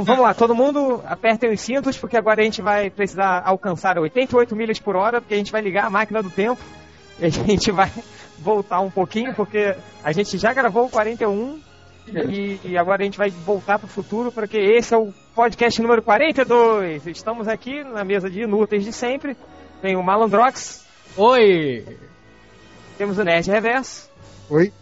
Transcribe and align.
Então 0.00 0.14
vamos 0.14 0.22
lá, 0.22 0.32
todo 0.32 0.54
mundo 0.54 1.02
apertem 1.04 1.52
os 1.52 1.60
cintos, 1.60 1.98
porque 1.98 2.16
agora 2.16 2.40
a 2.40 2.44
gente 2.44 2.62
vai 2.62 2.88
precisar 2.88 3.42
alcançar 3.44 3.98
88 3.98 4.56
milhas 4.56 4.78
por 4.78 4.96
hora, 4.96 5.20
porque 5.20 5.34
a 5.34 5.36
gente 5.36 5.52
vai 5.52 5.60
ligar 5.60 5.84
a 5.84 5.90
máquina 5.90 6.22
do 6.22 6.30
tempo 6.30 6.62
e 7.18 7.26
a 7.26 7.28
gente 7.28 7.70
vai 7.70 7.92
voltar 8.38 8.80
um 8.80 8.90
pouquinho, 8.90 9.34
porque 9.34 9.76
a 10.02 10.10
gente 10.12 10.38
já 10.38 10.54
gravou 10.54 10.86
o 10.86 10.88
41 10.88 11.60
e, 12.08 12.58
e 12.64 12.78
agora 12.78 13.02
a 13.02 13.04
gente 13.04 13.18
vai 13.18 13.28
voltar 13.28 13.78
para 13.78 13.84
o 13.84 13.90
futuro, 13.90 14.32
porque 14.32 14.56
esse 14.56 14.94
é 14.94 14.96
o 14.96 15.12
podcast 15.34 15.82
número 15.82 16.02
42. 16.02 17.06
Estamos 17.06 17.46
aqui 17.46 17.84
na 17.84 18.02
mesa 18.02 18.30
de 18.30 18.40
inúteis 18.40 18.84
de 18.84 18.94
sempre. 18.94 19.36
Tem 19.82 19.96
o 19.96 20.02
Malandrox. 20.02 20.86
Oi! 21.14 21.98
Temos 22.96 23.18
o 23.18 23.24
Nerd 23.24 23.50
Reverso. 23.50 24.10
Oi. 24.48 24.72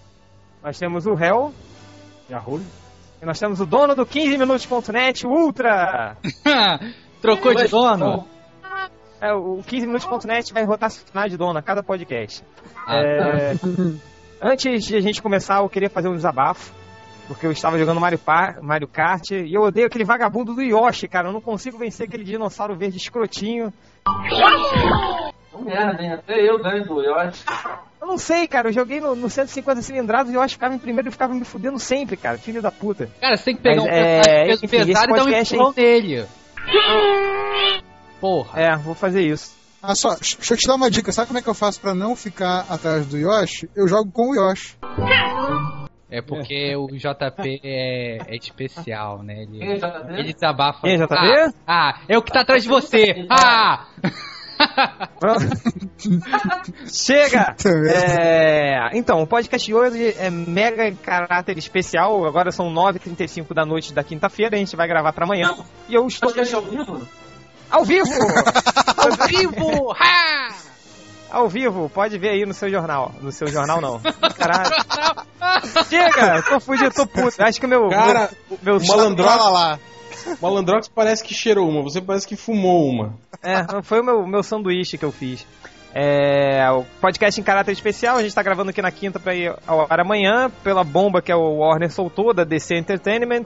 Nós 0.62 0.78
temos 0.78 1.06
o 1.06 1.12
Hell. 1.12 1.52
Yahoo. 2.30 2.60
E 3.20 3.26
nós 3.26 3.38
temos 3.38 3.60
o 3.60 3.66
dono 3.66 3.94
do 3.94 4.06
15minutos.net, 4.06 5.26
Ultra. 5.26 6.16
Trocou 7.20 7.54
de 7.54 7.66
dono? 7.68 8.26
É, 9.20 9.32
o 9.32 9.58
15minutos.net 9.66 10.52
vai 10.52 10.64
rotacionar 10.64 11.28
de 11.28 11.36
dono 11.36 11.58
a 11.58 11.62
cada 11.62 11.82
podcast. 11.82 12.44
Ah, 12.86 12.96
É, 12.96 13.52
Antes 14.40 14.84
de 14.84 14.94
a 14.96 15.00
gente 15.00 15.20
começar, 15.20 15.58
eu 15.58 15.68
queria 15.68 15.90
fazer 15.90 16.08
um 16.08 16.14
desabafo. 16.14 16.72
Porque 17.26 17.44
eu 17.44 17.50
estava 17.52 17.76
jogando 17.78 18.00
Mario, 18.00 18.18
Par- 18.18 18.62
Mario 18.62 18.88
Kart 18.88 19.32
e 19.32 19.52
eu 19.52 19.60
odeio 19.62 19.86
aquele 19.88 20.04
vagabundo 20.04 20.54
do 20.54 20.62
Yoshi, 20.62 21.06
cara. 21.08 21.28
Eu 21.28 21.32
não 21.32 21.40
consigo 21.42 21.76
vencer 21.76 22.06
aquele 22.06 22.24
dinossauro 22.24 22.74
verde 22.74 22.96
escrotinho. 22.96 23.70
Uma 25.58 25.64
merda, 25.64 26.02
hein? 26.02 26.12
Até 26.12 26.40
eu 26.40 26.62
ganho 26.62 26.84
do 26.84 27.02
Yoshi. 27.02 27.44
Eu 28.00 28.06
não 28.06 28.16
sei, 28.18 28.46
cara. 28.46 28.68
Eu 28.68 28.72
joguei 28.72 29.00
no, 29.00 29.14
no 29.14 29.28
150 29.28 29.82
cilindrados 29.82 30.32
e 30.32 30.36
o 30.36 30.42
Yoshi 30.42 30.54
ficava 30.54 30.74
em 30.74 30.78
primeiro 30.78 31.08
e 31.08 31.12
ficava 31.12 31.34
me 31.34 31.44
fudendo 31.44 31.78
sempre, 31.78 32.16
cara. 32.16 32.38
Filho 32.38 32.62
da 32.62 32.70
puta. 32.70 33.10
Cara, 33.20 33.36
você 33.36 33.44
tem 33.44 33.56
que 33.56 33.62
pegar 33.62 33.82
Mas, 33.82 33.84
um 33.84 33.88
é, 33.88 34.20
peso 34.46 34.64
enfim, 34.64 34.76
pesado 34.78 35.10
e 35.10 35.16
dar 35.16 35.24
um 35.24 35.28
empurrão 35.28 35.74
nele. 35.76 36.26
Porra. 38.20 38.60
É, 38.60 38.76
vou 38.76 38.94
fazer 38.94 39.22
isso. 39.22 39.56
Ah, 39.82 39.94
só, 39.94 40.10
deixa 40.14 40.54
eu 40.54 40.56
te 40.56 40.66
dar 40.66 40.74
uma 40.74 40.90
dica. 40.90 41.12
Sabe 41.12 41.28
como 41.28 41.38
é 41.38 41.42
que 41.42 41.48
eu 41.48 41.54
faço 41.54 41.80
pra 41.80 41.94
não 41.94 42.16
ficar 42.16 42.66
atrás 42.68 43.06
do 43.06 43.16
Yoshi? 43.16 43.68
Eu 43.76 43.86
jogo 43.86 44.10
com 44.10 44.30
o 44.30 44.34
Yoshi. 44.34 44.76
É 46.10 46.22
porque 46.22 46.74
o 46.74 46.88
JP 46.88 47.60
é, 47.62 48.16
é 48.26 48.36
especial, 48.36 49.22
né? 49.22 49.42
Ele, 49.42 49.62
é 49.62 50.18
ele 50.18 50.32
desabafa. 50.32 50.80
Quem 50.80 50.94
é 50.94 50.96
JP? 50.96 51.14
Ah, 51.14 51.50
ah, 51.66 52.00
é 52.08 52.16
o 52.16 52.22
que 52.22 52.32
tá 52.32 52.40
atrás 52.40 52.62
de 52.62 52.68
você! 52.68 53.26
Ah! 53.28 53.86
Chega! 56.86 57.54
É, 57.88 58.90
então, 58.94 59.22
o 59.22 59.26
podcast 59.26 59.66
de 59.66 59.74
hoje 59.74 60.14
é 60.18 60.30
mega 60.30 60.90
caráter 60.92 61.58
especial. 61.58 62.24
Agora 62.24 62.50
são 62.50 62.72
9h35 62.72 63.52
da 63.52 63.64
noite 63.64 63.92
da 63.92 64.04
quinta-feira. 64.04 64.56
A 64.56 64.58
gente 64.58 64.76
vai 64.76 64.86
gravar 64.86 65.12
pra 65.12 65.24
amanhã. 65.24 65.54
E 65.88 65.94
eu 65.94 66.06
estou 66.06 66.28
Podcast 66.28 66.54
ao 66.54 66.62
vivo? 66.62 67.08
ao 67.70 67.84
vivo! 67.84 68.10
Ao 68.98 69.28
vivo! 69.28 69.92
Ha! 69.92 70.68
ao 71.30 71.48
vivo, 71.48 71.90
pode 71.90 72.18
ver 72.18 72.30
aí 72.30 72.46
no 72.46 72.54
seu 72.54 72.70
jornal. 72.70 73.12
No 73.20 73.30
seu 73.30 73.48
jornal, 73.48 73.80
não. 73.80 74.00
Caralho. 74.36 74.70
Chega! 75.88 76.42
Tô 76.42 76.60
fugindo, 76.60 76.92
tô 76.92 77.06
puto. 77.06 77.42
Acho 77.42 77.60
que 77.60 77.66
o 77.66 77.68
meu. 77.68 77.88
Cara, 77.88 78.30
meu, 78.62 78.78
meu 78.78 79.50
lá. 79.50 79.78
Malandrox 80.40 80.88
parece 80.88 81.22
que 81.24 81.34
cheirou 81.34 81.68
uma, 81.68 81.82
você 81.82 82.00
parece 82.00 82.26
que 82.26 82.36
fumou 82.36 82.86
uma. 82.88 83.14
É, 83.42 83.64
foi 83.82 84.00
o 84.00 84.04
meu, 84.04 84.26
meu 84.26 84.42
sanduíche 84.42 84.98
que 84.98 85.04
eu 85.04 85.12
fiz. 85.12 85.46
É, 85.94 86.70
o 86.70 86.84
podcast 87.00 87.40
em 87.40 87.44
caráter 87.44 87.72
especial, 87.72 88.16
a 88.16 88.22
gente 88.22 88.34
tá 88.34 88.42
gravando 88.42 88.70
aqui 88.70 88.82
na 88.82 88.90
quinta 88.90 89.18
pra 89.18 89.34
ir 89.34 89.54
ao 89.66 89.86
ar 89.90 90.00
amanhã, 90.00 90.50
pela 90.62 90.84
bomba 90.84 91.22
que 91.22 91.32
é 91.32 91.36
o 91.36 91.58
Warner 91.58 91.90
soltou, 91.90 92.32
da 92.34 92.44
DC 92.44 92.76
Entertainment. 92.76 93.44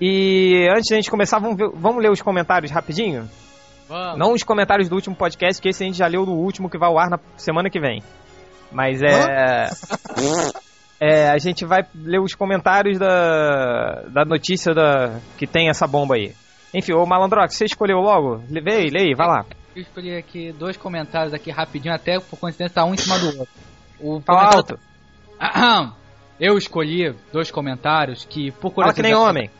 E 0.00 0.66
antes 0.70 0.88
da 0.90 0.96
gente 0.96 1.10
começar, 1.10 1.38
vamos, 1.38 1.56
ver- 1.56 1.70
vamos 1.74 2.02
ler 2.02 2.10
os 2.10 2.22
comentários 2.22 2.70
rapidinho? 2.72 3.28
Vamos. 3.88 4.18
Não 4.18 4.32
os 4.32 4.42
comentários 4.42 4.88
do 4.88 4.94
último 4.94 5.14
podcast, 5.14 5.60
que 5.60 5.68
esse 5.68 5.82
a 5.82 5.86
gente 5.86 5.98
já 5.98 6.06
leu 6.06 6.24
do 6.24 6.32
último 6.32 6.70
que 6.70 6.78
vai 6.78 6.88
ao 6.88 6.98
ar 6.98 7.10
na 7.10 7.18
semana 7.36 7.68
que 7.70 7.80
vem. 7.80 8.02
Mas 8.72 9.02
é. 9.02 9.68
É, 11.00 11.30
a 11.30 11.38
gente 11.38 11.64
vai 11.64 11.80
ler 11.94 12.20
os 12.20 12.34
comentários 12.34 12.98
da, 12.98 14.02
da 14.12 14.24
notícia 14.24 14.74
da, 14.74 15.18
que 15.38 15.46
tem 15.46 15.70
essa 15.70 15.86
bomba 15.86 16.14
aí. 16.16 16.34
Enfim, 16.74 16.92
ô 16.92 17.06
Malandrox, 17.06 17.56
você 17.56 17.64
escolheu 17.64 17.98
logo? 17.98 18.42
Aí, 18.50 18.90
lê 18.90 19.00
aí, 19.00 19.14
vai 19.16 19.26
lá. 19.26 19.46
Eu 19.74 19.82
escolhi 19.82 20.16
aqui 20.16 20.52
dois 20.52 20.76
comentários 20.76 21.32
aqui 21.32 21.50
rapidinho, 21.50 21.94
até 21.94 22.20
por 22.20 22.38
coincidência 22.38 22.74
tá 22.74 22.84
um 22.84 22.92
em 22.92 22.98
cima 22.98 23.18
do 23.18 23.26
outro. 23.26 23.54
O 23.98 24.20
Fala 24.20 24.50
comentário- 24.50 24.56
alto. 24.58 24.78
Aham. 25.40 25.94
Eu 26.40 26.56
escolhi 26.56 27.14
dois 27.30 27.50
comentários 27.50 28.24
que, 28.24 28.50
por 28.50 28.72
Fala 28.72 28.94
que 28.94 29.02
nem 29.02 29.14
homem. 29.14 29.50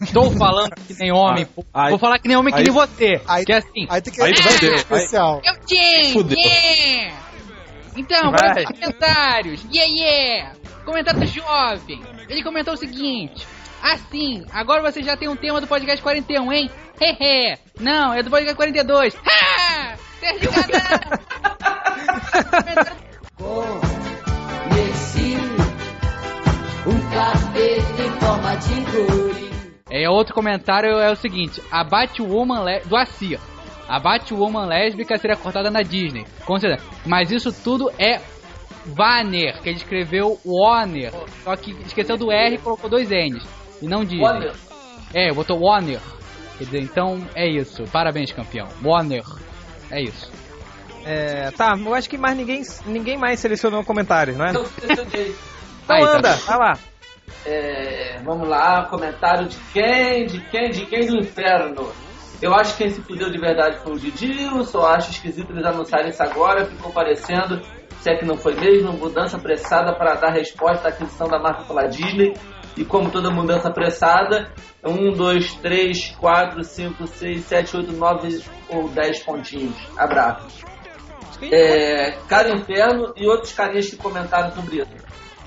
Estou 0.00 0.30
falando 0.32 0.74
que 0.86 0.94
nem 0.98 1.12
homem. 1.12 1.46
pô. 1.46 1.64
Aí- 1.72 1.90
Vou 1.90 1.98
falar 1.98 2.18
que 2.18 2.26
nem 2.28 2.36
homem 2.36 2.52
que 2.52 2.62
nem 2.62 2.72
você. 2.72 3.20
aí- 3.26 3.44
que 3.44 3.52
é 3.52 3.56
assim. 3.58 3.86
Aí 3.88 4.00
tem 4.00 4.12
que 4.12 4.20
Aí 4.22 4.32
aí- 4.34 4.74
especial. 4.74 5.40
Eu! 5.44 5.54
Fudeu. 6.12 6.36
Yeah! 6.38 7.16
Então, 7.96 8.30
Vai. 8.32 8.64
aos 8.64 8.72
comentários. 8.72 9.66
Yeah, 9.72 9.92
yeah! 9.92 10.52
Comentário 10.84 11.20
do 11.20 11.26
jovem. 11.26 12.02
Ele 12.28 12.42
comentou 12.42 12.74
o 12.74 12.76
seguinte. 12.76 13.46
Assim, 13.82 14.44
agora 14.52 14.80
você 14.82 15.02
já 15.02 15.16
tem 15.16 15.28
um 15.28 15.36
tema 15.36 15.60
do 15.60 15.66
podcast 15.66 16.02
41, 16.02 16.52
hein? 16.52 16.70
Hehe. 17.00 17.58
Não, 17.80 18.12
é 18.14 18.22
do 18.22 18.30
podcast 18.30 18.56
42. 18.56 19.14
Ha! 19.16 19.96
Sérgio 20.20 20.50
Gadá! 20.52 21.18
Conheci 24.68 25.36
um 26.86 27.10
capeta 27.10 28.02
em 28.02 28.20
forma 28.20 28.56
de 28.56 28.80
guri. 28.90 29.51
É, 29.94 30.08
outro 30.08 30.34
comentário 30.34 30.98
é 30.98 31.10
o 31.12 31.16
seguinte: 31.16 31.62
a 31.70 31.84
Batwoman 31.84 32.64
le- 32.64 32.80
do 32.80 32.96
Acia. 32.96 33.38
A 33.86 34.00
Batwoman 34.00 34.64
lésbica 34.66 35.18
seria 35.18 35.36
cortada 35.36 35.70
na 35.70 35.82
Disney. 35.82 36.24
Com 36.46 36.58
certeza. 36.58 36.88
Mas 37.04 37.30
isso 37.30 37.52
tudo 37.52 37.92
é 37.98 38.18
Vanner, 38.86 39.60
que 39.60 39.68
ele 39.68 39.76
escreveu 39.76 40.40
Warner. 40.46 41.12
Só 41.44 41.54
que 41.56 41.72
esqueceu 41.84 42.16
do 42.16 42.32
R 42.32 42.54
e 42.54 42.58
colocou 42.58 42.88
dois 42.88 43.10
N's. 43.10 43.46
E 43.82 43.86
não 43.86 44.02
Disney. 44.02 44.22
Warner. 44.24 44.54
É, 45.12 45.30
botou 45.32 45.60
Warner. 45.60 46.00
Quer 46.56 46.64
dizer, 46.64 46.80
então 46.80 47.18
é 47.34 47.46
isso. 47.46 47.84
Parabéns, 47.92 48.32
campeão. 48.32 48.68
Warner. 48.82 49.22
É 49.90 50.00
isso. 50.00 50.30
É, 51.04 51.50
tá, 51.50 51.74
eu 51.76 51.94
acho 51.94 52.08
que 52.08 52.16
mais 52.16 52.36
ninguém, 52.36 52.62
ninguém 52.86 53.18
mais 53.18 53.40
selecionou 53.40 53.84
comentários, 53.84 54.36
não 54.38 54.46
é? 54.46 54.50
Então 54.50 54.64
Aí, 55.88 56.00
tá 56.06 56.16
anda, 56.16 56.32
vai 56.36 56.58
lá. 56.58 56.78
É, 57.44 58.20
vamos 58.24 58.48
lá, 58.48 58.86
comentário 58.86 59.48
de 59.48 59.56
quem? 59.72 60.26
De 60.26 60.40
quem? 60.48 60.70
De 60.70 60.86
quem 60.86 61.06
do 61.06 61.16
inferno? 61.16 61.92
Eu 62.40 62.54
acho 62.54 62.72
que 62.76 62.84
quem 62.84 62.90
se 62.90 63.00
fudeu 63.02 63.30
de 63.30 63.38
verdade 63.38 63.78
foi 63.78 63.92
o 63.92 63.98
Didi, 63.98 64.44
eu 64.44 64.64
só 64.64 64.86
acho 64.86 65.10
esquisito 65.12 65.52
eles 65.52 65.64
anunciarem 65.64 66.10
isso 66.10 66.22
agora, 66.22 66.66
ficou 66.66 66.92
parecendo, 66.92 67.62
se 68.00 68.10
é 68.10 68.16
que 68.16 68.24
não 68.24 68.36
foi 68.36 68.54
mesmo, 68.56 68.92
mudança 68.92 69.36
apressada 69.36 69.94
para 69.94 70.14
dar 70.14 70.30
resposta 70.32 70.88
à 70.88 70.90
aquisição 70.90 71.28
da 71.28 71.38
marca 71.38 71.62
pela 71.62 71.86
Disney. 71.86 72.34
E 72.76 72.84
como 72.84 73.10
toda 73.10 73.30
mudança 73.30 73.68
apressada, 73.68 74.50
1, 74.82 75.12
2, 75.12 75.54
3, 75.56 76.16
4, 76.18 76.64
5, 76.64 77.06
6, 77.06 77.44
7, 77.44 77.76
8, 77.76 77.92
9 77.92 78.44
ou 78.70 78.88
10 78.88 79.22
pontinhos. 79.22 79.76
Abraço. 79.96 80.64
É, 81.42 82.12
Cara 82.28 82.50
Inferno 82.50 83.12
e 83.16 83.26
outros 83.26 83.52
carinhas 83.52 83.90
que 83.90 83.96
comentaram 83.96 84.50
sobre 84.52 84.78
isso. 84.78 84.90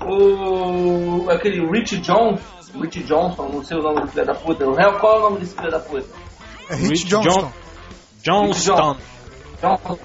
O. 0.04 1.30
aquele 1.30 1.66
Rich 1.70 1.98
Johnson, 1.98 2.38
Rich 2.80 3.02
Johnson, 3.04 3.48
não 3.52 3.64
sei 3.64 3.78
o 3.78 3.82
nome 3.82 4.00
do 4.02 4.08
filho 4.08 4.26
da 4.26 4.34
puta. 4.34 4.66
O 4.66 4.74
réu, 4.74 4.92
qual 4.98 5.14
é 5.14 5.18
o 5.18 5.22
nome 5.22 5.40
desse 5.40 5.54
filho 5.54 5.70
da 5.70 5.80
puta? 5.80 6.06
É 6.68 6.74
Rich 6.74 6.88
Rich 6.90 7.04
Johnston. 7.06 7.52
Johnston. 8.22 8.96
Johnson. 9.62 9.98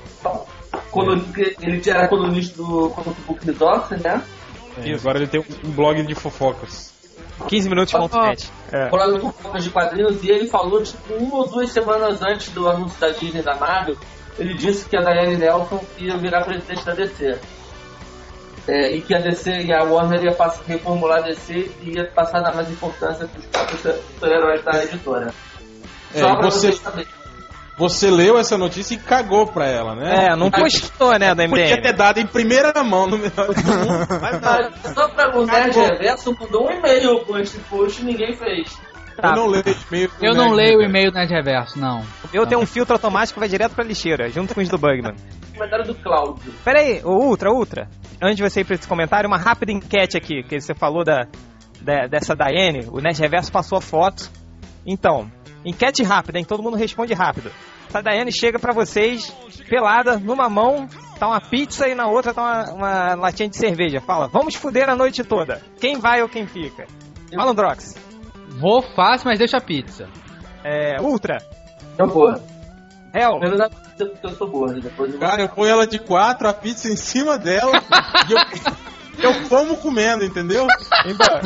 Coluni- 0.91 1.25
Ele 1.61 1.81
era 1.89 2.07
colunista 2.07 2.57
do 2.57 2.89
Comic 2.91 3.21
Book 3.21 3.51
Docs, 3.51 4.01
né? 4.01 4.21
E 4.83 4.93
agora 4.93 5.17
ele 5.19 5.27
tem 5.27 5.43
um 5.65 5.71
blog 5.71 6.01
de 6.03 6.15
fofocas. 6.15 6.91
15 7.47 7.69
minutos.net. 7.69 8.49
É. 8.71 8.89
Falando 8.89 9.19
com 9.19 9.31
focas 9.31 9.63
de 9.63 9.69
quadrinhos, 9.69 10.23
e 10.23 10.29
ele 10.29 10.47
falou, 10.47 10.81
tipo, 10.83 11.13
uma 11.15 11.37
ou 11.37 11.47
duas 11.47 11.71
semanas 11.71 12.21
antes 12.21 12.49
do 12.49 12.69
anúncio 12.69 12.99
da 12.99 13.09
Disney 13.09 13.41
da 13.41 13.55
Marvel, 13.55 13.97
ele 14.37 14.53
disse 14.53 14.87
que 14.87 14.95
a 14.95 15.01
Diane 15.01 15.35
Nelson 15.37 15.83
ia 15.97 16.15
virar 16.17 16.44
presidente 16.45 16.85
da 16.85 16.94
DC. 16.94 17.39
É, 18.67 18.91
e 18.95 19.01
que 19.01 19.13
a 19.15 19.19
DC 19.19 19.63
e 19.63 19.73
a 19.73 19.83
Warner 19.83 20.23
ia 20.23 20.33
passar, 20.33 20.63
reformular 20.67 21.19
a 21.19 21.21
DC 21.21 21.71
e 21.81 21.95
ia 21.95 22.05
passar 22.11 22.39
a 22.39 22.41
dar 22.41 22.55
mais 22.55 22.69
importância 22.69 23.27
para 23.27 23.39
os 23.39 23.45
próprios 23.47 23.81
super-heróis 23.81 24.63
da 24.63 24.83
editora. 24.83 25.33
É, 26.13 26.19
Só 26.19 26.35
pra 26.35 26.41
você, 26.49 26.67
vocês 26.67 26.79
saberem. 26.79 27.07
você 27.77 28.11
leu 28.11 28.37
essa 28.37 28.57
notícia 28.57 28.93
e 28.93 28.97
cagou 28.99 29.47
pra 29.47 29.65
ela, 29.65 29.95
né? 29.95 30.27
É, 30.27 30.35
não 30.35 30.51
postou, 30.51 31.17
né, 31.17 31.33
da 31.33 31.47
Podia 31.47 31.65
ter 31.81 31.81
MDM. 31.89 31.97
dado 31.97 32.19
em 32.19 32.27
primeira 32.27 32.71
mão 32.83 33.07
no 33.07 33.17
melhor 33.17 33.47
do 33.53 33.63
mundo, 33.63 34.07
mas 34.21 34.41
não. 34.41 34.71
Mas 34.83 34.93
só 34.93 35.07
para 35.09 35.39
o 35.39 35.45
Nerd 35.45 35.75
Reverso 35.79 36.35
mandou 36.39 36.67
um 36.67 36.71
e-mail 36.71 37.19
com 37.25 37.37
esse 37.39 37.57
post 37.61 38.01
e 38.01 38.05
ninguém 38.05 38.33
fez. 38.35 38.77
Eu 39.21 39.35
não 39.35 39.47
leio 39.47 39.63
e-mail. 39.67 40.09
do 40.09 40.25
Eu 40.25 40.33
não 40.33 40.43
Nerd 40.45 40.55
leio 40.55 40.77
o 40.77 40.81
Reverso. 40.81 40.89
e-mail 40.89 41.11
na 41.11 41.25
reverso, 41.25 41.79
não. 41.79 42.03
Eu 42.33 42.45
tenho 42.47 42.61
um 42.61 42.65
filtro 42.65 42.93
automático 42.95 43.35
que 43.35 43.39
vai 43.39 43.49
direto 43.49 43.73
pra 43.73 43.83
lixeira, 43.83 44.29
junto 44.29 44.53
com 44.55 44.61
os 44.61 44.69
do 44.69 44.77
Bugman. 44.77 45.15
Comentário 45.53 45.85
do 45.85 45.95
Cláudio. 45.95 46.53
Pera 46.63 46.79
aí, 46.79 47.01
ô 47.03 47.11
Ultra, 47.17 47.51
Ultra. 47.51 47.87
Antes 48.21 48.37
de 48.37 48.43
você 48.43 48.61
ir 48.61 48.63
pra 48.65 48.75
esse 48.75 48.87
comentário, 48.87 49.27
uma 49.27 49.37
rápida 49.37 49.71
enquete 49.71 50.17
aqui, 50.17 50.43
que 50.43 50.59
você 50.59 50.73
falou 50.73 51.03
da, 51.03 51.23
de- 51.81 52.07
dessa 52.07 52.35
Daiane, 52.35 52.87
o 52.91 52.99
Nerd 52.99 53.19
Reverso 53.19 53.51
passou 53.51 53.77
a 53.77 53.81
foto. 53.81 54.29
Então, 54.85 55.29
enquete 55.65 56.03
rápida, 56.03 56.39
hein? 56.39 56.45
Todo 56.45 56.63
mundo 56.63 56.77
responde 56.77 57.13
rápido. 57.13 57.51
Essa 57.89 58.01
Daiane 58.01 58.31
chega 58.31 58.57
pra 58.57 58.71
vocês, 58.73 59.29
pelada, 59.69 60.17
numa 60.17 60.49
mão 60.49 60.87
tá 61.19 61.27
uma 61.27 61.41
pizza 61.41 61.87
e 61.89 61.93
na 61.93 62.07
outra 62.07 62.33
tá 62.33 62.41
uma, 62.41 62.73
uma 62.73 63.15
latinha 63.15 63.49
de 63.49 63.57
cerveja. 63.57 63.99
Fala, 64.01 64.27
vamos 64.27 64.55
fuder 64.55 64.89
a 64.89 64.95
noite 64.95 65.23
toda. 65.23 65.61
Quem 65.79 65.99
vai 65.99 66.21
ou 66.21 66.29
quem 66.29 66.47
fica? 66.47 66.87
Malandrox. 67.33 67.95
Vou 68.59 68.81
fácil, 68.81 69.27
mas 69.27 69.38
deixa 69.39 69.57
a 69.57 69.62
pizza. 69.62 70.07
É, 70.63 71.01
Ultra. 71.01 71.38
Então. 71.94 72.07
Hell. 73.13 73.39
Primeiro 73.39 73.57
dá 73.57 73.69
pizza 73.69 74.06
porque 74.06 74.25
eu 74.25 74.30
sou 74.31 74.48
gordo, 74.48 74.80
depois 74.80 75.13
eu 75.13 75.19
vou... 75.19 75.27
Cara, 75.27 75.42
eu 75.42 75.50
ponho 75.50 75.69
ela 75.69 75.86
de 75.86 76.00
quatro, 76.00 76.48
a 76.48 76.53
pizza 76.53 76.88
em 76.88 76.95
cima 76.95 77.38
dela 77.38 77.74
e 78.30 78.33
eu, 78.33 78.39
eu 79.30 79.50
como 79.50 79.75
comendo, 79.77 80.24
entendeu? 80.24 80.65
Ainda, 81.06 81.42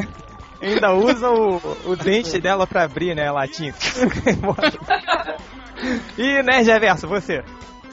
ainda 0.62 0.94
usa 0.94 1.28
o, 1.28 1.60
o 1.86 1.94
dente 1.96 2.40
dela 2.40 2.66
pra 2.66 2.84
abrir, 2.84 3.14
né, 3.14 3.28
a 3.28 3.32
latinha. 3.32 3.74
e 6.16 6.42
Nerd 6.42 6.66
Reverso, 6.66 7.06
você? 7.06 7.44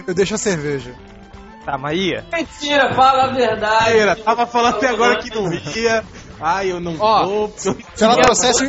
Eu 0.08 0.14
deixo 0.14 0.36
a 0.36 0.38
cerveja. 0.38 0.96
Tá, 1.66 1.78
Maia? 1.78 2.26
Mentira, 2.32 2.94
fala 2.94 3.26
a 3.26 3.28
verdade. 3.28 3.98
Era, 3.98 4.16
tava 4.16 4.48
falando 4.48 4.78
até 4.78 4.88
agora 4.88 5.20
que 5.20 5.30
não 5.30 5.52
ia. 5.54 6.02
Ai, 6.42 6.72
eu 6.72 6.80
não 6.80 6.96
Ó. 7.00 7.26
vou. 7.26 7.54
Se 7.58 7.70
ela 8.04 8.16
trouxesse, 8.16 8.68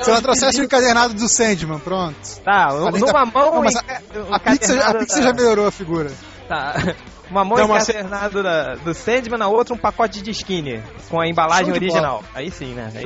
se 0.00 0.10
ela 0.10 0.20
trouxesse 0.20 0.60
o 0.60 0.64
encadernado 0.64 1.14
do 1.14 1.28
Sandman, 1.28 1.78
pronto. 1.78 2.16
Tá, 2.44 2.66
Além 2.68 3.00
numa 3.00 3.12
da- 3.12 3.24
mão 3.26 3.54
Não, 3.54 3.62
mas 3.62 3.76
a, 3.76 3.80
a 3.80 4.38
pizza, 4.40 4.72
a 4.72 4.76
encadernada 4.76 4.98
pizza 4.98 5.18
da- 5.20 5.22
já 5.24 5.32
melhorou 5.32 5.66
a 5.66 5.70
figura. 5.72 6.10
Tá. 6.48 6.74
Uma 7.30 7.44
mão 7.44 7.66
mas- 7.68 7.88
encadernada 7.88 8.42
da- 8.42 8.74
do 8.76 8.94
Sandman, 8.94 9.38
na 9.38 9.48
outra 9.48 9.74
um 9.74 9.78
pacote 9.78 10.22
de 10.22 10.30
skinny, 10.30 10.82
com 11.08 11.20
a 11.20 11.26
embalagem 11.26 11.72
original. 11.72 12.22
Aí 12.34 12.50
sim, 12.50 12.74
né? 12.74 12.92
Aí, 12.94 13.04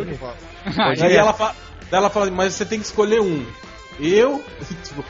Aí 1.03 1.13
ir. 1.13 1.17
ela 1.17 1.55
ela 1.93 2.11
fala, 2.11 2.31
mas 2.31 2.55
você 2.55 2.65
tem 2.67 2.79
que 2.79 2.85
escolher 2.87 3.21
um. 3.21 3.47
Eu, 3.99 4.43
tipo, 4.85 5.05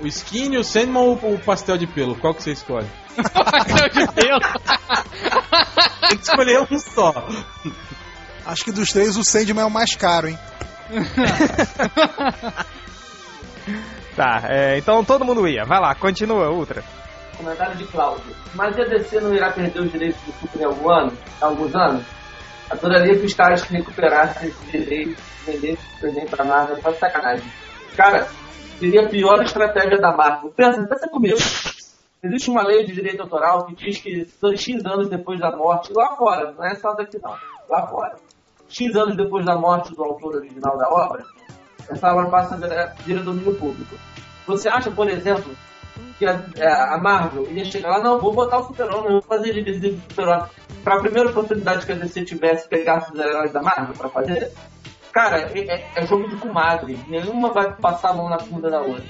o 0.00 0.06
skinny, 0.06 0.56
o 0.56 0.64
Sandman 0.64 1.02
ou 1.02 1.34
o 1.34 1.38
pastel 1.38 1.76
de 1.76 1.86
pelo? 1.86 2.14
Qual 2.16 2.34
que 2.34 2.42
você 2.42 2.52
escolhe? 2.52 2.86
Pastel 3.34 3.88
de 3.90 4.12
pelo. 4.12 4.40
Tem 6.08 6.18
que 6.18 6.22
escolher 6.24 6.60
um 6.70 6.78
só. 6.78 7.12
Acho 8.50 8.64
que 8.64 8.72
dos 8.72 8.92
três 8.92 9.16
o 9.16 9.24
Sandman 9.24 9.62
é 9.62 9.66
o 9.66 9.70
mais 9.70 9.94
caro, 9.94 10.28
hein? 10.28 10.38
Tá, 14.16 14.42
é, 14.48 14.76
então 14.76 15.04
todo 15.04 15.24
mundo 15.24 15.46
ia. 15.46 15.64
Vai 15.64 15.80
lá, 15.80 15.94
continua, 15.94 16.50
Ultra. 16.50 16.82
Comentário 17.36 17.76
de 17.76 17.86
Cláudio. 17.86 18.34
Mas 18.54 18.76
a 18.78 18.84
DC 18.84 19.20
não 19.20 19.32
irá 19.32 19.50
perder 19.52 19.80
os 19.80 19.92
direitos 19.92 20.20
do 20.22 20.32
Super 20.32 20.60
em 20.60 20.64
algum 20.64 20.90
ano, 20.90 21.12
alguns 21.40 21.74
anos? 21.74 22.04
Adoraria 22.68 23.18
que 23.18 23.24
os 23.24 23.32
caras 23.32 23.62
que 23.62 23.72
recuperassem 23.72 24.48
esses 24.48 24.70
direitos 24.70 25.16
vendessem 25.46 25.78
o 25.96 26.00
presente 26.00 26.26
pra 26.26 26.44
Marvel 26.44 26.76
pra 26.78 26.92
sacanagem. 26.94 27.50
Cara, 27.96 28.28
seria 28.78 29.06
a 29.06 29.08
pior 29.08 29.42
estratégia 29.42 29.98
da 29.98 30.14
Marvel. 30.14 30.50
Pensa, 30.50 30.82
pensa 30.82 31.08
comigo. 31.08 31.38
Existe 32.22 32.50
uma 32.50 32.62
lei 32.62 32.84
de 32.84 32.92
direito 32.92 33.22
autoral 33.22 33.64
que 33.66 33.74
diz 33.74 33.98
que 33.98 34.26
são 34.38 34.54
X 34.54 34.84
anos 34.84 35.08
depois 35.08 35.40
da 35.40 35.56
morte, 35.56 35.92
lá 35.94 36.14
fora, 36.16 36.52
não 36.52 36.64
é 36.66 36.74
só 36.74 36.92
daqui 36.92 37.18
não, 37.22 37.34
lá 37.70 37.86
fora. 37.86 38.16
X 38.70 38.94
anos 38.96 39.16
depois 39.16 39.44
da 39.44 39.56
morte 39.56 39.94
do 39.94 40.02
autor 40.02 40.36
original 40.36 40.78
da 40.78 40.88
obra, 40.88 41.24
essa 41.88 42.12
obra 42.14 42.26
passa 42.30 42.54
a 42.54 42.58
virar- 42.58 42.94
vira 43.04 43.20
domínio 43.22 43.54
público. 43.56 43.96
Você 44.46 44.68
acha, 44.68 44.90
por 44.90 45.08
exemplo, 45.10 45.52
que 46.18 46.24
a, 46.26 46.40
a- 46.60 46.94
a 46.94 46.98
Marvel 46.98 47.46
ia 47.52 47.64
chegar 47.64 47.90
lá, 47.90 48.02
não, 48.02 48.18
vou 48.20 48.32
botar 48.32 48.58
o 48.60 48.66
Super-Homem, 48.68 49.12
vou 49.12 49.22
fazer 49.22 49.50
ele 49.50 49.62
visível 49.62 49.92
do 49.96 50.02
Super-Homem. 50.10 50.44
Pra 50.84 51.00
primeira 51.00 51.28
oportunidade 51.30 51.84
que 51.84 51.92
a 51.92 51.94
DC 51.96 52.24
tivesse, 52.24 52.68
pegasse 52.68 53.12
os 53.12 53.18
heróis 53.18 53.52
da 53.52 53.60
Marvel 53.62 53.94
pra 53.94 54.08
fazer, 54.08 54.50
cara, 55.12 55.50
é, 55.54 55.58
é- 55.60 55.90
é 55.96 56.06
jogo 56.06 56.28
de 56.28 56.36
comadre. 56.36 56.98
Nenhuma 57.08 57.52
vai 57.52 57.72
passar 57.76 58.10
a 58.10 58.14
mão 58.14 58.28
na 58.28 58.38
bunda 58.38 58.70
da 58.70 58.80
outra. 58.80 59.04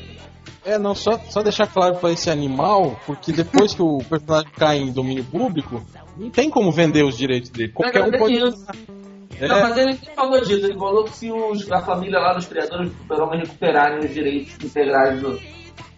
É, 0.65 0.77
não, 0.79 0.95
só, 0.95 1.19
só 1.31 1.43
deixar 1.43 1.67
claro 1.69 1.95
pra 1.97 2.11
esse 2.11 2.29
animal, 2.29 2.99
porque 3.07 3.33
depois 3.33 3.73
que 3.73 3.81
o 3.83 3.99
personagem 4.09 4.51
cai 4.59 4.77
em 4.79 4.93
domínio 4.93 5.25
público, 5.25 5.83
não 6.19 6.29
tem 6.29 6.51
como 6.51 6.71
vender 6.71 7.03
os 7.03 7.17
direitos 7.17 7.49
dele. 7.51 7.73
Qualquer 7.73 8.03
um 8.03 8.11
Não, 8.11 8.19
pode. 8.19 8.35
isso. 8.35 8.67
É, 9.41 9.49
Não, 9.49 9.61
mas 9.61 9.77
ele 9.77 9.99
nem 10.05 10.15
falou 10.15 10.41
disso. 10.41 10.67
Ele 10.67 10.79
falou 10.79 11.05
que 11.05 11.17
se 11.17 11.31
os- 11.33 11.71
a 11.73 11.81
família 11.81 12.19
lá 12.19 12.35
dos 12.35 12.47
criadores 12.47 12.91
do 12.91 12.97
Super-Homem 12.99 13.41
recuperarem 13.41 13.99
os 14.01 14.13
direitos 14.13 14.55
integrais 14.63 15.21
do, 15.21 15.41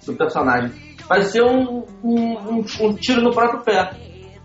do 0.06 0.16
personagem, 0.16 0.70
vai 1.08 1.22
ser 1.22 1.42
um, 1.42 1.84
um, 2.04 2.38
um- 2.60 2.64
um 2.80 2.94
tiro 2.94 3.20
no 3.22 3.32
próprio 3.32 3.62
pé. 3.64 3.90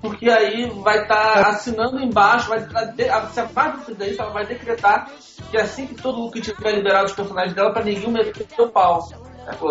Porque 0.02 0.30
aí 0.30 0.70
vai 0.84 1.02
estar 1.02 1.48
assinando 1.50 2.00
embaixo, 2.00 2.50
vai 2.50 2.66
tá 2.68 3.28
se 3.30 3.40
a 3.40 3.46
parte 3.48 3.86
fizer 3.86 4.10
isso, 4.10 4.22
ela 4.22 4.32
vai 4.32 4.46
decretar 4.46 5.10
que 5.50 5.58
assim 5.58 5.88
que 5.88 5.96
todo 5.96 6.18
mundo 6.20 6.32
que 6.32 6.42
tiver 6.42 6.72
liberado 6.76 7.06
os 7.06 7.14
personagens 7.14 7.54
dela, 7.56 7.74
pra 7.74 7.84
ninguém 7.84 8.12
meter 8.12 8.46
o 8.60 8.70
pau. 8.70 9.00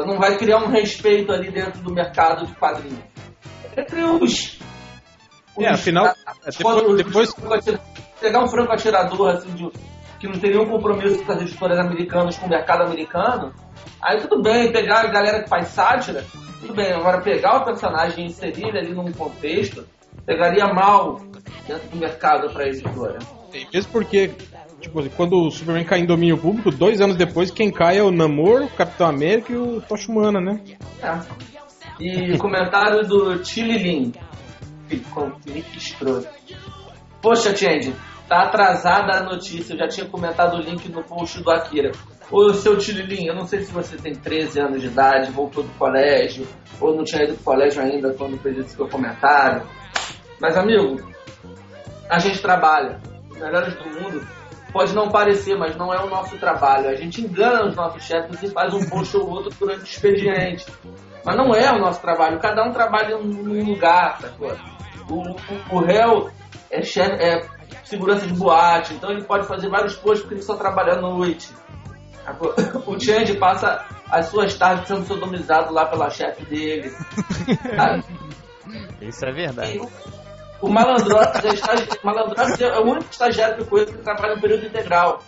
Não 0.05 0.19
vai 0.19 0.37
criar 0.37 0.59
um 0.59 0.69
respeito 0.69 1.31
ali 1.33 1.51
dentro 1.51 1.81
do 1.81 1.93
mercado 1.93 2.45
de 2.47 2.55
quadrinhos. 2.55 2.99
Entre 3.77 4.03
os. 4.03 4.59
É, 5.59 5.69
afinal, 5.69 6.07
é, 6.07 6.13
depois- 6.97 7.29
os 7.29 7.35
franco 7.35 7.55
atira- 7.55 7.81
pegar 8.21 8.43
um 8.43 8.49
franco 8.49 8.73
atirador 8.73 9.31
assim, 9.31 9.51
de, 9.53 9.71
que 10.19 10.27
não 10.27 10.39
tem 10.39 10.51
nenhum 10.51 10.67
compromisso 10.67 11.25
com 11.25 11.33
as 11.33 11.43
editoras 11.43 11.79
americanas, 11.79 12.39
com 12.39 12.47
o 12.47 12.51
mercado 12.51 12.83
americano, 12.83 13.53
aí 14.03 14.21
tudo 14.21 14.43
bem, 14.43 14.73
pegar 14.73 15.01
a 15.01 15.07
galera 15.07 15.43
que 15.43 15.49
faz 15.49 15.69
sátira, 15.69 16.25
tudo 16.61 16.75
bem, 16.75 16.93
agora 16.93 17.21
pegar 17.21 17.59
o 17.59 17.65
personagem 17.65 18.25
e 18.25 18.29
inserir 18.29 18.69
ele 18.69 18.79
ali 18.79 18.95
num 18.95 19.13
contexto, 19.13 19.87
pegaria 20.25 20.67
mal 20.67 21.21
dentro 21.67 21.89
do 21.89 21.97
mercado 21.97 22.53
para 22.53 22.65
a 22.65 22.69
editora. 22.69 23.19
Mesmo 23.73 23.93
porque, 23.93 24.33
tipo, 24.81 25.09
quando 25.11 25.37
o 25.37 25.51
Superman 25.51 25.85
cai 25.85 26.01
em 26.01 26.07
domínio 26.07 26.39
público, 26.39 26.71
dois 26.71 27.01
anos 27.01 27.17
depois, 27.17 27.51
quem 27.51 27.71
cai 27.71 27.99
é 27.99 28.03
o 28.03 28.11
Namor, 28.11 28.63
o 28.63 28.69
Capitão 28.71 29.07
América 29.07 29.53
e 29.53 29.57
o 29.57 29.81
Tocha 29.81 30.11
Humana, 30.11 30.41
né? 30.41 30.61
É. 31.03 31.57
E 31.99 32.37
comentário 32.39 33.07
do 33.07 33.39
Tililin. 33.39 34.13
Ficou 34.89 35.31
que 35.45 35.79
escroto. 35.79 36.29
Poxa, 37.21 37.57
Change, 37.57 37.95
tá 38.29 38.43
atrasada 38.43 39.19
a 39.19 39.23
notícia. 39.23 39.75
Eu 39.75 39.79
já 39.79 39.89
tinha 39.89 40.09
comentado 40.09 40.55
o 40.55 40.61
link 40.61 40.89
no 40.89 41.03
post 41.03 41.43
do 41.43 41.51
Akira. 41.51 41.93
Ô, 42.31 42.53
seu 42.53 42.77
Tililin, 42.77 43.27
eu 43.27 43.35
não 43.35 43.47
sei 43.47 43.61
se 43.61 43.73
você 43.73 43.97
tem 43.97 44.13
13 44.13 44.61
anos 44.61 44.81
de 44.81 44.89
idade, 44.89 45.31
voltou 45.31 45.63
do 45.63 45.73
colégio, 45.79 46.47
ou 46.81 46.95
não 46.95 47.05
tinha 47.05 47.23
ido 47.23 47.35
pro 47.35 47.45
colégio 47.45 47.81
ainda 47.81 48.13
quando 48.15 48.37
fez 48.39 48.59
esse 48.59 48.77
seu 48.77 48.89
comentário. 48.89 49.63
Mas, 50.41 50.57
amigo, 50.57 51.09
a 52.11 52.19
gente 52.19 52.43
trabalha. 52.43 53.01
Os 53.31 53.39
melhores 53.39 53.75
do 53.75 53.85
mundo 53.85 54.27
pode 54.73 54.93
não 54.93 55.09
parecer, 55.09 55.57
mas 55.57 55.77
não 55.77 55.95
é 55.95 56.03
o 56.03 56.11
nosso 56.11 56.37
trabalho. 56.37 56.89
A 56.89 56.95
gente 56.97 57.23
engana 57.23 57.69
os 57.69 57.77
nossos 57.77 58.03
chefes 58.03 58.43
e 58.43 58.51
faz 58.51 58.75
um 58.75 58.85
post 58.89 59.17
ou 59.17 59.29
outro 59.29 59.51
durante 59.59 59.83
o 59.83 59.85
expediente. 59.85 60.67
Mas 61.25 61.37
não 61.37 61.55
é 61.55 61.73
o 61.73 61.79
nosso 61.79 62.01
trabalho. 62.01 62.41
Cada 62.41 62.65
um 62.65 62.73
trabalha 62.73 63.19
num 63.19 63.65
lugar, 63.65 64.19
sacou? 64.21 64.53
O, 65.09 65.31
o, 65.31 65.77
o 65.77 65.79
réu 65.79 66.29
é, 66.79 66.83
chefe, 66.83 67.23
é 67.23 67.47
segurança 67.85 68.27
de 68.27 68.35
boate, 68.35 68.95
então 68.95 69.11
ele 69.11 69.25
pode 69.25 69.47
fazer 69.47 69.69
vários 69.69 69.95
posts 69.97 70.21
porque 70.23 70.35
ele 70.35 70.43
só 70.43 70.57
trabalha 70.57 70.95
à 70.95 71.01
noite. 71.01 71.49
O 72.87 72.99
Change 72.99 73.35
passa 73.39 73.85
as 74.11 74.27
suas 74.27 74.53
tardes 74.55 74.89
sendo 74.89 75.07
sodomizado 75.07 75.73
lá 75.73 75.87
pela 75.87 76.11
chefe 76.11 76.45
dele. 76.47 76.91
sabe? 77.77 78.05
Isso 79.01 79.25
é 79.25 79.33
verdade. 79.33 79.81
O 80.61 80.69
Malandrox 80.69 81.45
é, 81.45 81.49
estagi- 81.55 81.89
Malandrox 82.03 82.61
é 82.61 82.79
o 82.81 82.83
único 82.83 83.11
estagiário 83.13 83.59
que 83.59 83.65
conheço 83.71 83.93
que 83.93 84.03
trabalha 84.03 84.35
no 84.35 84.41
período 84.41 84.67
integral. 84.67 85.23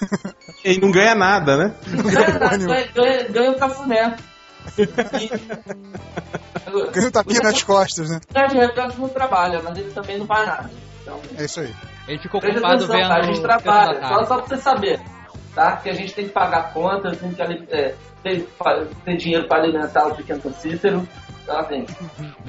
E 0.64 0.80
não 0.80 0.90
ganha 0.92 1.14
nada, 1.14 1.56
né? 1.56 1.74
Ganha, 1.86 2.58
ganha, 2.58 2.86
ganha, 2.92 3.28
ganha 3.28 3.50
o 3.52 3.58
cafuné. 3.58 4.16
Ganha 6.92 7.08
o 7.08 7.10
tapinha 7.10 7.40
nas 7.40 7.62
costas, 7.62 8.10
né? 8.10 8.20
O 8.34 8.54
Reverso 8.54 9.00
não 9.00 9.08
trabalha, 9.08 9.60
mas 9.62 9.78
ele 9.78 9.90
também 9.90 10.18
não 10.18 10.26
faz 10.26 10.46
nada. 10.46 10.70
Então, 11.02 11.20
É 11.36 11.44
isso 11.44 11.60
aí. 11.60 11.74
Ele 12.06 12.18
ficou 12.18 12.40
presta 12.40 12.58
ocupado 12.58 12.84
atenção, 12.84 12.96
vendo 12.96 13.08
tá? 13.08 13.16
A 13.16 13.22
gente 13.22 13.42
trabalha, 13.42 14.08
só, 14.08 14.24
só 14.24 14.36
pra 14.38 14.46
você 14.46 14.56
saber, 14.56 15.00
tá? 15.54 15.76
Que 15.76 15.90
a 15.90 15.92
gente 15.92 16.14
tem 16.14 16.26
que 16.26 16.32
pagar 16.32 16.72
contas, 16.72 17.18
tem 17.18 17.32
que 17.32 17.42
é, 17.42 17.94
ter, 18.22 18.48
ter 19.04 19.16
dinheiro 19.16 19.46
para 19.46 19.62
alimentar 19.62 20.06
o 20.08 20.14
pequeno 20.14 20.52
Cícero. 20.54 21.06
Então, 21.42 21.58
assim, 21.58 21.86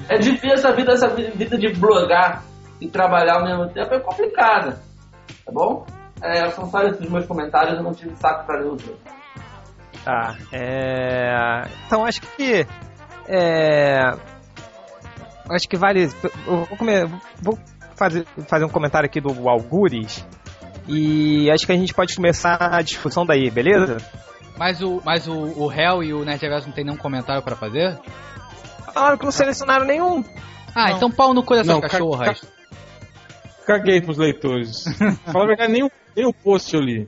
é 0.09 0.17
difícil 0.17 0.69
a 0.69 0.73
vida, 0.73 0.91
essa 0.93 1.07
vida, 1.09 1.31
vida 1.31 1.57
de 1.57 1.73
blogar 1.73 2.43
e 2.81 2.87
trabalhar 2.87 3.35
ao 3.35 3.45
mesmo 3.45 3.67
tempo, 3.73 3.93
é 3.93 3.99
complicada, 3.99 4.81
tá 5.45 5.51
bom? 5.51 5.85
É, 6.21 6.49
são 6.49 6.69
só 6.69 6.81
esses 6.83 7.09
meus 7.09 7.25
comentários, 7.25 7.77
eu 7.77 7.83
não 7.83 7.93
tive 7.93 8.15
saco 8.17 8.45
pra 8.45 8.59
ler 8.59 8.67
os 8.67 8.87
outros. 8.87 9.18
Tá, 10.03 10.35
é... 10.51 11.67
Então 11.85 12.05
acho 12.05 12.21
que. 12.21 12.65
É... 13.27 13.99
Acho 15.49 15.67
que 15.67 15.77
vale. 15.77 16.09
Eu 16.47 16.65
vou, 16.65 16.77
comer... 16.77 17.07
vou 17.41 17.57
fazer, 17.95 18.25
fazer 18.47 18.65
um 18.65 18.69
comentário 18.69 19.05
aqui 19.07 19.19
do 19.19 19.49
Algures. 19.49 20.25
E 20.87 21.49
acho 21.51 21.65
que 21.65 21.71
a 21.71 21.75
gente 21.75 21.93
pode 21.93 22.15
começar 22.15 22.57
a 22.73 22.81
discussão 22.81 23.25
daí, 23.25 23.49
beleza? 23.51 23.97
Mas 24.57 24.81
o, 24.81 25.01
mas 25.05 25.27
o, 25.27 25.33
o 25.33 25.71
Hell 25.71 26.03
e 26.03 26.13
o 26.13 26.25
Nerd 26.25 26.41
Reverso 26.41 26.67
não 26.67 26.73
tem 26.73 26.83
nenhum 26.83 26.97
comentário 26.97 27.41
pra 27.43 27.55
fazer? 27.55 27.97
Falaram 28.93 29.17
que 29.17 29.25
não 29.25 29.31
selecionaram 29.31 29.85
nenhum. 29.85 30.23
Ah, 30.75 30.89
Não. 30.89 30.97
então 30.97 31.11
pau 31.11 31.33
no 31.33 31.43
cu 31.43 31.55
dessas 31.55 31.79
ca- 31.79 31.87
cachorras. 31.89 32.41
caguei 33.65 34.01
pros 34.01 34.17
leitores. 34.17 34.83
Fala 35.25 35.45
a 35.45 35.47
verdade, 35.47 35.71
nem 35.71 35.83
o, 35.83 35.91
nem 36.15 36.25
o 36.25 36.33
post 36.33 36.73
eu 36.75 36.81
li. 36.81 37.07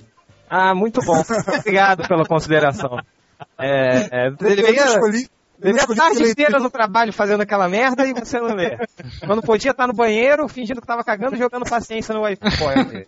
Ah, 0.54 0.76
muito 0.76 1.00
bom. 1.02 1.24
Obrigado 1.60 2.06
pela 2.06 2.26
consideração. 2.26 3.00
É, 3.58 4.10
é, 4.12 4.28
Eu 4.28 4.36
deveria, 4.36 4.86
escolhi. 4.86 5.30
Eu 5.62 5.74
deveria 5.74 5.80
escolhi 5.80 6.00
a 6.00 6.04
tarde 6.04 6.24
inteira 6.30 6.60
no 6.60 6.70
trabalho 6.70 7.14
fazendo 7.14 7.40
aquela 7.40 7.70
merda 7.70 8.06
e 8.06 8.14
você 8.14 8.38
não 8.38 8.54
lê. 8.54 8.78
Quando 9.26 9.42
podia 9.42 9.72
estar 9.72 9.88
no 9.88 9.94
banheiro, 9.94 10.50
fingindo 10.50 10.82
que 10.82 10.88
tava 10.88 11.06
cagando, 11.06 11.38
jogando 11.38 11.64
paciência 11.64 12.14
no 12.14 12.24
Wi-Fi. 12.24 13.08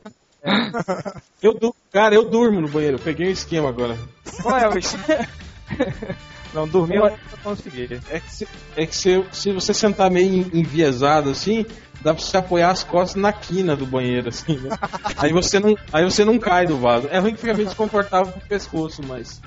Eu 1.42 1.54
du... 1.54 1.76
Cara, 1.92 2.16
eu 2.16 2.30
durmo 2.30 2.62
no 2.62 2.70
banheiro. 2.70 2.96
Eu 2.96 3.04
peguei 3.04 3.28
um 3.28 3.32
esquema 3.32 3.68
agora. 3.68 3.98
Qual 4.42 4.58
é 4.58 4.68
o 4.68 4.72
Não, 6.54 6.68
dormiu, 6.68 7.06
eu 7.06 7.10
não 7.10 7.38
consegui. 7.44 8.00
É 8.10 8.20
que, 8.20 8.32
se, 8.32 8.48
é 8.76 8.86
que 8.86 8.96
se, 8.96 9.24
se 9.32 9.52
você 9.52 9.74
sentar 9.74 10.12
meio 10.12 10.50
enviesado 10.54 11.32
assim, 11.32 11.66
dá 12.02 12.14
pra 12.14 12.24
você 12.24 12.38
apoiar 12.38 12.70
as 12.70 12.84
costas 12.84 13.22
na 13.22 13.34
quina 13.34 13.76
do 13.76 13.86
banheiro, 13.86 14.30
assim, 14.30 14.58
né? 14.58 14.70
aí, 15.18 15.32
você 15.32 15.60
não, 15.60 15.76
aí 15.92 16.04
você 16.04 16.24
não 16.24 16.38
cai 16.38 16.68
do 16.68 16.78
vaso. 16.78 17.08
É 17.10 17.18
ruim 17.18 17.34
que 17.34 17.42
fica 17.42 17.54
meio 17.54 17.66
desconfortável 17.66 18.32
pro 18.32 18.42
pescoço, 18.48 19.02
mas. 19.08 19.42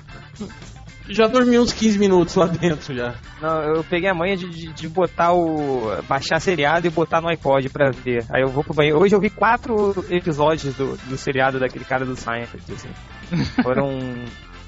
Já 1.09 1.25
dormi 1.25 1.57
uns 1.57 1.71
15 1.71 1.97
minutos 1.97 2.35
lá 2.35 2.47
dentro 2.47 2.93
já. 2.93 3.15
Não, 3.41 3.61
eu 3.61 3.83
peguei 3.83 4.09
a 4.09 4.13
manha 4.13 4.35
de, 4.35 4.49
de, 4.49 4.73
de 4.73 4.89
botar 4.89 5.31
o. 5.33 6.01
baixar 6.03 6.39
seriado 6.41 6.85
e 6.85 6.89
botar 6.89 7.21
no 7.21 7.29
iPod 7.29 7.69
pra 7.69 7.91
ver. 7.91 8.25
Aí 8.29 8.41
eu 8.41 8.49
vou 8.49 8.63
pro 8.63 8.73
banheiro. 8.73 8.99
Hoje 8.99 9.15
eu 9.15 9.21
vi 9.21 9.29
quatro 9.29 10.05
episódios 10.09 10.75
do, 10.75 10.97
do 10.97 11.17
seriado 11.17 11.59
daquele 11.59 11.85
cara 11.85 12.05
do 12.05 12.15
Seinfeld, 12.15 12.73
assim. 12.73 12.89
Foram. 13.63 13.97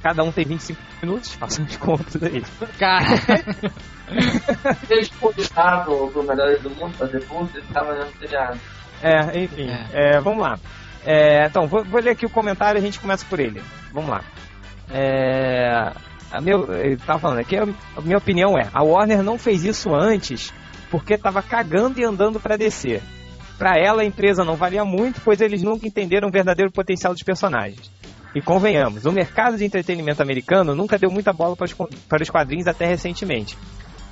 Cada 0.01 0.23
um 0.23 0.31
tem 0.31 0.45
25 0.45 0.81
minutos, 1.01 1.33
façam 1.33 1.65
as 1.65 1.75
contas 1.77 2.23
aí. 2.23 2.41
Cara, 2.77 3.05
Eles 4.89 5.09
convidaram 5.19 6.09
pro 6.09 6.23
Melhores 6.23 6.61
do 6.61 6.69
Mundo 6.71 6.93
fazer 6.93 7.23
ponto, 7.25 7.55
ele 7.55 7.65
tava 7.73 7.95
fazendo 7.95 8.19
seriado. 8.19 8.59
É, 9.01 9.39
enfim, 9.39 9.67
é, 9.93 10.19
vamos 10.19 10.41
lá. 10.41 10.57
É, 11.05 11.45
então, 11.45 11.67
vou, 11.67 11.83
vou 11.85 12.01
ler 12.01 12.11
aqui 12.11 12.25
o 12.25 12.29
comentário 12.29 12.77
e 12.77 12.81
a 12.81 12.85
gente 12.85 12.99
começa 12.99 13.25
por 13.25 13.39
ele. 13.39 13.61
Vamos 13.93 14.09
lá. 14.09 14.21
É, 14.91 15.91
a 16.31 16.41
meu, 16.41 16.73
ele 16.73 16.97
tava 16.97 17.19
falando 17.19 17.39
aqui, 17.39 17.55
a 17.57 17.65
minha 18.01 18.17
opinião 18.17 18.57
é, 18.57 18.67
a 18.73 18.83
Warner 18.83 19.23
não 19.23 19.37
fez 19.37 19.63
isso 19.63 19.93
antes 19.93 20.53
porque 20.89 21.17
tava 21.17 21.41
cagando 21.41 21.99
e 21.99 22.03
andando 22.03 22.39
para 22.39 22.57
descer. 22.57 23.01
Para 23.57 23.77
ela, 23.77 24.01
a 24.01 24.05
empresa 24.05 24.43
não 24.43 24.55
valia 24.55 24.83
muito, 24.83 25.21
pois 25.21 25.41
eles 25.41 25.61
nunca 25.61 25.85
entenderam 25.85 26.29
o 26.29 26.31
verdadeiro 26.31 26.71
potencial 26.71 27.13
dos 27.13 27.23
personagens. 27.23 27.91
E 28.33 28.41
convenhamos, 28.41 29.05
o 29.05 29.11
mercado 29.11 29.57
de 29.57 29.65
entretenimento 29.65 30.21
americano 30.21 30.75
nunca 30.75 30.99
deu 30.99 31.09
muita 31.09 31.33
bola 31.33 31.55
para 31.55 31.65
os, 32.21 32.29
quadrinhos 32.29 32.67
até 32.67 32.85
recentemente. 32.85 33.57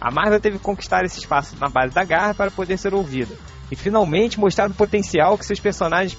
A 0.01 0.12
Marvel 0.12 0.39
teve 0.39 0.57
que 0.57 0.63
conquistar 0.63 1.03
esse 1.05 1.19
espaço 1.19 1.55
na 1.59 1.69
base 1.69 1.93
da 1.93 2.03
garra 2.03 2.33
para 2.33 2.50
poder 2.50 2.77
ser 2.77 2.93
ouvida. 2.93 3.36
E 3.71 3.75
finalmente 3.75 4.39
mostrar 4.39 4.69
o 4.69 4.74
potencial 4.74 5.38
que 5.38 5.45
seus 5.45 5.59
personagens, 5.59 6.17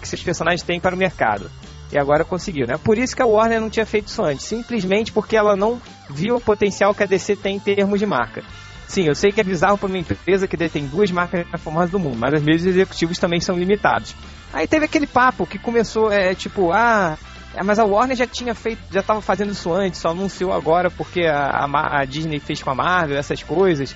que 0.00 0.06
seus 0.06 0.22
personagens 0.22 0.62
têm 0.62 0.78
para 0.78 0.94
o 0.94 0.98
mercado. 0.98 1.50
E 1.92 1.98
agora 1.98 2.24
conseguiu, 2.24 2.66
né? 2.66 2.76
Por 2.76 2.98
isso 2.98 3.14
que 3.14 3.22
a 3.22 3.26
Warner 3.26 3.60
não 3.60 3.70
tinha 3.70 3.86
feito 3.86 4.08
isso 4.08 4.22
antes. 4.22 4.44
Simplesmente 4.44 5.12
porque 5.12 5.36
ela 5.36 5.56
não 5.56 5.80
viu 6.10 6.36
o 6.36 6.40
potencial 6.40 6.94
que 6.94 7.02
a 7.02 7.06
DC 7.06 7.36
tem 7.36 7.56
em 7.56 7.60
termos 7.60 7.98
de 7.98 8.06
marca. 8.06 8.42
Sim, 8.86 9.06
eu 9.06 9.14
sei 9.14 9.32
que 9.32 9.40
é 9.40 9.44
bizarro 9.44 9.78
para 9.78 9.88
uma 9.88 9.98
empresa 9.98 10.46
que 10.46 10.56
detém 10.56 10.86
duas 10.86 11.10
marcas 11.10 11.46
famosas 11.60 11.90
do 11.90 11.98
mundo, 11.98 12.16
mas 12.18 12.34
os 12.34 12.42
meios 12.42 12.66
executivos 12.66 13.18
também 13.18 13.40
são 13.40 13.56
limitados. 13.56 14.14
Aí 14.54 14.68
teve 14.68 14.84
aquele 14.84 15.06
papo 15.06 15.44
que 15.46 15.58
começou, 15.58 16.12
é, 16.12 16.32
tipo, 16.34 16.70
ah, 16.72 17.18
é, 17.54 17.62
mas 17.64 17.78
a 17.78 17.84
Warner 17.84 18.16
já 18.16 18.26
tinha 18.26 18.54
feito, 18.54 18.80
já 18.90 19.00
estava 19.00 19.20
fazendo 19.20 19.50
isso 19.50 19.72
antes, 19.72 20.00
só 20.00 20.10
anunciou 20.10 20.52
agora 20.52 20.90
porque 20.90 21.22
a, 21.26 21.66
a, 21.66 22.00
a 22.00 22.04
Disney 22.04 22.38
fez 22.38 22.62
com 22.62 22.70
a 22.70 22.74
Marvel, 22.74 23.18
essas 23.18 23.42
coisas. 23.42 23.94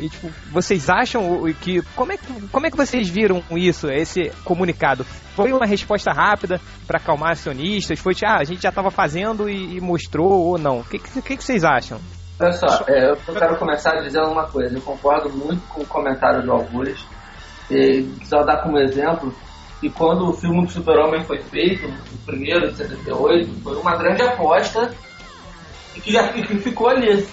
E, 0.00 0.08
tipo, 0.08 0.28
vocês 0.50 0.90
acham 0.90 1.22
que. 1.60 1.82
Como 1.94 2.10
é, 2.12 2.16
que- 2.16 2.48
como 2.48 2.66
é 2.66 2.70
que 2.70 2.76
vocês 2.76 3.08
viram 3.08 3.42
isso, 3.52 3.88
esse 3.88 4.30
comunicado? 4.44 5.04
Foi 5.36 5.52
uma 5.52 5.66
resposta 5.66 6.10
rápida 6.10 6.60
para 6.86 6.96
acalmar 6.98 7.32
acionistas? 7.32 8.00
Foi 8.00 8.12
tipo, 8.14 8.26
ah, 8.28 8.38
a 8.40 8.44
gente 8.44 8.62
já 8.62 8.70
estava 8.70 8.90
fazendo 8.90 9.48
e, 9.48 9.76
e 9.76 9.80
mostrou 9.80 10.32
ou 10.32 10.58
não? 10.58 10.80
O 10.80 10.84
que, 10.84 10.98
que, 10.98 11.36
que 11.36 11.44
vocês 11.44 11.62
acham? 11.62 12.00
Olha 12.40 12.52
só, 12.54 12.84
é, 12.88 13.10
eu 13.12 13.16
quero 13.34 13.56
começar 13.56 13.92
dizendo 14.00 14.30
uma 14.30 14.46
coisa. 14.48 14.76
Eu 14.76 14.82
concordo 14.82 15.28
muito 15.30 15.60
com 15.68 15.82
o 15.82 15.86
comentário 15.86 16.42
do 16.42 16.50
Augusto. 16.50 17.06
E 17.70 18.08
só 18.24 18.42
dar 18.42 18.62
como 18.62 18.78
exemplo 18.78 19.32
que 19.82 19.90
quando 19.90 20.30
o 20.30 20.32
filme 20.32 20.64
do 20.64 20.70
Super-Homem 20.70 21.24
foi 21.24 21.42
feito, 21.42 21.88
o 21.88 22.18
primeiro 22.24 22.70
de 22.70 22.76
78, 22.76 23.52
foi 23.64 23.76
uma 23.76 23.96
grande 23.96 24.22
aposta 24.22 24.94
e 25.96 26.00
que, 26.00 26.12
já, 26.12 26.30
e 26.36 26.46
que 26.46 26.56
ficou 26.58 26.88
ali. 26.88 27.26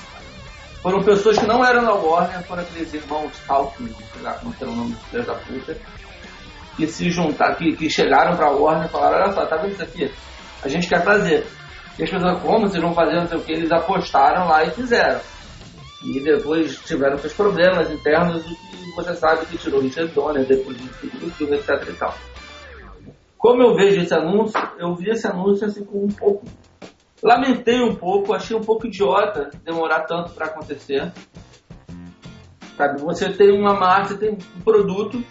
Foram 0.82 1.04
pessoas 1.04 1.38
que 1.38 1.46
não 1.46 1.64
eram 1.64 1.84
da 1.84 1.94
Warner, 1.94 2.42
foram 2.48 2.64
aqueles 2.64 2.92
irmãos 2.92 3.32
Talking, 3.46 3.86
sei 3.86 4.32
como 4.42 4.54
que 4.56 4.64
era 4.64 4.72
o 4.72 4.76
nome 4.76 4.96
dos 5.12 5.26
da 5.28 5.36
puta, 5.36 5.78
que 6.76 6.88
se 6.88 7.12
juntaram, 7.12 7.54
que, 7.54 7.76
que 7.76 7.88
chegaram 7.88 8.36
pra 8.36 8.50
Warner 8.50 8.88
e 8.88 8.90
falaram, 8.90 9.26
olha 9.26 9.34
só, 9.34 9.46
tá 9.46 9.58
vendo 9.58 9.74
isso 9.74 9.84
aqui? 9.84 10.12
A 10.64 10.68
gente 10.68 10.88
quer 10.88 11.04
fazer. 11.04 11.46
E 12.00 12.04
as 12.04 12.10
pessoas, 12.10 12.42
como 12.42 12.68
vocês 12.68 12.82
vão 12.82 12.96
fazer, 12.96 13.14
não 13.14 13.28
sei 13.28 13.38
o 13.38 13.42
que, 13.42 13.52
eles 13.52 13.72
apostaram 13.72 14.48
lá 14.48 14.64
e 14.64 14.72
fizeram. 14.72 15.22
E 16.04 16.20
depois 16.22 16.80
tiveram 16.80 17.20
seus 17.20 17.34
problemas 17.34 17.92
internos, 17.92 18.44
que 18.44 18.96
você 18.96 19.14
sabe 19.14 19.46
que 19.46 19.58
tirou 19.58 19.82
Richard 19.82 20.12
Donner 20.14 20.48
depois 20.48 20.76
do 20.78 21.32
filme, 21.32 21.58
etc 21.58 21.70
e 21.88 21.94
tal. 21.94 22.16
Como 23.40 23.64
eu 23.64 23.74
vejo 23.74 24.02
esse 24.02 24.14
anúncio, 24.14 24.60
eu 24.78 24.94
vi 24.96 25.12
esse 25.12 25.26
anúncio 25.26 25.66
assim 25.66 25.86
com 25.86 26.04
um 26.04 26.10
pouco. 26.10 26.46
Lamentei 27.24 27.82
um 27.82 27.96
pouco, 27.96 28.34
achei 28.34 28.56
um 28.56 28.62
pouco 28.62 28.86
idiota 28.86 29.50
demorar 29.64 30.02
tanto 30.02 30.34
para 30.34 30.48
acontecer. 30.48 31.10
Sabe, 32.76 33.02
você 33.02 33.32
tem 33.32 33.58
uma 33.58 33.74
marca, 33.74 34.16
tem 34.16 34.32
um 34.32 34.62
produto 34.62 35.24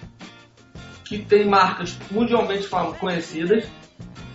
que 1.04 1.18
tem 1.18 1.46
marcas 1.46 1.98
mundialmente 2.10 2.66
conhecidas. 2.98 3.66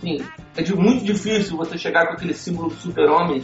Sim, 0.00 0.24
é 0.56 0.62
de 0.62 0.74
muito 0.74 1.04
difícil 1.04 1.56
você 1.56 1.76
chegar 1.76 2.06
com 2.06 2.12
aquele 2.12 2.34
símbolo 2.34 2.68
do 2.68 2.76
super-homem 2.76 3.42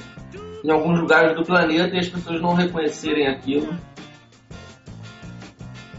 em 0.63 0.71
alguns 0.71 1.01
lugares 1.01 1.35
do 1.35 1.45
planeta 1.45 1.97
e 1.97 1.99
as 1.99 2.09
pessoas 2.09 2.41
não 2.41 2.55
reconhecerem 2.55 3.27
aquilo. 3.27 3.77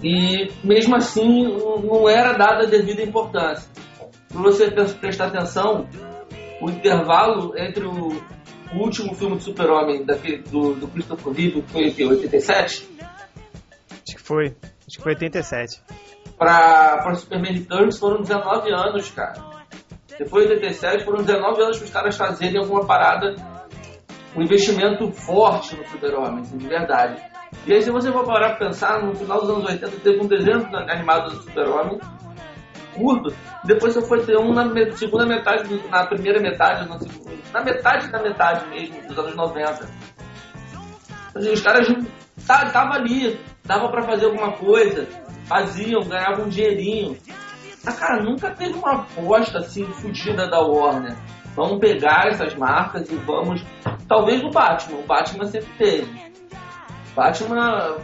E 0.02 0.50
mesmo 0.64 0.96
assim 0.96 1.44
não 1.84 2.08
era 2.08 2.34
dada 2.34 2.64
a 2.64 2.70
devida 2.70 3.02
importância. 3.02 3.71
Para 4.32 4.42
você 4.42 4.72
pre- 4.72 4.86
prestar 4.94 5.28
atenção, 5.28 5.88
o 6.62 6.70
intervalo 6.70 7.54
entre 7.58 7.86
o, 7.86 8.10
o 8.74 8.78
último 8.78 9.14
filme 9.16 9.36
do 9.38 9.42
Super-Homem 9.44 10.06
do, 10.50 10.76
do 10.76 10.88
Christopher 10.88 11.34
Reeve, 11.34 11.62
que 11.62 11.72
foi 11.72 11.88
o 11.90 11.94
quê? 11.94 12.06
87? 12.06 12.90
Acho 13.92 14.18
que 14.18 14.22
foi. 14.22 14.46
Acho 14.48 14.98
que 14.98 15.04
foi 15.04 15.14
87. 15.14 15.82
para 16.38 17.14
Superman 17.16 17.54
Returns 17.54 18.00
foram 18.00 18.22
19 18.22 18.72
anos, 18.74 19.10
cara. 19.12 19.34
Depois 20.18 20.48
de 20.48 20.54
87 20.54 21.04
foram 21.06 21.24
19 21.24 21.62
anos 21.62 21.78
para 21.78 21.86
os 21.86 21.92
caras 21.92 22.18
fazerem 22.18 22.58
alguma 22.58 22.86
parada, 22.86 23.36
um 24.36 24.42
investimento 24.42 25.12
forte 25.12 25.76
no 25.76 25.86
Super-Homem, 25.88 26.44
de 26.44 26.68
verdade. 26.68 27.22
E 27.66 27.74
aí 27.74 27.82
se 27.82 27.92
você 27.92 28.12
for 28.12 28.26
parar 28.26 28.56
pra 28.56 28.68
pensar, 28.68 29.04
no 29.04 29.14
final 29.16 29.42
dos 29.42 29.50
anos 29.50 29.66
80 29.66 30.00
teve 30.00 30.24
um 30.24 30.28
desenho 30.28 30.66
animado 30.90 31.32
do 31.32 31.44
Super-Homem, 31.44 32.00
curto, 32.96 33.34
depois 33.64 33.94
você 33.94 34.02
foi 34.08 34.24
ter 34.26 34.38
um 34.38 34.54
na 34.54 34.66
segunda 34.96 35.26
metade, 35.26 35.64
do- 35.68 35.88
na 35.90 36.06
primeira 36.06 36.40
metade, 36.40 36.88
na, 36.88 36.98
na 37.54 37.64
metade 37.64 38.10
da 38.12 38.22
metade 38.22 38.68
mesmo, 38.70 39.02
dos 39.08 39.18
anos 39.18 39.36
90. 39.36 39.90
Assim, 41.36 41.52
os 41.52 41.62
caras 41.62 41.88
tava 42.74 42.96
ali, 42.96 43.40
dava 43.66 43.90
pra 43.90 44.04
fazer 44.04 44.26
alguma 44.26 44.52
coisa, 44.54 45.08
faziam, 45.46 46.02
ganhavam 46.02 46.46
um 46.46 46.50
dinheirinho. 46.50 47.18
Mas, 47.84 47.98
cara, 48.00 48.22
nunca 48.22 48.52
teve 48.52 48.74
uma 48.74 49.02
aposta 49.02 49.60
assim 49.60 49.86
fodida 49.94 50.48
da 50.48 50.60
Warner. 50.60 51.16
Vamos 51.56 51.80
pegar 51.80 52.28
essas 52.28 52.54
marcas 52.56 53.10
e 53.10 53.16
vamos. 53.16 53.62
Talvez 54.08 54.42
no 54.44 54.52
Batman, 54.52 55.00
o 55.00 55.06
Batman 55.08 55.46
sempre 55.46 55.70
teve. 55.78 56.31
Batman, 57.16 57.98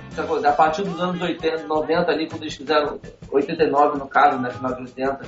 a 0.45 0.51
partir 0.51 0.83
dos 0.83 0.99
anos 0.99 1.21
80, 1.21 1.65
90 1.65 2.11
ali, 2.11 2.27
quando 2.27 2.43
eles 2.43 2.55
fizeram 2.55 2.99
89 3.31 3.97
no 3.97 4.07
caso, 4.07 4.39
né, 4.39 4.49
final 4.49 4.73
de 4.73 4.81
80. 4.81 5.19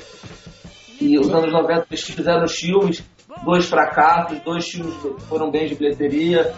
E 1.01 1.17
os 1.17 1.29
anos 1.29 1.51
90 1.51 1.87
eles 1.89 2.03
fizeram 2.03 2.43
os 2.43 2.53
filmes, 2.53 3.03
dois 3.43 3.65
fracassos, 3.65 4.39
dois 4.39 4.67
filmes 4.67 4.93
foram 5.27 5.49
bem 5.49 5.67
de 5.67 5.75
bilheteria. 5.75 6.53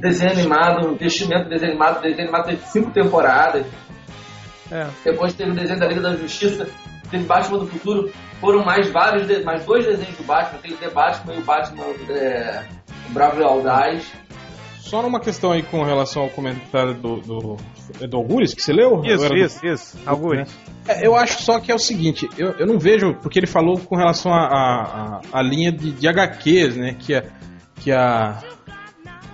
Desenho 0.00 0.32
animado, 0.32 0.88
um 0.88 0.92
investimento 0.92 1.48
desenho 1.48 1.72
animado, 1.72 2.02
desenho 2.02 2.22
animado 2.22 2.46
teve 2.46 2.62
cinco 2.66 2.90
temporadas. 2.90 3.66
É. 4.70 4.86
Depois 5.04 5.34
teve 5.34 5.50
o 5.50 5.54
desenho 5.54 5.78
da 5.78 5.86
Liga 5.86 6.00
da 6.00 6.16
Justiça, 6.16 6.66
teve 7.10 7.24
Batman 7.24 7.58
do 7.58 7.66
Futuro, 7.66 8.12
foram 8.40 8.64
mais 8.64 8.90
vários, 8.90 9.44
mais 9.44 9.64
dois 9.64 9.84
desenhos 9.84 10.16
do 10.16 10.24
Batman, 10.24 10.58
aquele 10.58 10.76
The 10.76 10.90
Batman 10.90 11.34
e 11.34 11.38
o 11.38 11.44
Batman 11.44 11.84
é, 12.10 12.64
Bravo 13.10 13.40
e 13.40 13.44
Audaz. 13.44 14.12
Só 14.82 15.00
numa 15.00 15.20
questão 15.20 15.52
aí 15.52 15.62
com 15.62 15.82
relação 15.84 16.22
ao 16.24 16.28
comentário 16.28 16.92
do, 16.94 17.16
do, 17.20 17.56
do 18.08 18.16
Algures, 18.16 18.52
que 18.52 18.60
você 18.62 18.72
leu? 18.72 19.00
Isso, 19.04 19.28
do- 19.28 19.36
isso, 19.36 19.64
isso. 19.66 19.98
Algures. 20.04 20.50
É, 20.88 21.06
eu 21.06 21.14
acho 21.16 21.40
só 21.42 21.60
que 21.60 21.70
é 21.70 21.74
o 21.74 21.78
seguinte, 21.78 22.28
eu, 22.36 22.50
eu 22.58 22.66
não 22.66 22.78
vejo, 22.78 23.14
porque 23.22 23.38
ele 23.38 23.46
falou 23.46 23.78
com 23.78 23.96
relação 23.96 24.32
à 24.34 24.38
a, 24.40 24.82
a, 24.82 25.20
a 25.38 25.42
linha 25.42 25.70
de, 25.72 25.92
de 25.92 26.08
HQs, 26.08 26.76
né? 26.76 26.96
Que 26.98 27.14
a, 27.14 27.24
que 27.76 27.92
a, 27.92 28.42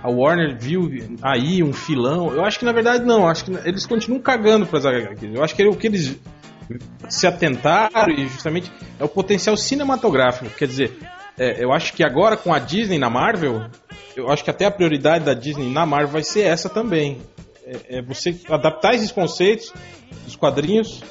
a 0.03 0.09
Warner 0.09 0.55
viu 0.57 0.87
aí 1.21 1.63
um 1.63 1.73
filão. 1.73 2.31
Eu 2.31 2.45
acho 2.45 2.59
que 2.59 2.65
na 2.65 2.71
verdade 2.71 3.03
não, 3.03 3.27
acho 3.27 3.45
que 3.45 3.51
eles 3.67 3.85
continuam 3.87 4.21
cagando 4.21 4.65
para 4.67 4.77
as 4.79 4.85
HQs. 4.85 5.33
Eu 5.35 5.43
acho 5.43 5.55
que 5.55 5.67
o 5.67 5.75
que 5.75 5.87
eles 5.87 6.19
se 7.09 7.25
atentaram 7.25 8.13
e 8.13 8.27
justamente 8.27 8.71
é 8.99 9.03
o 9.03 9.09
potencial 9.09 9.57
cinematográfico. 9.57 10.47
Quer 10.55 10.67
dizer, 10.67 10.97
é, 11.37 11.63
eu 11.63 11.73
acho 11.73 11.91
que 11.93 12.03
agora 12.03 12.37
com 12.37 12.53
a 12.53 12.59
Disney 12.59 12.99
na 12.99 13.09
Marvel, 13.09 13.65
eu 14.19 14.29
acho 14.29 14.43
que 14.43 14.49
até 14.49 14.65
a 14.65 14.71
prioridade 14.71 15.25
da 15.25 15.33
Disney 15.33 15.69
na 15.69 15.85
Marvel 15.85 16.09
vai 16.09 16.23
ser 16.23 16.41
essa 16.41 16.69
também. 16.69 17.17
É, 17.65 17.97
é 17.97 18.01
você 18.01 18.35
adaptar 18.49 18.93
esses 18.93 19.11
conceitos 19.11 19.73
dos 20.25 20.35
quadrinhos 20.35 21.01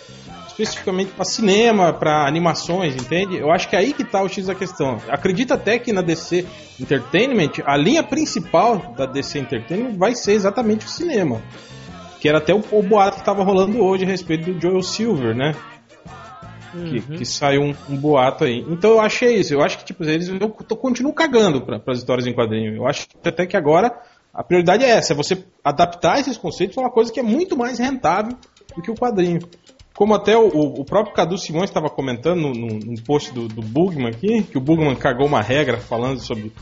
especificamente 0.58 1.12
para 1.12 1.24
cinema, 1.24 1.92
para 1.92 2.26
animações, 2.26 2.96
entende? 2.96 3.36
Eu 3.36 3.52
acho 3.52 3.68
que 3.68 3.76
é 3.76 3.78
aí 3.78 3.92
que 3.92 4.02
tá 4.02 4.20
o 4.22 4.28
X 4.28 4.46
da 4.46 4.54
questão. 4.56 5.00
Acredito 5.08 5.54
até 5.54 5.78
que 5.78 5.92
na 5.92 6.02
DC 6.02 6.44
Entertainment, 6.80 7.52
a 7.64 7.76
linha 7.76 8.02
principal 8.02 8.92
da 8.96 9.06
DC 9.06 9.38
Entertainment 9.38 9.96
vai 9.96 10.16
ser 10.16 10.32
exatamente 10.32 10.84
o 10.84 10.88
cinema. 10.88 11.40
Que 12.20 12.28
era 12.28 12.38
até 12.38 12.52
o, 12.52 12.64
o 12.72 12.82
boato 12.82 13.14
que 13.14 13.20
estava 13.20 13.44
rolando 13.44 13.80
hoje 13.80 14.04
a 14.04 14.08
respeito 14.08 14.52
do 14.52 14.60
Joel 14.60 14.82
Silver, 14.82 15.36
né? 15.36 15.54
Uhum. 16.74 16.84
Que, 16.84 17.00
que, 17.18 17.24
saiu 17.24 17.62
um, 17.62 17.74
um, 17.88 17.96
boato 17.96 18.44
aí. 18.44 18.64
Então 18.68 18.92
eu 18.92 19.00
achei 19.00 19.36
isso. 19.36 19.54
Eu 19.54 19.62
acho 19.62 19.78
que 19.78 19.84
tipo, 19.84 20.04
eles 20.04 20.28
eu 20.28 20.50
tô, 20.50 20.76
continuam 20.76 21.14
cagando 21.14 21.62
para 21.62 21.80
as 21.86 21.98
histórias 21.98 22.26
em 22.26 22.34
quadrinho. 22.34 22.76
Eu 22.76 22.86
acho 22.86 23.06
até 23.24 23.46
que 23.46 23.56
agora 23.56 23.92
a 24.32 24.44
prioridade 24.44 24.84
é 24.84 24.90
essa: 24.90 25.12
é 25.12 25.16
você 25.16 25.44
adaptar 25.64 26.20
esses 26.20 26.36
conceitos 26.36 26.76
a 26.76 26.82
uma 26.82 26.90
coisa 26.90 27.12
que 27.12 27.20
é 27.20 27.22
muito 27.22 27.56
mais 27.56 27.78
rentável 27.78 28.36
do 28.76 28.82
que 28.82 28.90
o 28.90 28.94
quadrinho. 28.94 29.40
Como 29.94 30.14
até 30.14 30.36
o, 30.36 30.46
o 30.46 30.84
próprio 30.84 31.12
Cadu 31.12 31.36
Simões 31.36 31.70
estava 31.70 31.90
comentando 31.90 32.40
no, 32.40 32.52
no, 32.52 32.78
no, 32.78 33.02
post 33.02 33.32
do, 33.32 33.48
do 33.48 33.60
Bugman 33.60 34.06
aqui, 34.06 34.44
que 34.44 34.56
o 34.56 34.60
Bugman 34.60 34.94
cagou 34.94 35.26
uma 35.26 35.42
regra 35.42 35.78
falando 35.78 36.20
sobre 36.20 36.52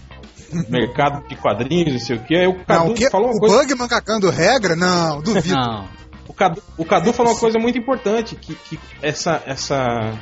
mercado 0.70 1.28
de 1.28 1.36
quadrinhos, 1.36 1.92
não 1.92 2.00
sei 2.00 2.16
o 2.16 2.20
que. 2.20 2.34
Aí 2.34 2.46
o 2.46 2.64
Cadu 2.64 2.84
não, 2.84 2.92
o 2.92 2.94
que, 2.94 3.10
falou 3.10 3.28
uma 3.28 3.36
o 3.36 3.40
coisa. 3.40 3.58
Bugman 3.58 3.88
cagando 3.88 4.30
regra? 4.30 4.74
Não, 4.74 5.20
duvido. 5.20 5.54
Não. 5.54 5.86
O 6.28 6.34
Cadu, 6.34 6.62
o 6.76 6.84
Cadu 6.84 7.12
falou 7.12 7.32
uma 7.32 7.38
coisa 7.38 7.58
muito 7.58 7.78
importante, 7.78 8.34
que, 8.34 8.54
que 8.54 8.78
essa, 9.00 9.42
essa, 9.46 10.12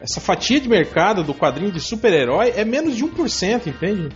essa 0.00 0.20
fatia 0.20 0.60
de 0.60 0.68
mercado 0.68 1.22
do 1.22 1.34
quadrinho 1.34 1.72
de 1.72 1.80
super-herói 1.80 2.52
é 2.54 2.64
menos 2.64 2.96
de 2.96 3.04
1%, 3.04 3.66
entende? 3.66 4.08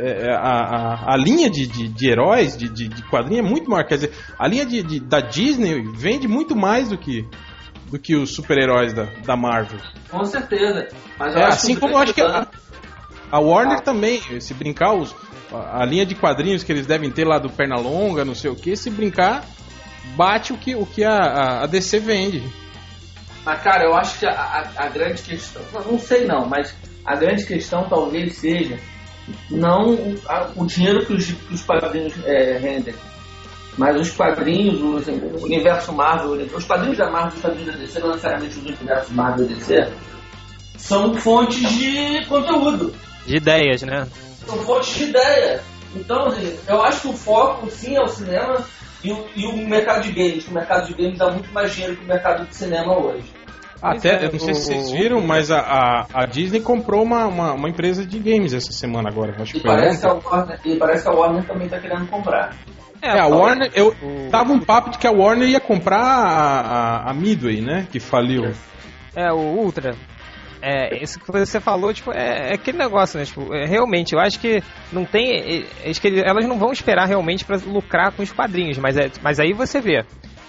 É, 0.00 0.28
é, 0.28 0.32
a, 0.32 0.38
a, 0.38 1.14
a, 1.14 1.16
linha 1.16 1.50
de, 1.50 1.66
de, 1.66 1.88
de 1.88 2.08
heróis, 2.08 2.56
de, 2.56 2.68
de, 2.68 2.86
de, 2.88 3.02
quadrinho 3.04 3.40
é 3.40 3.42
muito 3.42 3.68
maior. 3.68 3.84
Quer 3.84 3.96
dizer, 3.96 4.12
a 4.38 4.46
linha 4.46 4.64
de, 4.64 4.82
de 4.82 5.00
da 5.00 5.20
Disney 5.20 5.82
vende 5.96 6.28
muito 6.28 6.54
mais 6.54 6.90
do 6.90 6.96
que, 6.96 7.26
do 7.90 7.98
que 7.98 8.14
os 8.14 8.32
super-heróis 8.32 8.92
da, 8.92 9.06
da 9.24 9.36
Marvel. 9.36 9.80
Com 10.08 10.24
certeza. 10.24 10.86
Mas 11.18 11.34
é, 11.34 11.44
assim 11.44 11.74
como 11.74 11.94
eu 11.94 11.98
acho 11.98 12.14
que 12.14 12.22
a, 12.22 12.46
a 13.30 13.40
Warner 13.40 13.78
ah. 13.78 13.82
também, 13.82 14.20
se 14.40 14.54
brincar, 14.54 14.94
os, 14.94 15.14
a, 15.52 15.82
a, 15.82 15.84
linha 15.84 16.06
de 16.06 16.14
quadrinhos 16.14 16.62
que 16.62 16.70
eles 16.70 16.86
devem 16.86 17.10
ter 17.10 17.26
lá 17.26 17.40
do 17.40 17.50
Pernalonga, 17.50 18.24
não 18.24 18.36
sei 18.36 18.52
o 18.52 18.54
que, 18.54 18.76
se 18.76 18.90
brincar, 18.90 19.44
bate 20.16 20.52
o 20.52 20.56
que, 20.56 20.74
o 20.74 20.86
que 20.86 21.04
a, 21.04 21.62
a 21.62 21.66
DC 21.66 21.98
vende. 22.00 22.42
Mas, 23.44 23.62
cara, 23.62 23.84
eu 23.84 23.94
acho 23.96 24.18
que 24.18 24.26
a, 24.26 24.32
a, 24.32 24.84
a 24.84 24.88
grande 24.88 25.22
questão. 25.22 25.62
Não 25.72 25.98
sei 25.98 26.26
não, 26.26 26.46
mas 26.46 26.74
a 27.04 27.16
grande 27.16 27.46
questão 27.46 27.88
talvez 27.88 28.36
seja 28.36 28.78
não 29.50 29.94
o, 29.94 30.20
a, 30.26 30.50
o 30.56 30.66
dinheiro 30.66 31.04
que 31.04 31.12
os, 31.12 31.26
que 31.26 31.54
os 31.54 31.62
quadrinhos 31.62 32.14
é, 32.24 32.58
rendem, 32.58 32.94
mas 33.76 33.96
os 33.96 34.10
quadrinhos, 34.10 34.80
os, 34.80 35.06
o 35.06 35.44
universo 35.44 35.92
Marvel, 35.92 36.32
os 36.54 36.64
quadrinhos 36.64 36.98
da 36.98 37.10
Marvel, 37.10 37.34
os 37.34 37.40
quadrinhos 37.40 37.72
da 37.72 37.78
DC, 37.78 38.00
não 38.00 38.08
necessariamente 38.08 38.58
os 38.58 38.64
universos 38.64 39.12
Marvel 39.14 39.46
e 39.46 39.54
DC, 39.54 39.92
são 40.76 41.14
fontes 41.14 41.68
de 41.74 42.24
conteúdo. 42.26 42.94
De 43.26 43.36
ideias, 43.36 43.82
né? 43.82 44.06
São 44.46 44.58
fontes 44.58 44.94
de 44.94 45.04
ideias. 45.04 45.62
Então, 45.94 46.26
assim, 46.26 46.58
eu 46.68 46.82
acho 46.82 47.02
que 47.02 47.08
o 47.08 47.12
foco, 47.12 47.70
sim, 47.70 47.96
é 47.96 48.02
o 48.02 48.08
cinema 48.08 48.64
e 49.02 49.12
o, 49.12 49.26
e 49.34 49.46
o 49.46 49.56
mercado 49.68 50.02
de 50.02 50.12
games. 50.12 50.46
O 50.48 50.52
mercado 50.52 50.86
de 50.86 50.94
games 50.94 51.18
dá 51.18 51.30
muito 51.30 51.52
mais 51.52 51.72
dinheiro 51.72 51.96
que 51.96 52.04
o 52.04 52.08
mercado 52.08 52.46
de 52.46 52.54
cinema 52.54 52.96
hoje. 52.98 53.38
Até, 53.80 54.16
é, 54.16 54.26
eu 54.26 54.32
não 54.32 54.40
sei 54.40 54.54
se 54.54 54.66
vocês 54.66 54.90
viram, 54.90 55.20
mas 55.20 55.52
a, 55.52 55.60
a, 55.60 56.06
a 56.12 56.26
Disney 56.26 56.60
comprou 56.60 57.02
uma, 57.02 57.26
uma, 57.26 57.52
uma, 57.52 57.68
empresa 57.68 58.04
de 58.04 58.18
games 58.18 58.52
essa 58.52 58.72
semana 58.72 59.08
agora. 59.08 59.36
Acho 59.40 59.56
e, 59.56 59.60
parece 59.60 60.00
que 60.00 60.06
a 60.06 60.14
Warner, 60.14 60.60
e 60.64 60.76
parece 60.76 61.02
que 61.04 61.08
a 61.08 61.12
Warner 61.12 61.44
também 61.44 61.66
está 61.66 61.78
querendo 61.78 62.08
comprar. 62.08 62.56
É, 63.00 63.10
é 63.10 63.20
a 63.20 63.28
Warner, 63.28 63.70
eu 63.74 63.94
tava 64.32 64.52
um 64.52 64.58
papo 64.58 64.90
de 64.90 64.98
que 64.98 65.06
a 65.06 65.12
Warner 65.12 65.48
ia 65.48 65.60
comprar 65.60 66.00
a, 66.00 66.60
a, 66.60 67.10
a 67.10 67.14
Midway, 67.14 67.60
né? 67.60 67.86
Que 67.90 68.00
faliu. 68.00 68.52
É, 69.14 69.32
o 69.32 69.38
Ultra. 69.38 69.94
É, 70.60 71.02
isso 71.02 71.18
que 71.20 71.30
você 71.30 71.60
falou, 71.60 71.92
tipo, 71.92 72.12
é, 72.12 72.50
é 72.50 72.54
aquele 72.54 72.78
negócio, 72.78 73.18
né? 73.18 73.24
Tipo, 73.24 73.54
é, 73.54 73.64
realmente, 73.64 74.14
eu 74.14 74.20
acho 74.20 74.38
que 74.40 74.62
não 74.92 75.04
tem. 75.04 75.66
É, 75.84 75.90
acho 75.90 76.00
que 76.00 76.20
elas 76.20 76.46
não 76.46 76.58
vão 76.58 76.72
esperar 76.72 77.06
realmente 77.06 77.44
para 77.44 77.56
lucrar 77.58 78.12
com 78.12 78.22
os 78.22 78.32
quadrinhos, 78.32 78.78
mas, 78.78 78.96
é, 78.96 79.10
mas 79.22 79.38
aí 79.38 79.52
você 79.52 79.80
vê. 79.80 80.04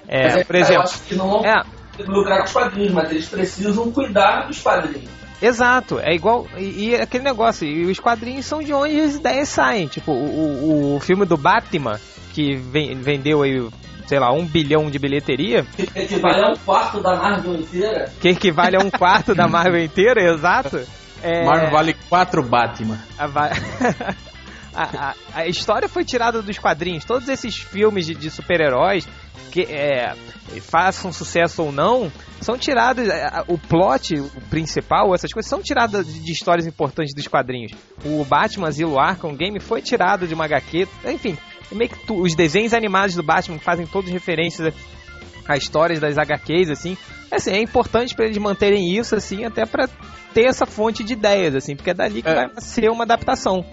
É, 0.07 0.43
por 0.43 0.55
exemplo. 0.55 0.75
Eu 0.75 0.81
acho 0.81 1.03
que 1.03 1.15
não, 1.15 1.45
é, 1.45 1.63
lucrar 2.05 2.39
com 2.39 2.45
os 2.45 2.53
quadrinhos, 2.53 2.91
mas 2.91 3.11
eles 3.11 3.29
precisam 3.29 3.91
cuidar 3.91 4.47
dos 4.47 4.59
quadrinhos. 4.61 5.09
Exato, 5.41 5.99
é 5.99 6.13
igual. 6.13 6.47
E, 6.57 6.89
e, 6.89 6.95
aquele 6.95 7.23
negócio, 7.23 7.65
e 7.65 7.85
os 7.85 7.99
quadrinhos 7.99 8.45
são 8.45 8.61
de 8.61 8.73
onde 8.73 8.99
as 8.99 9.15
ideias 9.15 9.49
saem. 9.49 9.87
Tipo, 9.87 10.11
o, 10.11 10.95
o 10.95 10.99
filme 10.99 11.25
do 11.25 11.37
Batman, 11.37 11.99
que 12.33 12.55
vem, 12.55 12.95
vendeu 12.95 13.41
aí, 13.41 13.65
sei 14.09 14.17
lá, 14.17 14.33
um 14.33 14.43
bilhão 14.43 14.89
de 14.89 14.97
bilheteria. 14.97 15.63
Que 15.75 15.83
equivale 15.99 16.43
a 16.43 16.49
um 16.49 16.57
quarto 16.57 16.99
da 16.99 17.15
Marvel 17.15 17.53
inteira. 17.57 18.11
Que 18.19 18.29
equivale 18.29 18.75
a 18.75 18.79
um 18.79 18.89
quarto 18.89 19.35
da 19.35 19.47
Marvel 19.47 19.83
inteira, 19.83 20.33
exato. 20.33 20.81
É... 21.21 21.45
Marvel 21.45 21.69
vale 21.69 21.95
quatro 22.09 22.41
Batman. 22.41 22.97
A, 23.19 23.25
a, 24.73 24.83
a, 24.83 25.15
a, 25.35 25.47
história 25.47 25.87
foi 25.87 26.03
tirada 26.03 26.41
dos 26.41 26.57
quadrinhos. 26.57 27.05
Todos 27.05 27.29
esses 27.29 27.55
filmes 27.55 28.07
de, 28.07 28.15
de 28.15 28.31
super-heróis 28.31 29.07
que 29.51 29.61
é, 29.61 30.15
façam 30.59 31.11
sucesso 31.11 31.63
ou 31.63 31.71
não, 31.71 32.11
são 32.41 32.57
tirados. 32.57 33.07
É, 33.07 33.43
o 33.47 33.59
plot 33.59 34.15
o 34.15 34.41
principal, 34.49 35.13
essas 35.13 35.31
coisas, 35.31 35.47
são 35.47 35.61
tiradas 35.61 36.11
de 36.11 36.31
histórias 36.31 36.65
importantes 36.65 37.13
dos 37.13 37.27
quadrinhos. 37.27 37.73
O 38.03 38.25
Batman 38.25 38.71
Zero 38.71 38.97
Arkham 38.97 39.35
Game 39.35 39.59
foi 39.59 39.83
tirado 39.83 40.27
de 40.27 40.33
uma 40.33 40.45
HQ. 40.45 40.87
Enfim, 41.05 41.37
meio 41.71 41.89
que 41.89 42.05
tu, 42.05 42.21
os 42.21 42.35
desenhos 42.35 42.73
animados 42.73 43.15
do 43.15 43.23
Batman 43.23 43.59
fazem 43.59 43.85
todas 43.85 44.11
referências 44.11 44.73
a 45.47 45.57
histórias 45.57 45.99
das 45.99 46.17
HQs, 46.17 46.69
assim. 46.69 46.97
assim 47.31 47.51
é 47.51 47.61
importante 47.61 48.15
para 48.15 48.25
eles 48.25 48.37
manterem 48.37 48.95
isso, 48.95 49.15
assim, 49.15 49.45
até 49.45 49.65
para 49.65 49.89
ter 50.33 50.45
essa 50.45 50.65
fonte 50.65 51.03
de 51.03 51.13
ideias, 51.13 51.55
assim, 51.55 51.75
porque 51.75 51.89
é 51.89 51.93
dali 51.93 52.21
que 52.21 52.29
é. 52.29 52.35
vai 52.35 52.49
ser 52.57 52.89
uma 52.91 53.03
adaptação. 53.03 53.65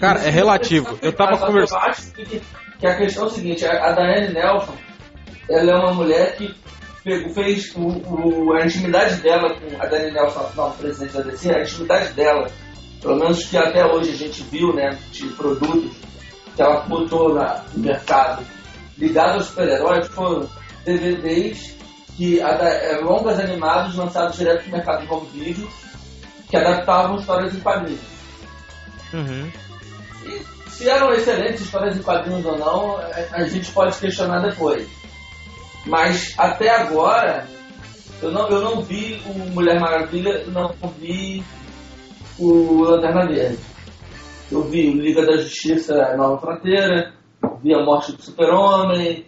Cara, 0.00 0.20
é 0.20 0.30
relativo. 0.30 0.98
Eu 1.02 1.12
tava 1.12 1.36
conversando. 1.36 1.82
Eu 1.82 1.90
acho 1.90 2.12
que, 2.12 2.42
que 2.78 2.86
a 2.86 2.96
questão 2.96 3.24
é 3.24 3.26
o 3.26 3.30
seguinte: 3.30 3.64
a 3.66 3.92
Diane 3.92 4.32
Nelson 4.32 4.74
ela 5.48 5.72
é 5.72 5.74
uma 5.76 5.94
mulher 5.94 6.36
que 6.36 6.54
pegou, 7.02 7.30
fez 7.30 7.74
o, 7.74 7.80
o, 7.80 8.52
a 8.52 8.66
intimidade 8.66 9.16
dela 9.22 9.54
com 9.54 9.82
a 9.82 9.86
Dani 9.86 10.12
Nelson, 10.12 10.50
não, 10.54 10.70
presidente 10.72 11.14
da 11.14 11.22
DC, 11.22 11.50
a 11.50 11.62
intimidade 11.62 12.12
dela, 12.12 12.50
pelo 13.00 13.16
menos 13.16 13.46
que 13.46 13.56
até 13.56 13.84
hoje 13.86 14.10
a 14.10 14.16
gente 14.16 14.42
viu, 14.42 14.74
né, 14.74 14.98
de 15.10 15.26
produtos 15.28 15.96
que 16.58 16.62
ela 16.62 16.80
botou 16.80 17.32
na, 17.34 17.62
no 17.72 17.84
mercado 17.84 18.44
ligados 18.98 19.34
aos 19.36 19.46
super-heróis, 19.46 20.08
foram 20.08 20.50
DVDs 20.84 21.76
que 22.16 22.40
é, 22.40 22.98
longas 23.00 23.38
animados 23.38 23.94
lançados 23.94 24.36
direto 24.36 24.66
no 24.66 24.72
mercado 24.72 25.06
de 25.06 25.12
home 25.12 25.28
video 25.32 25.70
que 26.50 26.56
adaptavam 26.56 27.16
histórias 27.16 27.54
em 27.54 27.60
quadrinhos. 27.60 28.00
Uhum. 29.12 29.52
E 30.26 30.70
se 30.70 30.90
eram 30.90 31.12
excelentes 31.12 31.60
histórias 31.60 31.96
em 31.96 32.02
quadrinhos 32.02 32.44
ou 32.44 32.58
não, 32.58 32.98
a 33.30 33.44
gente 33.44 33.70
pode 33.70 33.96
questionar 33.96 34.40
depois. 34.40 34.88
Mas 35.86 36.34
até 36.36 36.70
agora, 36.70 37.46
eu 38.20 38.32
não, 38.32 38.48
eu 38.48 38.60
não 38.62 38.82
vi 38.82 39.22
o 39.26 39.32
Mulher 39.54 39.78
Maravilha, 39.78 40.44
não 40.48 40.74
vi 40.98 41.44
o 42.36 42.82
Lanterna 42.82 43.26
Verde. 43.26 43.67
Eu 44.50 44.62
vi 44.62 44.88
o 44.88 44.94
Liga 44.94 45.26
da 45.26 45.36
Justiça 45.36 46.16
Nova 46.16 46.40
Fronteira, 46.40 47.12
vi 47.62 47.74
a 47.74 47.84
Morte 47.84 48.12
do 48.12 48.22
Super-Homem, 48.22 49.26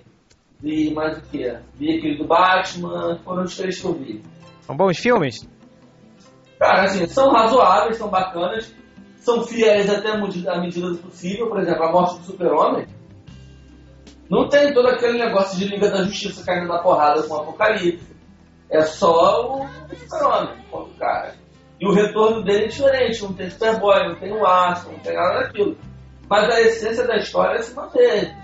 vi 0.60 0.94
mais 0.94 1.18
o 1.18 1.22
que? 1.22 1.58
Vi 1.74 1.98
aquele 1.98 2.16
do 2.16 2.26
Batman, 2.26 3.18
foram 3.22 3.42
os 3.42 3.56
três 3.56 3.78
que 3.78 3.86
eu 3.86 3.94
vi. 3.94 4.22
São 4.62 4.76
bons 4.76 4.98
filmes? 4.98 5.46
Cara, 6.58 6.84
assim, 6.84 7.06
são 7.06 7.30
razoáveis, 7.30 7.98
são 7.98 8.08
bacanas, 8.08 8.74
são 9.16 9.44
fiéis 9.44 9.90
até 9.90 10.10
a 10.10 10.16
medida 10.16 10.90
do 10.90 10.98
possível. 10.98 11.48
Por 11.48 11.60
exemplo, 11.60 11.84
a 11.84 11.92
Morte 11.92 12.18
do 12.18 12.24
Super-Homem 12.24 12.86
não 14.30 14.48
tem 14.48 14.72
todo 14.72 14.86
aquele 14.86 15.18
negócio 15.18 15.58
de 15.58 15.66
Liga 15.66 15.90
da 15.90 16.04
Justiça 16.04 16.44
caindo 16.44 16.68
na 16.68 16.78
porrada 16.78 17.22
com 17.24 17.34
o 17.34 17.40
Apocalipse. 17.40 18.10
É 18.70 18.82
só 18.82 19.64
o 19.64 19.68
super-homem 19.96 20.54
o 20.72 20.86
cara. 20.98 21.34
E 21.80 21.86
o 21.86 21.92
retorno 21.92 22.42
dele 22.44 22.64
é 22.64 22.68
diferente. 22.68 23.22
Não 23.22 23.32
tem 23.32 23.50
Superboy, 23.50 24.08
não 24.08 24.16
tem 24.16 24.32
o 24.32 24.46
Aço, 24.46 24.90
não 24.90 24.98
tem 24.98 25.14
nada 25.14 25.40
daquilo. 25.40 25.76
Mas 26.28 26.48
a 26.48 26.60
essência 26.60 27.06
da 27.06 27.16
história 27.16 27.58
é 27.58 27.62
se 27.62 27.74
manteve. 27.74 28.34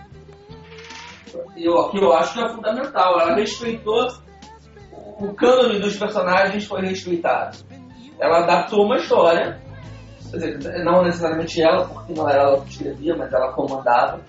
E 1.55 1.69
o 1.69 1.91
que 1.91 1.99
eu 1.99 2.13
acho 2.13 2.35
que 2.35 2.45
é 2.45 2.49
fundamental. 2.49 3.21
Ela 3.21 3.35
respeitou 3.35 4.09
o 4.93 5.35
cânone 5.35 5.81
dos 5.81 5.97
personagens 5.97 6.65
foi 6.65 6.83
respeitado. 6.83 7.59
Ela 8.19 8.45
adaptou 8.45 8.85
uma 8.85 8.97
história, 8.97 9.61
dizer, 10.33 10.59
não 10.85 11.03
necessariamente 11.03 11.63
ela, 11.63 11.87
porque 11.87 12.15
não 12.15 12.29
era 12.29 12.43
ela 12.43 12.61
que 12.63 12.71
escrevia, 12.71 13.15
mas 13.17 13.33
ela 13.33 13.53
comandava 13.53 14.21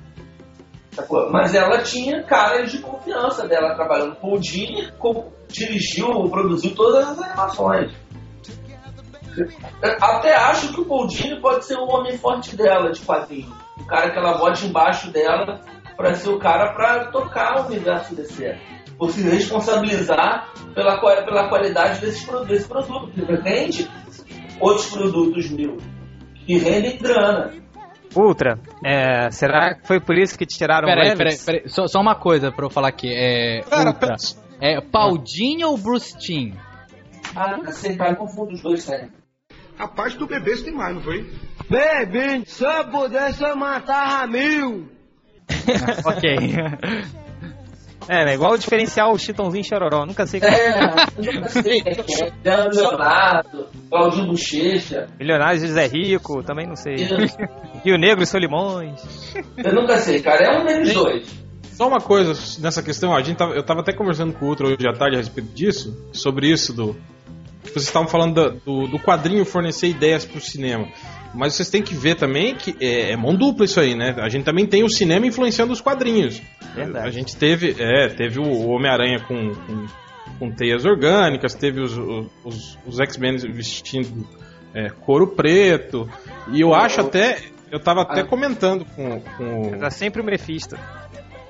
mas 1.32 1.54
ela 1.54 1.84
tinha 1.84 2.24
caras 2.24 2.72
de 2.72 2.80
confiança 2.80 3.48
dela 3.48 3.76
trabalhando 3.76 4.15
com 4.15 4.34
o 4.34 4.39
com, 4.98 5.32
dirigiu 5.48 6.08
produziu 6.30 6.74
todas 6.74 7.08
as 7.08 7.20
animações. 7.22 7.91
Até 10.02 10.36
acho 10.36 10.73
que 10.73 10.82
o 10.82 10.86
Paul 10.86 11.08
Dini 11.08 11.39
pode 11.39 11.65
ser 11.65 11.78
o 11.78 11.86
homem 11.86 12.17
forte 12.17 12.56
dela, 12.56 12.91
de 12.91 13.02
quadrinho. 13.02 13.52
O 13.78 13.86
cara 13.86 14.12
que 14.12 14.17
ela 14.17 14.38
bota 14.38 14.65
embaixo 14.65 15.12
dela 15.12 15.62
para 15.95 16.13
ser 16.15 16.30
o 16.30 16.39
cara 16.39 16.73
para 16.73 17.06
tocar 17.12 17.62
o 17.62 17.67
universo 17.67 18.15
DC. 18.15 18.58
Por 18.97 19.12
se 19.12 19.21
responsabilizar 19.21 20.52
pela, 20.73 21.00
pela 21.00 21.50
qualidade 21.50 22.02
desses, 22.02 22.26
desse 22.47 22.67
produto. 22.67 23.12
Porque 23.13 23.36
vende 23.38 23.89
outros 24.60 24.89
produtos 24.89 25.50
mil 25.52 25.78
que 26.45 26.58
rendem 26.58 26.97
grana. 26.97 27.54
Ultra, 28.15 28.58
é, 28.84 29.30
será 29.30 29.76
que 29.76 29.86
foi 29.86 30.00
por 30.00 30.17
isso 30.17 30.38
que 30.38 30.45
te 30.45 30.58
tiraram 30.58 30.88
peraí, 30.88 31.13
o 31.13 31.17
peraí, 31.17 31.38
peraí. 31.38 31.69
Só, 31.69 31.86
só 31.88 32.00
uma 32.00 32.15
coisa 32.15 32.52
pra 32.52 32.65
eu 32.65 32.69
falar 32.69 32.88
aqui. 32.88 33.13
É. 33.13 33.62
Cara, 33.69 33.89
Ultra. 33.89 34.15
É 34.60 34.82
Paldinho 34.82 35.69
ou 35.69 35.78
Bruce 35.78 36.17
Timm? 36.17 36.54
Ah, 37.36 37.60
assim, 37.67 37.95
cara, 37.95 38.15
confundo 38.15 38.54
os 38.54 38.62
dois 38.62 38.84
sempre. 38.84 39.12
A 39.77 39.87
parte 39.87 40.17
do 40.17 40.27
bebê 40.27 40.55
tem 40.57 40.73
mais, 40.73 40.95
não 40.95 41.01
foi? 41.01 41.29
Bebê, 41.69 42.43
se 42.45 42.63
eu 42.63 42.85
pudesse 42.85 43.43
eu 43.43 43.55
matava 43.55 44.25
mil. 44.27 44.89
ok. 46.05 46.37
É, 48.09 48.23
né, 48.23 48.35
igual 48.35 48.53
o 48.53 48.57
diferencial 48.57 49.11
o 49.11 49.19
Chitãozinho 49.19 49.65
Chororó, 49.65 50.05
nunca 50.05 50.25
sei 50.25 50.39
qual 50.39 50.51
É, 50.51 50.81
eu 51.17 51.33
nunca 51.33 51.49
sei 51.49 51.83
é. 52.45 52.69
Leonardo, 52.69 53.67
Claudinho 53.89 54.27
Bochecha. 54.27 55.07
Milionário 55.19 55.59
José 55.59 55.87
Rico, 55.87 56.41
também 56.41 56.65
não 56.65 56.75
sei. 56.75 56.95
Rio 57.83 57.97
Negro 57.97 58.23
e 58.23 58.25
Solimões. 58.25 59.01
Eu 59.57 59.75
nunca 59.75 59.97
sei, 59.97 60.21
cara. 60.21 60.45
É 60.45 60.61
um 60.61 60.65
deles 60.65 60.93
dois. 60.93 61.47
Só 61.77 61.87
uma 61.87 61.99
coisa 61.99 62.33
nessa 62.59 62.81
questão, 62.81 63.13
a 63.13 63.21
gente 63.21 63.37
tava, 63.37 63.53
eu 63.53 63.63
tava 63.63 63.81
até 63.81 63.93
conversando 63.93 64.33
com 64.33 64.45
o 64.45 64.47
outro 64.47 64.67
hoje 64.67 64.87
à 64.87 64.93
tarde 64.93 65.15
a 65.15 65.19
respeito 65.19 65.53
disso, 65.53 66.09
sobre 66.11 66.49
isso 66.51 66.73
do. 66.73 66.95
Que 67.67 67.73
Vocês 67.73 67.86
estavam 67.86 68.08
falando 68.08 68.60
do, 68.65 68.88
do 68.88 68.99
quadrinho 68.99 69.45
fornecer 69.45 69.88
ideias 69.88 70.25
pro 70.25 70.39
cinema. 70.41 70.88
Mas 71.34 71.53
vocês 71.56 71.69
têm 71.69 71.82
que 71.84 71.93
ver 71.93 72.15
também 72.15 72.56
que 72.56 72.75
é, 72.80 73.12
é 73.12 73.17
mão 73.17 73.36
dupla 73.36 73.65
isso 73.65 73.80
aí, 73.80 73.93
né? 73.95 74.15
A 74.17 74.30
gente 74.30 74.43
também 74.45 74.65
tem 74.65 74.84
o 74.84 74.89
cinema 74.89 75.25
influenciando 75.27 75.71
os 75.73 75.82
quadrinhos. 75.82 76.41
Verdade. 76.73 77.08
A 77.08 77.12
gente 77.12 77.36
teve, 77.36 77.75
é, 77.77 78.08
teve 78.10 78.39
o 78.39 78.69
Homem-Aranha 78.69 79.19
com, 79.27 79.53
com, 79.53 79.86
com 80.39 80.51
teias 80.51 80.86
orgânicas, 80.86 81.53
teve 81.53 81.82
os, 81.82 81.95
os, 82.43 82.77
os 82.86 82.99
X-Men 82.99 83.38
vestindo 83.51 84.27
é, 84.73 84.89
couro 84.89 85.27
preto. 85.36 86.10
E 86.51 86.62
eu 86.62 86.73
acho 86.73 87.01
até. 87.01 87.39
Eu 87.69 87.80
tava 87.82 88.01
até 88.03 88.23
comentando 88.23 88.86
com, 88.95 89.19
com, 89.19 89.75
Era 89.75 89.89
sempre 89.91 90.21
o 90.21 90.25
Mephisto. 90.25 90.77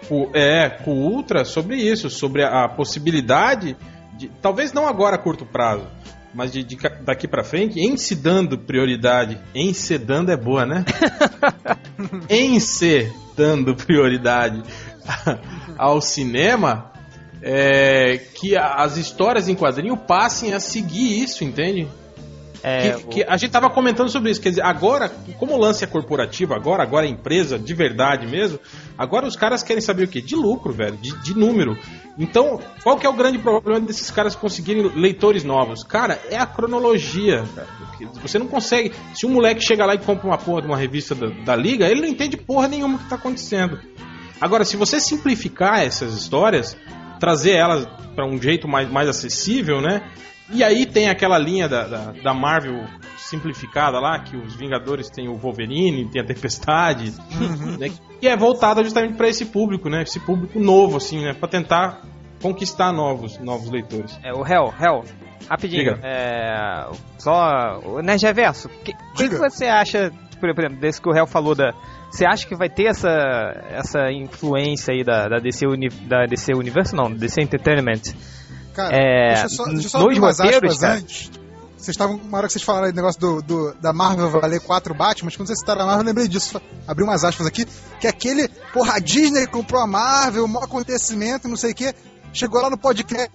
o- 0.10 0.30
é, 0.34 0.68
com 0.70 0.92
o 0.92 1.12
Ultra 1.14 1.46
sobre 1.46 1.76
isso, 1.78 2.10
sobre 2.10 2.44
a, 2.44 2.64
a 2.66 2.70
possibilidade 2.70 3.78
de, 4.18 4.32
talvez 4.42 4.74
não 4.74 4.88
agora 4.88 5.16
a 5.16 5.20
curto 5.20 5.46
prazo, 5.46 5.88
mas 6.34 6.52
de, 6.52 6.64
de 6.64 6.78
daqui 7.02 7.28
pra 7.28 7.44
frente, 7.44 7.80
em 7.80 7.96
se 7.98 8.16
dando 8.16 8.58
prioridade, 8.58 9.40
em 9.56 9.74
se 9.74 9.98
dando 9.98 10.32
é 10.32 10.38
boa, 10.38 10.66
né? 10.66 10.84
em 12.30 12.60
se 12.60 13.12
dando 13.36 13.76
prioridade 13.76 14.62
ao 15.78 16.02
cinema, 16.02 16.92
é, 17.42 18.18
que 18.36 18.58
as 18.58 18.98
histórias 18.98 19.48
em 19.48 19.56
quadrinho 19.56 19.96
passem 19.96 20.54
a 20.54 20.60
seguir 20.60 21.24
isso, 21.24 21.44
entende? 21.44 21.88
É, 22.64 22.94
que, 22.94 23.04
que 23.06 23.24
a 23.24 23.38
gente 23.38 23.52
tava 23.52 23.70
comentando 23.70 24.10
sobre 24.10 24.32
isso, 24.32 24.42
quer 24.42 24.50
dizer, 24.50 24.66
agora, 24.66 25.10
como 25.38 25.54
o 25.54 25.58
lance 25.58 25.84
é 25.84 25.88
corporativo, 25.88 26.54
agora, 26.54 26.84
agora 26.84 27.06
é 27.06 27.10
empresa, 27.10 27.58
de 27.58 27.74
verdade 27.74 28.26
mesmo, 28.26 28.60
agora 28.98 29.28
os 29.28 29.36
caras 29.36 29.64
querem 29.64 29.82
saber 29.82 30.04
o 30.04 30.08
quê? 30.08 30.22
De 30.22 30.36
lucro, 30.36 30.74
velho, 30.74 30.98
de, 30.98 31.16
de 31.24 31.34
número. 31.38 31.78
Então, 32.18 32.60
qual 32.84 32.98
que 32.98 33.06
é 33.06 33.10
o 33.10 33.14
grande 33.14 33.38
problema 33.38 33.80
desses 33.80 34.10
caras 34.10 34.36
conseguirem 34.36 34.92
leitores 34.96 35.44
novos? 35.44 35.84
Cara, 35.84 36.20
é 36.30 36.38
a 36.38 36.46
cronologia. 36.46 37.44
Porque 37.90 38.06
Você 38.22 38.40
não 38.40 38.48
consegue. 38.48 38.94
Se 39.14 39.26
um 39.26 39.30
moleque 39.30 39.62
chega 39.62 39.86
lá 39.86 39.94
e 39.94 40.00
compra 40.00 40.28
uma 40.28 40.38
porra 40.38 40.62
de 40.62 40.68
uma 40.68 40.78
revista 40.78 41.14
da, 41.14 41.28
da 41.28 41.56
Liga, 41.56 41.88
ele 41.88 42.02
não 42.02 42.08
entende 42.08 42.38
porra 42.38 42.68
nenhuma 42.68 42.98
que 42.98 43.10
tá 43.10 43.16
acontecendo. 43.16 43.80
Agora, 44.40 44.66
se 44.66 44.78
você 44.78 45.00
simplificar 45.00 45.82
essas 45.82 46.14
histórias, 46.14 46.78
trazer 47.20 47.56
elas 47.56 47.88
para 48.16 48.26
um 48.26 48.42
jeito 48.42 48.68
mais, 48.68 48.90
mais 48.90 49.10
acessível, 49.10 49.82
né? 49.82 50.02
E 50.50 50.64
aí 50.64 50.86
tem 50.86 51.10
aquela 51.10 51.38
linha 51.38 51.68
da, 51.68 51.88
da, 51.88 52.12
da 52.12 52.34
Marvel 52.34 52.86
simplificada 53.18 54.00
lá, 54.00 54.20
que 54.20 54.38
os 54.38 54.56
Vingadores 54.56 55.10
têm 55.10 55.28
o 55.28 55.36
Wolverine, 55.36 56.10
tem 56.10 56.22
a 56.22 56.26
Tempestade, 56.26 57.12
né? 57.78 57.90
Que 58.20 58.28
é 58.28 58.38
voltada 58.38 58.84
justamente 58.84 59.16
para 59.16 59.28
esse 59.28 59.46
público, 59.46 59.90
né? 59.90 60.04
Esse 60.04 60.20
público 60.20 60.60
novo, 60.60 60.98
assim, 60.98 61.22
né? 61.22 61.34
Para 61.34 61.50
tentar 61.50 62.02
conquistar 62.42 62.94
novos, 62.94 63.38
novos 63.40 63.70
leitores. 63.70 64.18
é 64.24 64.32
o 64.32 64.46
Hell, 64.46 64.74
Hell. 64.80 65.04
Rapidinho. 65.50 65.98
É, 66.04 66.90
só. 67.18 67.80
O 67.86 68.02
Nerd 68.02 68.24
Reverso, 68.24 68.68
o 68.68 68.84
que, 68.84 68.94
que, 69.16 69.30
você 69.30 69.66
acha, 69.66 70.12
por 70.40 70.50
exemplo, 70.50 70.80
desse 70.80 71.02
que 71.02 71.10
o 71.10 71.16
Hell 71.16 71.28
falou 71.28 71.56
da. 71.56 71.72
Você 72.12 72.26
acha 72.26 72.48
que 72.48 72.56
vai 72.56 72.70
ter 72.70 72.86
essa, 72.86 73.10
essa 73.70 74.12
influência 74.12 74.94
aí 74.94 75.04
da, 75.04 75.28
da, 75.28 75.38
DC 75.38 75.68
Uni, 75.68 75.90
da 76.08 76.26
DC 76.26 76.54
Universo? 76.54 76.96
Não, 76.96 77.12
DC 77.12 77.42
Entertainment. 77.42 78.02
Cara, 78.78 78.96
É, 78.96 79.30
deixa 79.34 79.46
eu 79.46 79.50
só, 79.50 79.66
deixa 79.66 79.88
eu 79.88 79.90
só 79.90 79.98
nos 80.00 80.18
roteiros, 80.46 80.78
antes. 80.96 81.32
Vocês 81.78 81.90
estavam, 81.96 82.16
uma 82.18 82.38
hora 82.38 82.48
que 82.48 82.54
vocês 82.54 82.64
falaram 82.64 82.90
do 82.92 82.96
negócio 82.96 83.20
do, 83.20 83.42
do- 83.42 83.74
da 83.82 83.92
Marvel 83.94 84.30
valer 84.30 84.60
quatro 84.62 84.94
Batman, 84.94 85.32
quando 85.32 85.48
vocês 85.48 85.60
citaram 85.60 85.82
a 85.82 85.86
Marvel, 85.86 86.04
eu 86.04 86.08
lembrei 86.08 86.28
disso. 86.28 86.60
Abri 86.88 87.04
umas 87.04 87.24
aspas 87.24 87.46
aqui, 87.48 87.66
que 88.00 88.08
aquele, 88.08 88.48
porra, 88.74 88.94
a 88.96 89.00
Disney 89.00 89.46
comprou 89.48 89.82
a 89.82 89.88
Marvel, 89.88 90.46
um 90.46 90.58
acontecimento, 90.60 91.48
não 91.48 91.56
sei 91.58 91.72
o 91.72 91.76
quê. 91.76 91.94
Chegou 92.34 92.62
lá 92.62 92.70
no 92.70 92.78
podcast, 92.78 93.30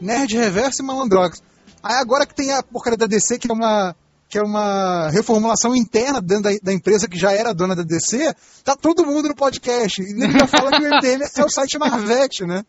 Nerd 0.00 0.36
Reverso 0.36 0.82
e 0.82 0.84
Malandrox. 0.86 1.42
Aí 1.82 1.94
agora 1.96 2.24
que 2.26 2.34
tem 2.34 2.52
a 2.52 2.62
porcaria 2.62 2.96
da 2.96 3.06
DC, 3.06 3.38
que 3.38 3.50
é 3.50 3.52
uma, 3.54 3.94
que 4.28 4.38
é 4.38 4.42
uma 4.42 5.10
reformulação 5.10 5.74
interna 5.76 6.20
dentro 6.20 6.44
da, 6.44 6.50
da 6.62 6.72
empresa 6.72 7.06
que 7.08 7.18
já 7.18 7.32
era 7.32 7.52
dona 7.52 7.74
da 7.76 7.82
DC, 7.82 8.34
tá 8.64 8.74
todo 8.74 9.04
mundo 9.04 9.28
no 9.28 9.34
podcast. 9.34 10.00
E 10.00 10.06
ele 10.22 10.38
já 10.38 10.46
fala 10.46 10.70
que 10.70 10.82
o 10.82 10.88
MDM 10.88 11.22
é 11.36 11.44
o 11.44 11.48
site 11.50 11.78
Marvete, 11.78 12.44
né? 12.46 12.64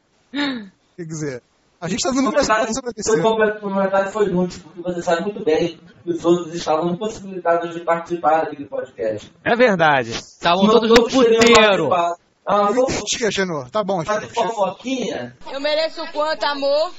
Quer 0.97 1.06
dizer, 1.06 1.43
a 1.84 1.89
gente 1.89 2.02
tá 2.02 2.12
dando 2.12 2.30
uma 2.30 2.39
esperança 2.39 2.82
pra 2.82 2.91
DC. 2.96 3.12
Seu 3.12 3.22
comentário 3.60 4.10
foi 4.12 4.28
inútil, 4.28 4.62
porque 4.63 4.82
você 4.82 5.02
sabe 5.02 5.24
muito 5.24 5.43
bem 5.43 5.78
que 6.04 6.12
os 6.12 6.24
outros 6.24 6.54
estavam 6.56 6.89
impossibilitados 6.93 7.76
de 7.76 7.82
participar 7.82 8.46
daquele 8.46 8.65
podcast. 8.65 9.30
É 9.43 9.54
verdade. 9.54 10.12
Estavam 10.12 10.65
todos 10.65 10.89
no 10.89 10.96
puteiro. 10.96 11.93
Ah, 11.93 12.67
Eu 12.67 12.74
vamos 12.74 12.96
entendi, 12.96 13.32
Genor. 13.32 13.69
Tá 13.69 13.84
bom, 13.84 14.04
fazer 14.04 14.30
Genor. 14.34 14.50
fofoquinha? 14.50 15.36
Eu 15.52 15.60
mereço 15.60 16.02
quanto, 16.13 16.43
amor? 16.46 16.91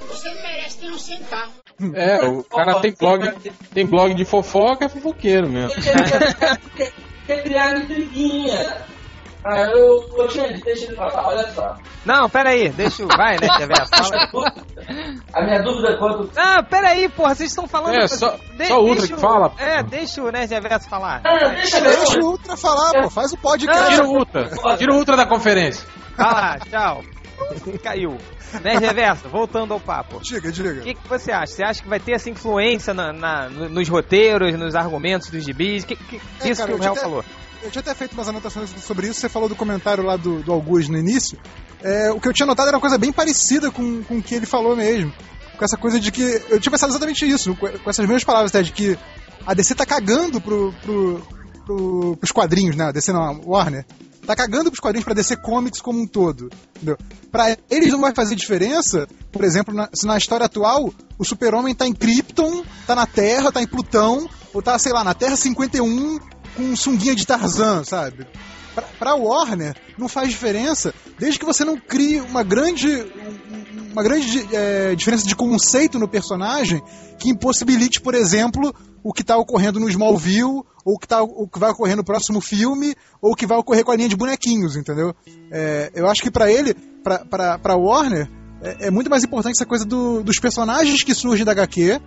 É, 1.95 2.25
o 2.27 2.45
cara 2.45 2.81
tem 2.81 2.95
blog, 2.99 3.33
tem 3.73 3.87
blog 3.87 4.15
de 4.15 4.25
fofoca, 4.25 4.85
é 4.85 4.89
fofoqueiro 4.89 5.49
mesmo. 5.49 5.71
Quer 7.27 7.43
criar 7.43 7.79
intriguinha. 7.79 8.85
Ah, 9.45 9.61
eu. 9.75 10.09
Ô, 10.17 10.29
gente, 10.29 10.63
deixa 10.65 10.87
ele 10.87 10.97
falar, 10.97 11.27
olha 11.29 11.51
só. 11.53 11.77
Não, 12.05 12.31
pera 12.31 12.51
aí, 12.51 12.71
deixa 12.71 13.05
o. 13.05 13.09
Vai, 13.09 13.37
Nerd 13.39 13.59
Reverso. 13.59 13.91
Fala 14.33 14.49
aí. 14.49 15.19
A 15.35 15.43
minha 15.45 15.63
dúvida 15.63 15.91
é 15.93 15.97
quanto. 15.99 16.31
Ah, 16.37 16.63
pera 16.63 16.89
aí, 16.89 17.09
porra, 17.11 17.35
vocês 17.35 17.51
estão 17.51 17.67
falando. 17.69 17.95
É, 17.97 18.09
só- 18.09 18.39
só 18.67 18.81
o 18.81 18.87
Ultra 18.89 19.07
que 19.07 19.17
fala, 19.17 19.51
pô. 19.51 19.61
É, 19.63 19.83
deixa 19.83 20.23
o 20.23 20.31
Nerd 20.31 20.53
Reverso 20.53 20.89
falar. 20.89 21.21
Ah, 21.25 21.49
deixa 21.51 21.81
Deixa 21.81 22.19
o 22.21 22.25
Ultra 22.31 22.57
falar, 22.57 23.03
pô. 23.03 23.11
Faz 23.11 23.33
o 23.33 23.37
podcast. 23.37 23.91
Tira 23.91 24.05
o 24.07 24.11
Ultra, 24.17 24.51
tira 24.79 24.93
o 24.93 24.97
Ultra 24.97 25.17
da 25.17 25.27
conferência. 25.27 25.87
Lá, 26.19 26.59
tchau. 26.71 27.03
Caiu. 27.83 28.17
Nerd 28.63 28.81
Reverso, 28.85 29.29
voltando 29.29 29.75
ao 29.75 29.81
papo. 29.81 30.21
Diga, 30.23 30.49
O 30.49 30.53
diga. 30.53 30.81
que, 30.81 30.95
que 30.95 31.09
você 31.09 31.33
acha? 31.33 31.53
Você 31.53 31.65
acha 31.65 31.83
que 31.83 31.89
vai 31.89 31.99
ter 31.99 32.13
essa 32.13 32.31
influência 32.31 32.95
na, 32.95 33.13
na- 33.13 33.49
no- 33.49 33.69
nos 33.69 33.89
roteiros, 33.89 34.55
nos 34.57 34.75
argumentos 34.77 35.29
dos 35.29 35.43
gibis? 35.45 35.85
Que, 35.85 35.97
que, 35.97 36.21
É, 36.41 36.49
isso 36.49 36.61
cara, 36.63 36.73
que 36.73 36.79
o 36.79 36.81
Real 36.81 36.93
até- 36.93 37.03
falou. 37.03 37.25
Eu 37.65 37.71
tinha 37.71 37.81
até 37.81 37.95
feito 37.95 38.13
umas 38.13 38.29
anotações 38.29 38.69
sobre 38.85 39.09
isso. 39.09 39.19
Você 39.21 39.29
falou 39.29 39.49
do 39.49 39.57
comentário 39.57 40.05
lá 40.05 40.19
do, 40.19 40.43
do 40.43 40.53
Augusto 40.53 40.93
no 40.93 40.99
início. 40.99 41.39
É, 41.83 42.13
o 42.13 42.21
que 42.21 42.29
eu 42.29 42.33
tinha 42.33 42.45
notado 42.45 42.69
era 42.69 42.77
uma 42.77 42.81
coisa 42.81 42.99
bem 42.99 43.11
parecida 43.11 43.71
com, 43.71 44.03
com 44.05 44.19
o 44.19 44.23
que 44.23 44.35
ele 44.35 44.45
falou 44.45 44.77
mesmo. 44.77 45.11
Com 45.57 45.65
essa 45.65 45.77
coisa 45.79 45.99
de 45.99 46.13
que. 46.13 46.43
Eu 46.51 46.61
tinha 46.61 46.71
pensado 46.71 46.93
exatamente 46.93 47.27
isso, 47.27 47.57
com, 47.57 47.67
com 47.67 47.89
essas 47.91 48.05
mesmas 48.05 48.23
palavras, 48.23 48.51
até, 48.51 48.63
de 48.63 48.71
que 48.71 48.99
a 49.47 49.55
DC 49.55 49.75
tá 49.75 49.87
cagando 49.87 50.43
pro, 50.43 50.75
pro, 50.83 51.23
pro, 51.65 52.17
pros 52.19 52.33
quadrinhos, 52.33 52.77
né? 52.77 52.85
A 52.85 52.93
DC 52.93 53.13
não, 53.13 53.23
a 53.23 53.33
Warner. 53.33 53.87
Tá 54.27 54.37
cagando 54.37 54.71
pros 54.71 54.81
quadrinhos 54.81 55.05
pra 55.05 55.15
DC 55.15 55.37
Comics 55.37 55.81
como 55.81 56.01
um 56.01 56.07
todo. 56.07 56.51
Entendeu? 56.77 56.99
Pra 57.33 57.57
eles 57.71 57.93
não 57.93 58.01
vai 58.01 58.13
fazer 58.15 58.35
diferença, 58.35 59.07
por 59.33 59.43
exemplo, 59.43 59.73
na- 59.75 59.89
se 59.95 60.07
na 60.07 60.19
história 60.19 60.45
atual 60.45 60.93
o 61.19 61.25
Super-Homem 61.25 61.75
tá 61.75 61.87
em 61.87 61.95
Krypton, 61.95 62.63
tá 62.87 62.95
na 62.95 63.07
Terra, 63.07 63.53
tá 63.53 63.63
em 63.63 63.67
Plutão, 63.67 64.29
ou 64.53 64.61
tá, 64.61 64.79
sei 64.79 64.93
lá, 64.93 65.03
na 65.03 65.15
Terra 65.15 65.37
51 65.37 66.19
com 66.57 66.75
sunguinha 66.77 67.15
de 67.15 67.27
Tarzan, 67.27 67.85
sabe? 67.85 68.27
Pra, 68.75 68.83
pra 68.99 69.15
Warner, 69.15 69.75
não 69.97 70.09
faz 70.09 70.29
diferença, 70.31 70.93
desde 71.19 71.39
que 71.39 71.45
você 71.47 71.65
não 71.65 71.77
crie 71.77 72.21
uma 72.21 72.43
grande, 72.43 72.89
um- 72.89 73.93
uma 73.93 74.03
grande 74.03 74.49
é, 74.53 74.95
diferença 74.97 75.27
de 75.27 75.37
conceito 75.37 75.99
no 75.99 76.09
personagem 76.09 76.83
que 77.19 77.29
impossibilite, 77.31 78.01
por 78.01 78.15
exemplo, 78.15 78.75
o 79.05 79.13
que 79.13 79.23
está 79.23 79.37
ocorrendo 79.37 79.79
no 79.79 79.89
Smallville, 79.89 80.63
ou 80.85 80.99
que, 80.99 81.07
tá, 81.07 81.23
o 81.23 81.47
que 81.49 81.59
vai 81.59 81.71
ocorrer 81.71 81.97
no 81.97 82.05
próximo 82.05 82.41
filme, 82.41 82.95
ou 83.23 83.33
o 83.33 83.37
que 83.37 83.47
vai 83.47 83.57
ocorrer 83.57 83.85
com 83.85 83.93
a 83.93 83.97
linha 83.97 84.09
de 84.09 84.17
bonequinhos, 84.17 84.77
entendeu? 84.77 85.15
É, 85.53 85.93
eu 85.95 86.09
acho 86.11 86.21
que 86.21 86.31
pra 86.31 86.51
ele, 86.51 86.75
pra 87.05 87.77
Warner, 87.77 88.29
é, 88.61 88.89
é 88.89 88.91
muito 88.91 89.09
mais 89.09 89.23
importante 89.25 89.53
essa 89.55 89.65
coisa 89.67 89.85
do, 89.85 90.23
dos 90.23 90.39
personagens 90.41 91.03
que 91.05 91.15
surgem 91.15 91.45
da 91.45 91.53
HQ. 91.53 92.01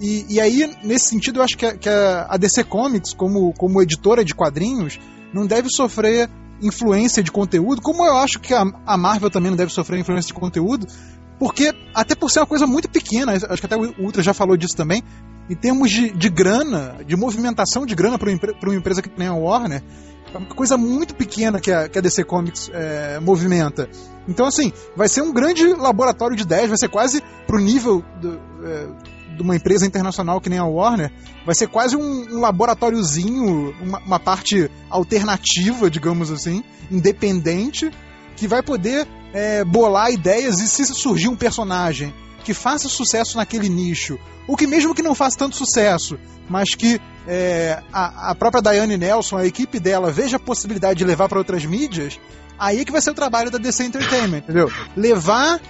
E, 0.00 0.26
e 0.28 0.40
aí, 0.40 0.76
nesse 0.84 1.08
sentido, 1.08 1.40
eu 1.40 1.42
acho 1.42 1.56
que, 1.56 1.66
a, 1.66 1.76
que 1.76 1.88
a 1.88 2.36
DC 2.36 2.64
Comics, 2.64 3.12
como, 3.12 3.52
como 3.54 3.82
editora 3.82 4.24
de 4.24 4.34
quadrinhos, 4.34 4.98
não 5.32 5.46
deve 5.46 5.68
sofrer 5.70 6.30
influência 6.60 7.22
de 7.22 7.30
conteúdo, 7.30 7.80
como 7.82 8.04
eu 8.04 8.16
acho 8.16 8.40
que 8.40 8.52
a, 8.54 8.64
a 8.86 8.96
Marvel 8.96 9.30
também 9.30 9.50
não 9.50 9.56
deve 9.56 9.72
sofrer 9.72 9.98
influência 9.98 10.28
de 10.28 10.34
conteúdo, 10.34 10.86
porque, 11.38 11.72
até 11.94 12.14
por 12.14 12.30
ser 12.30 12.40
uma 12.40 12.46
coisa 12.46 12.66
muito 12.66 12.88
pequena, 12.88 13.32
acho 13.32 13.60
que 13.60 13.66
até 13.66 13.76
o 13.76 13.94
Ultra 14.00 14.22
já 14.22 14.34
falou 14.34 14.56
disso 14.56 14.76
também, 14.76 15.02
em 15.48 15.54
termos 15.54 15.90
de, 15.90 16.10
de 16.10 16.28
grana, 16.28 16.96
de 17.06 17.16
movimentação 17.16 17.86
de 17.86 17.94
grana 17.94 18.18
para 18.18 18.28
uma 18.28 18.74
empresa 18.74 19.00
que 19.00 19.10
nem 19.16 19.28
a 19.28 19.34
Warner, 19.34 19.82
é 20.34 20.36
uma 20.36 20.48
coisa 20.48 20.76
muito 20.76 21.14
pequena 21.14 21.58
que 21.60 21.72
a, 21.72 21.88
que 21.88 21.98
a 21.98 22.02
DC 22.02 22.24
Comics 22.24 22.70
é, 22.72 23.18
movimenta. 23.20 23.88
Então, 24.28 24.44
assim, 24.46 24.72
vai 24.94 25.08
ser 25.08 25.22
um 25.22 25.32
grande 25.32 25.66
laboratório 25.72 26.36
de 26.36 26.42
ideias, 26.42 26.68
vai 26.68 26.76
ser 26.76 26.88
quase 26.88 27.22
pro 27.46 27.58
nível 27.58 28.04
do, 28.20 28.38
é, 28.64 28.88
de 29.38 29.42
uma 29.42 29.56
empresa 29.56 29.86
internacional 29.86 30.40
que 30.40 30.50
nem 30.50 30.58
a 30.58 30.64
Warner, 30.64 31.10
vai 31.46 31.54
ser 31.54 31.68
quase 31.68 31.96
um, 31.96 32.26
um 32.36 32.40
laboratóriozinho, 32.40 33.74
uma, 33.80 33.98
uma 34.00 34.20
parte 34.20 34.70
alternativa, 34.90 35.90
digamos 35.90 36.30
assim, 36.30 36.62
independente, 36.90 37.90
que 38.36 38.46
vai 38.46 38.62
poder 38.62 39.06
é, 39.32 39.64
bolar 39.64 40.10
ideias 40.10 40.60
e 40.60 40.68
se 40.68 40.84
surgir 40.86 41.28
um 41.28 41.36
personagem 41.36 42.12
que 42.44 42.52
faça 42.52 42.88
sucesso 42.88 43.36
naquele 43.36 43.68
nicho, 43.68 44.18
ou 44.46 44.56
que 44.56 44.66
mesmo 44.66 44.94
que 44.94 45.02
não 45.02 45.14
faça 45.14 45.38
tanto 45.38 45.56
sucesso, 45.56 46.18
mas 46.48 46.74
que 46.74 47.00
é, 47.26 47.82
a, 47.92 48.30
a, 48.30 48.34
própria 48.34 48.62
Diane 48.62 48.96
Nelson, 48.96 49.36
a 49.36 49.46
equipe 49.46 49.78
dela, 49.78 50.10
veja 50.10 50.36
a 50.36 50.40
possibilidade 50.40 50.98
de 50.98 51.04
levar 51.04 51.28
para 51.28 51.38
outras 51.38 51.64
mídias, 51.66 52.18
aí 52.58 52.80
é 52.80 52.84
que 52.84 52.92
vai 52.92 53.02
ser 53.02 53.10
o 53.10 53.14
trabalho 53.14 53.50
da 53.50 53.58
DC 53.58 53.84
Entertainment, 53.84 54.38
entendeu? 54.38 54.72
Levar 54.96 55.60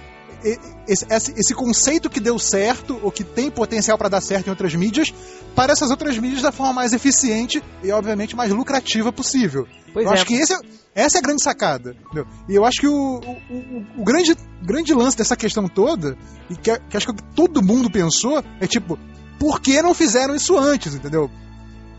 esse, 0.87 1.05
esse, 1.09 1.53
conceito 1.53 2.09
que 2.09 2.19
deu 2.19 2.39
certo, 2.39 2.99
ou 3.03 3.11
que 3.11 3.23
tem 3.23 3.51
potencial 3.51 3.97
para 3.97 4.09
dar 4.09 4.21
certo 4.21 4.47
em 4.47 4.49
outras 4.49 4.73
mídias, 4.73 5.13
para 5.55 5.73
essas 5.73 5.91
outras 5.91 6.17
mídias 6.17 6.41
da 6.41 6.51
forma 6.51 6.73
mais 6.73 6.93
eficiente 6.93 7.61
e, 7.83 7.91
obviamente, 7.91 8.35
mais 8.35 8.51
lucrativa 8.51 9.11
possível. 9.11 9.67
Pois 9.93 10.05
eu 10.05 10.11
é. 10.11 10.15
acho 10.15 10.25
que 10.25 10.35
esse 10.35 10.53
é, 10.53 10.59
essa 10.95 11.17
é 11.17 11.19
a 11.19 11.21
grande 11.21 11.43
sacada. 11.43 11.95
Entendeu? 12.05 12.25
E 12.47 12.55
eu 12.55 12.65
acho 12.65 12.79
que 12.79 12.87
o, 12.87 12.93
o, 12.93 13.53
o, 13.53 13.85
o, 13.97 14.03
grande, 14.03 14.35
grande 14.61 14.93
lance 14.93 15.17
dessa 15.17 15.35
questão 15.35 15.67
toda, 15.67 16.17
e 16.49 16.55
que, 16.55 16.77
que 16.89 16.97
acho 16.97 17.07
que 17.07 17.23
todo 17.35 17.61
mundo 17.61 17.89
pensou, 17.89 18.43
é 18.59 18.67
tipo, 18.67 18.97
por 19.39 19.59
que 19.61 19.81
não 19.81 19.93
fizeram 19.93 20.35
isso 20.35 20.57
antes, 20.57 20.95
entendeu? 20.95 21.29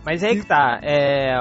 Mas 0.04 0.22
é 0.22 0.28
aí 0.28 0.40
que 0.40 0.46
tá. 0.46 0.80
É, 0.82 1.36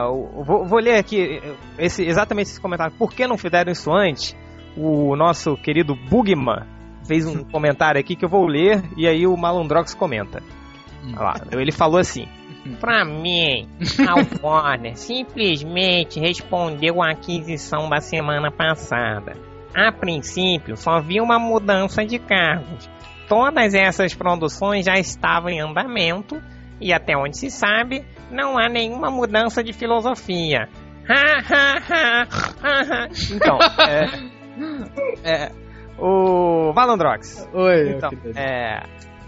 vou, 0.46 0.66
vou, 0.66 0.80
ler 0.80 0.98
aqui 0.98 1.42
esse, 1.78 2.04
exatamente 2.04 2.48
esse 2.48 2.60
comentário. 2.60 2.94
Por 2.98 3.14
que 3.14 3.26
não 3.26 3.38
fizeram 3.38 3.72
isso 3.72 3.90
antes? 3.92 4.36
O 4.76 5.16
nosso 5.16 5.56
querido 5.58 5.96
Bugman 5.96 6.79
fez 7.10 7.26
um 7.26 7.44
comentário 7.44 8.00
aqui 8.00 8.16
que 8.16 8.24
eu 8.24 8.30
vou 8.30 8.46
ler 8.46 8.84
e 8.96 9.08
aí 9.08 9.26
o 9.26 9.36
Malandrox 9.36 9.96
comenta. 9.96 10.44
Lá, 11.16 11.34
ele 11.52 11.72
falou 11.72 11.98
assim: 11.98 12.28
Pra 12.80 13.04
mim, 13.04 13.68
a 14.08 14.14
Warner 14.46 14.96
simplesmente 14.96 16.20
respondeu 16.20 17.02
à 17.02 17.10
aquisição 17.12 17.90
da 17.90 18.00
semana 18.00 18.52
passada. 18.52 19.34
A 19.76 19.92
princípio, 19.92 20.78
só 20.78 21.02
vi 21.02 21.20
uma 21.20 21.40
mudança 21.40 22.06
de 22.06 22.20
cargos. 22.20 22.88
Todas 23.28 23.74
essas 23.74 24.14
produções 24.14 24.86
já 24.86 25.00
estavam 25.00 25.50
em 25.50 25.62
andamento 25.62 26.40
e, 26.80 26.94
até 26.94 27.18
onde 27.18 27.36
se 27.38 27.50
sabe, 27.50 28.06
não 28.32 28.56
há 28.58 28.70
nenhuma 28.70 29.10
mudança 29.10 29.64
de 29.64 29.74
filosofia. 29.74 30.70
então, 33.32 33.58
é, 33.80 34.06
é, 35.24 35.52
o 36.02 36.74
Valandrox. 36.74 37.48
Oi, 37.54 37.90
então, 37.92 38.10
é, 38.36 38.84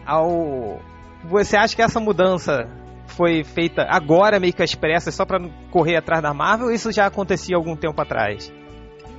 ao, 0.05 0.79
você 1.25 1.57
acha 1.57 1.75
que 1.75 1.81
essa 1.81 1.99
mudança 1.99 2.67
foi 3.07 3.43
feita 3.43 3.85
agora, 3.89 4.39
meio 4.39 4.53
que 4.53 4.63
às 4.63 4.73
pressas, 4.73 5.13
só 5.13 5.25
para 5.25 5.39
correr 5.69 5.97
atrás 5.97 6.21
da 6.21 6.33
Marvel, 6.33 6.67
ou 6.67 6.73
isso 6.73 6.91
já 6.91 7.05
acontecia 7.05 7.55
algum 7.55 7.75
tempo 7.75 8.01
atrás? 8.01 8.51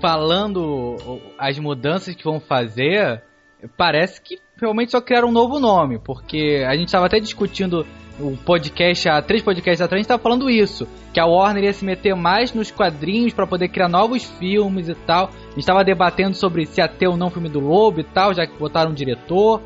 Falando 0.00 0.96
as 1.38 1.58
mudanças 1.58 2.14
que 2.14 2.24
vão 2.24 2.40
fazer, 2.40 3.22
parece 3.76 4.20
que 4.20 4.38
realmente 4.62 4.92
só 4.92 5.00
criaram 5.00 5.28
um 5.28 5.32
novo 5.32 5.58
nome, 5.58 5.98
porque 5.98 6.64
a 6.66 6.74
gente 6.76 6.86
estava 6.86 7.06
até 7.06 7.18
discutindo 7.18 7.84
o 8.20 8.36
podcast, 8.36 9.08
há 9.08 9.20
três 9.20 9.42
podcasts 9.42 9.80
atrás, 9.80 9.98
a 9.98 10.00
gente 10.00 10.04
estava 10.04 10.22
falando 10.22 10.48
isso, 10.48 10.86
que 11.12 11.18
a 11.18 11.26
Warner 11.26 11.64
ia 11.64 11.72
se 11.72 11.84
meter 11.84 12.14
mais 12.14 12.52
nos 12.52 12.70
quadrinhos 12.70 13.32
para 13.32 13.46
poder 13.46 13.68
criar 13.68 13.88
novos 13.88 14.24
filmes 14.38 14.88
e 14.88 14.94
tal. 14.94 15.30
A 15.30 15.60
gente 15.60 15.84
debatendo 15.84 16.36
sobre 16.36 16.64
se 16.66 16.80
ia 16.80 16.88
ter 16.88 17.08
ou 17.08 17.16
não 17.16 17.30
filme 17.30 17.48
do 17.48 17.60
Lobo 17.60 18.00
e 18.00 18.04
tal, 18.04 18.32
já 18.32 18.46
que 18.46 18.56
botaram 18.56 18.92
um 18.92 18.94
diretor. 18.94 19.60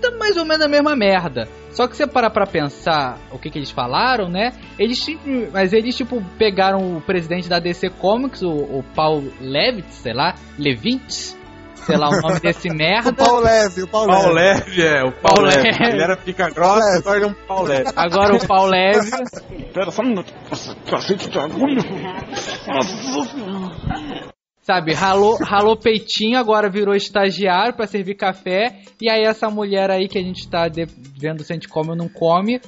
Tá 0.00 0.10
mais 0.18 0.36
ou 0.36 0.44
menos 0.44 0.66
a 0.66 0.68
mesma 0.68 0.96
merda. 0.96 1.48
Só 1.70 1.86
que 1.86 1.96
você 1.96 2.06
para 2.06 2.28
pra 2.28 2.44
pensar 2.44 3.18
o 3.30 3.38
que, 3.38 3.48
que 3.48 3.58
eles 3.58 3.70
falaram, 3.70 4.28
né? 4.28 4.52
Eles 4.78 5.06
mas 5.52 5.72
eles 5.72 5.96
tipo 5.96 6.22
pegaram 6.36 6.96
o 6.96 7.00
presidente 7.00 7.48
da 7.48 7.58
DC 7.58 7.88
Comics, 7.90 8.42
o, 8.42 8.50
o 8.50 8.84
Paul 8.94 9.24
Levitz, 9.40 9.94
sei 9.94 10.12
lá, 10.12 10.34
Levitz, 10.58 11.38
sei 11.84 11.96
lá 11.96 12.08
o 12.08 12.20
nome 12.20 12.40
desse 12.40 12.68
merda. 12.74 13.10
O 13.10 13.14
Paul 13.14 13.40
Leve, 13.40 13.82
o 13.82 13.88
Paul, 13.88 14.06
Paul 14.06 14.32
Leve. 14.32 14.70
Leve. 14.70 14.82
é, 14.82 15.02
o 15.02 15.12
Paul, 15.12 15.34
Paul 15.34 15.46
Leve. 15.46 15.62
Leve. 15.62 15.84
Ele 15.84 16.02
era 16.02 16.16
pica 16.16 16.50
grossa, 16.50 16.98
agora 16.98 17.24
é 17.24 17.26
um 17.26 17.34
Paul 17.34 17.62
Leve. 17.62 17.90
Agora 17.96 18.34
o 18.34 18.46
Paul 18.46 18.66
Leve. 18.66 19.10
Pera 19.72 19.90
só 19.90 20.02
um 20.02 20.06
minuto. 20.06 20.32
Cacete 20.88 21.28
de 21.28 21.38
agulha. 21.38 21.82
Sabe, 24.62 24.94
ralou, 24.94 25.36
ralou 25.42 25.76
peitinho, 25.76 26.38
agora 26.38 26.70
virou 26.70 26.94
estagiário 26.94 27.74
para 27.74 27.86
servir 27.86 28.14
café. 28.14 28.82
E 29.00 29.10
aí 29.10 29.24
essa 29.24 29.50
mulher 29.50 29.90
aí 29.90 30.06
que 30.06 30.18
a 30.18 30.22
gente 30.22 30.48
tá 30.48 30.68
vendo 31.18 31.42
se 31.42 31.52
a 31.52 31.56
gente 31.56 31.68
come 31.68 31.90
ou 31.90 31.96
não 31.96 32.08
come, 32.08 32.60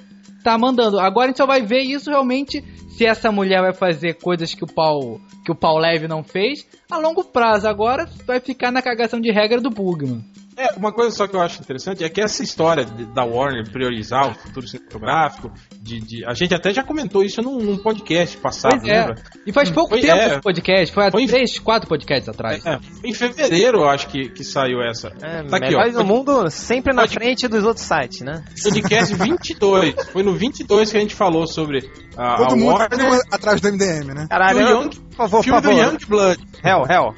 tá 0.44 0.58
mandando. 0.58 1.00
Agora 1.00 1.26
a 1.26 1.28
gente 1.28 1.38
só 1.38 1.46
vai 1.46 1.62
ver 1.62 1.80
isso 1.80 2.10
realmente 2.10 2.62
se 2.90 3.04
essa 3.04 3.32
mulher 3.32 3.62
vai 3.62 3.72
fazer 3.72 4.14
coisas 4.20 4.54
que 4.54 4.62
o 4.62 4.72
Paul, 4.72 5.20
que 5.44 5.50
o 5.50 5.56
Paul 5.56 5.78
Leve 5.78 6.06
não 6.06 6.22
fez 6.22 6.66
a 6.88 6.98
longo 6.98 7.24
prazo. 7.24 7.66
Agora 7.66 8.06
vai 8.26 8.38
ficar 8.38 8.70
na 8.70 8.82
cagação 8.82 9.20
de 9.20 9.32
regra 9.32 9.60
do 9.60 9.70
Bugman. 9.70 10.22
É, 10.56 10.72
uma 10.76 10.92
coisa 10.92 11.14
só 11.14 11.26
que 11.26 11.34
eu 11.34 11.40
acho 11.40 11.60
interessante 11.60 12.04
é 12.04 12.08
que 12.08 12.20
essa 12.20 12.42
história 12.42 12.84
de, 12.84 13.04
da 13.06 13.24
Warner 13.24 13.68
priorizar 13.70 14.30
o 14.30 14.34
futuro 14.34 14.66
cinematográfico, 14.66 15.52
de, 15.80 16.00
de, 16.00 16.24
a 16.24 16.32
gente 16.32 16.54
até 16.54 16.72
já 16.72 16.82
comentou 16.82 17.24
isso 17.24 17.42
num, 17.42 17.58
num 17.58 17.76
podcast 17.76 18.36
passado, 18.36 18.80
pois 18.80 18.88
é. 18.88 19.14
E 19.46 19.52
faz 19.52 19.70
pouco 19.70 19.90
foi, 19.90 20.00
tempo 20.00 20.16
é, 20.16 20.40
podcast, 20.40 20.94
foi 20.94 21.06
há 21.06 21.10
foi 21.10 21.26
três, 21.26 21.58
quatro 21.58 21.88
podcasts 21.88 22.28
atrás. 22.28 22.64
É, 22.64 22.78
em 23.02 23.12
fevereiro 23.12 23.78
eu 23.78 23.88
acho 23.88 24.06
que, 24.08 24.28
que 24.28 24.44
saiu 24.44 24.80
essa. 24.80 25.12
É, 25.20 25.42
tá 25.42 25.56
aqui, 25.56 25.74
ó. 25.74 25.88
do 25.88 26.04
mundo 26.04 26.48
sempre 26.50 26.92
na 26.92 27.02
Pod... 27.02 27.14
frente 27.14 27.48
dos 27.48 27.64
outros 27.64 27.84
sites, 27.84 28.20
né? 28.20 28.44
Podcast 28.62 29.14
22, 29.14 29.94
foi 30.12 30.22
no 30.22 30.34
22 30.34 30.90
que 30.90 30.96
a 30.96 31.00
gente 31.00 31.14
falou 31.14 31.46
sobre 31.46 31.90
a, 32.16 32.36
Todo 32.36 32.52
a 32.52 32.56
mundo 32.56 32.78
Warner. 32.78 33.20
atrás 33.30 33.60
do 33.60 33.72
MDM, 33.72 34.14
né? 34.14 34.26
Caralho, 34.28 34.58
o 34.58 34.70
Young, 34.70 34.90
por 34.90 35.16
favor, 35.16 35.42
filme 35.42 35.60
por 35.60 35.68
favor. 35.68 35.84
do 35.84 35.90
Young 35.90 35.98
Blood. 36.06 36.44
Hell, 36.62 36.84
hell. 36.88 37.14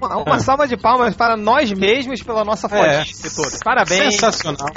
Uma, 0.00 0.16
uma 0.18 0.38
salva 0.40 0.66
de 0.66 0.76
palmas 0.76 1.14
para 1.14 1.36
nós 1.36 1.72
mesmos 1.72 2.22
pela 2.22 2.44
nossa 2.44 2.66
é. 2.66 3.04
toda. 3.34 3.58
Parabéns. 3.64 4.14
Sensacional. 4.14 4.68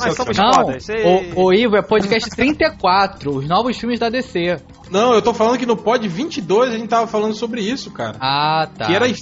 Nós 0.00 0.16
somos 0.16 0.36
Não, 0.36 0.52
fodas. 0.52 0.86
O, 1.36 1.44
o 1.44 1.52
Ivo 1.52 1.76
é 1.76 1.82
podcast 1.82 2.30
34, 2.30 3.36
os 3.36 3.48
novos 3.48 3.78
filmes 3.78 4.00
da 4.00 4.08
DC. 4.08 4.56
Não, 4.90 5.12
eu 5.14 5.22
tô 5.22 5.32
falando 5.32 5.58
que 5.58 5.66
no 5.66 5.76
pod 5.76 6.06
22 6.06 6.74
a 6.74 6.78
gente 6.78 6.88
tava 6.88 7.06
falando 7.06 7.34
sobre 7.34 7.60
isso, 7.60 7.90
cara. 7.90 8.16
Ah, 8.20 8.68
tá. 8.76 8.86
Que 8.86 8.94
era 8.94 9.08
em 9.08 9.14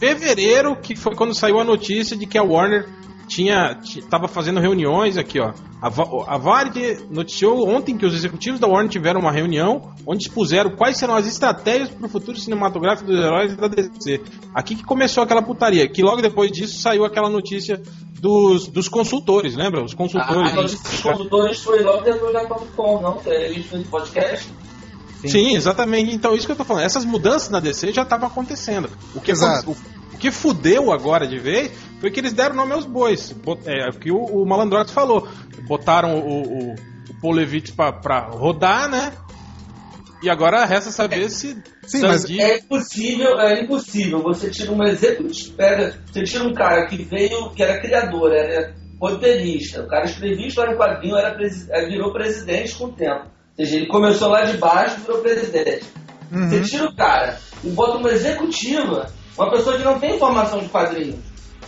fevereiro, 0.00 0.76
que 0.76 0.96
foi 0.96 1.14
quando 1.14 1.34
saiu 1.34 1.60
a 1.60 1.64
notícia 1.64 2.16
de 2.16 2.26
que 2.26 2.38
a 2.38 2.42
Warner 2.42 2.88
tinha 3.30 3.78
estava 3.84 4.26
fazendo 4.26 4.58
reuniões 4.58 5.16
aqui, 5.16 5.38
ó. 5.40 5.52
A, 5.80 5.86
a 6.34 6.64
noticiou 7.08 7.66
ontem 7.68 7.96
que 7.96 8.04
os 8.04 8.12
executivos 8.12 8.58
da 8.58 8.66
Warner 8.66 8.90
tiveram 8.90 9.20
uma 9.20 9.30
reunião 9.30 9.92
onde 10.04 10.24
expuseram 10.24 10.70
quais 10.72 10.98
serão 10.98 11.14
as 11.14 11.26
estratégias 11.26 11.88
para 11.88 12.06
o 12.06 12.08
futuro 12.08 12.36
cinematográfico 12.36 13.08
dos 13.08 13.18
heróis 13.18 13.56
da 13.56 13.68
DC. 13.68 14.20
Aqui 14.52 14.74
que 14.74 14.82
começou 14.82 15.22
aquela 15.22 15.40
putaria, 15.40 15.88
que 15.88 16.02
logo 16.02 16.20
depois 16.20 16.50
disso 16.50 16.82
saiu 16.82 17.04
aquela 17.04 17.30
notícia 17.30 17.80
dos, 18.20 18.66
dos 18.66 18.88
consultores, 18.88 19.54
lembra? 19.54 19.84
Os 19.84 19.94
consultores. 19.94 20.52
Ah, 20.52 20.60
os 20.62 21.00
consultores 21.00 21.60
foi 21.60 21.82
logo 21.84 22.02
depois 22.02 22.32
da 22.32 22.44
Comic 22.46 22.72
Con, 22.72 23.00
não? 23.00 23.22
Gente 23.22 23.62
fez 23.62 23.86
podcast. 23.86 24.48
Sim. 25.20 25.28
Sim. 25.28 25.54
exatamente. 25.54 26.12
Então, 26.12 26.34
isso 26.34 26.46
que 26.46 26.52
eu 26.52 26.56
tô 26.56 26.64
falando. 26.64 26.84
Essas 26.84 27.04
mudanças 27.04 27.48
na 27.48 27.60
DC 27.60 27.92
já 27.92 28.02
estavam 28.02 28.26
acontecendo. 28.26 28.90
O 29.14 29.20
que, 29.20 29.30
Exato. 29.30 29.70
o, 29.70 29.76
o 30.14 30.18
que 30.18 30.30
fudeu 30.30 30.90
agora 30.90 31.26
de 31.26 31.38
vez 31.38 31.70
foi 32.00 32.10
que 32.10 32.18
eles 32.20 32.32
deram 32.32 32.56
nome 32.56 32.72
aos 32.72 32.86
bois. 32.86 33.34
É, 33.66 33.90
que 33.92 34.10
o, 34.10 34.18
o 34.18 34.46
Malandrox 34.46 34.90
falou. 34.90 35.28
Botaram 35.68 36.18
o, 36.18 36.72
o, 36.72 36.74
o 37.22 37.74
pra, 37.76 37.92
pra 37.92 38.20
rodar, 38.20 38.88
né? 38.88 39.12
E 40.22 40.28
agora 40.28 40.64
resta 40.64 40.90
saber 40.90 41.26
é, 41.26 41.28
se. 41.28 41.56
Sim, 41.86 42.02
mas 42.02 42.24
é 42.28 42.58
impossível, 42.58 43.38
é 43.40 43.62
impossível. 43.62 44.22
Você 44.22 44.50
tira 44.50 44.72
um 44.72 44.82
executivo, 44.84 45.56
pega, 45.56 45.98
você 46.06 46.22
tira 46.24 46.44
um 46.44 46.54
cara 46.54 46.86
que 46.86 47.02
veio, 47.02 47.50
que 47.50 47.62
era 47.62 47.80
criador, 47.80 48.32
era 48.32 48.74
roteirista, 49.00 49.82
o 49.82 49.88
cara 49.88 50.04
escrevia 50.04 50.46
história 50.46 50.74
em 50.74 50.76
quadrinho, 50.76 51.16
era 51.16 51.34
virou 51.88 52.12
presidente 52.12 52.74
com 52.74 52.84
o 52.84 52.92
tempo. 52.92 53.24
Ou 53.24 53.64
seja, 53.64 53.76
ele 53.76 53.86
começou 53.86 54.28
lá 54.28 54.44
de 54.44 54.58
baixo 54.58 54.98
e 54.98 55.00
virou 55.00 55.22
presidente. 55.22 55.86
Uhum. 56.30 56.48
Você 56.48 56.60
tira 56.62 56.84
o 56.84 56.94
cara 56.94 57.38
bota 57.64 57.98
uma 57.98 58.10
executiva, 58.10 59.06
uma 59.36 59.50
pessoa 59.50 59.76
que 59.76 59.84
não 59.84 59.98
tem 59.98 60.18
formação 60.18 60.60
de 60.60 60.68
quadrinhos, 60.68 61.18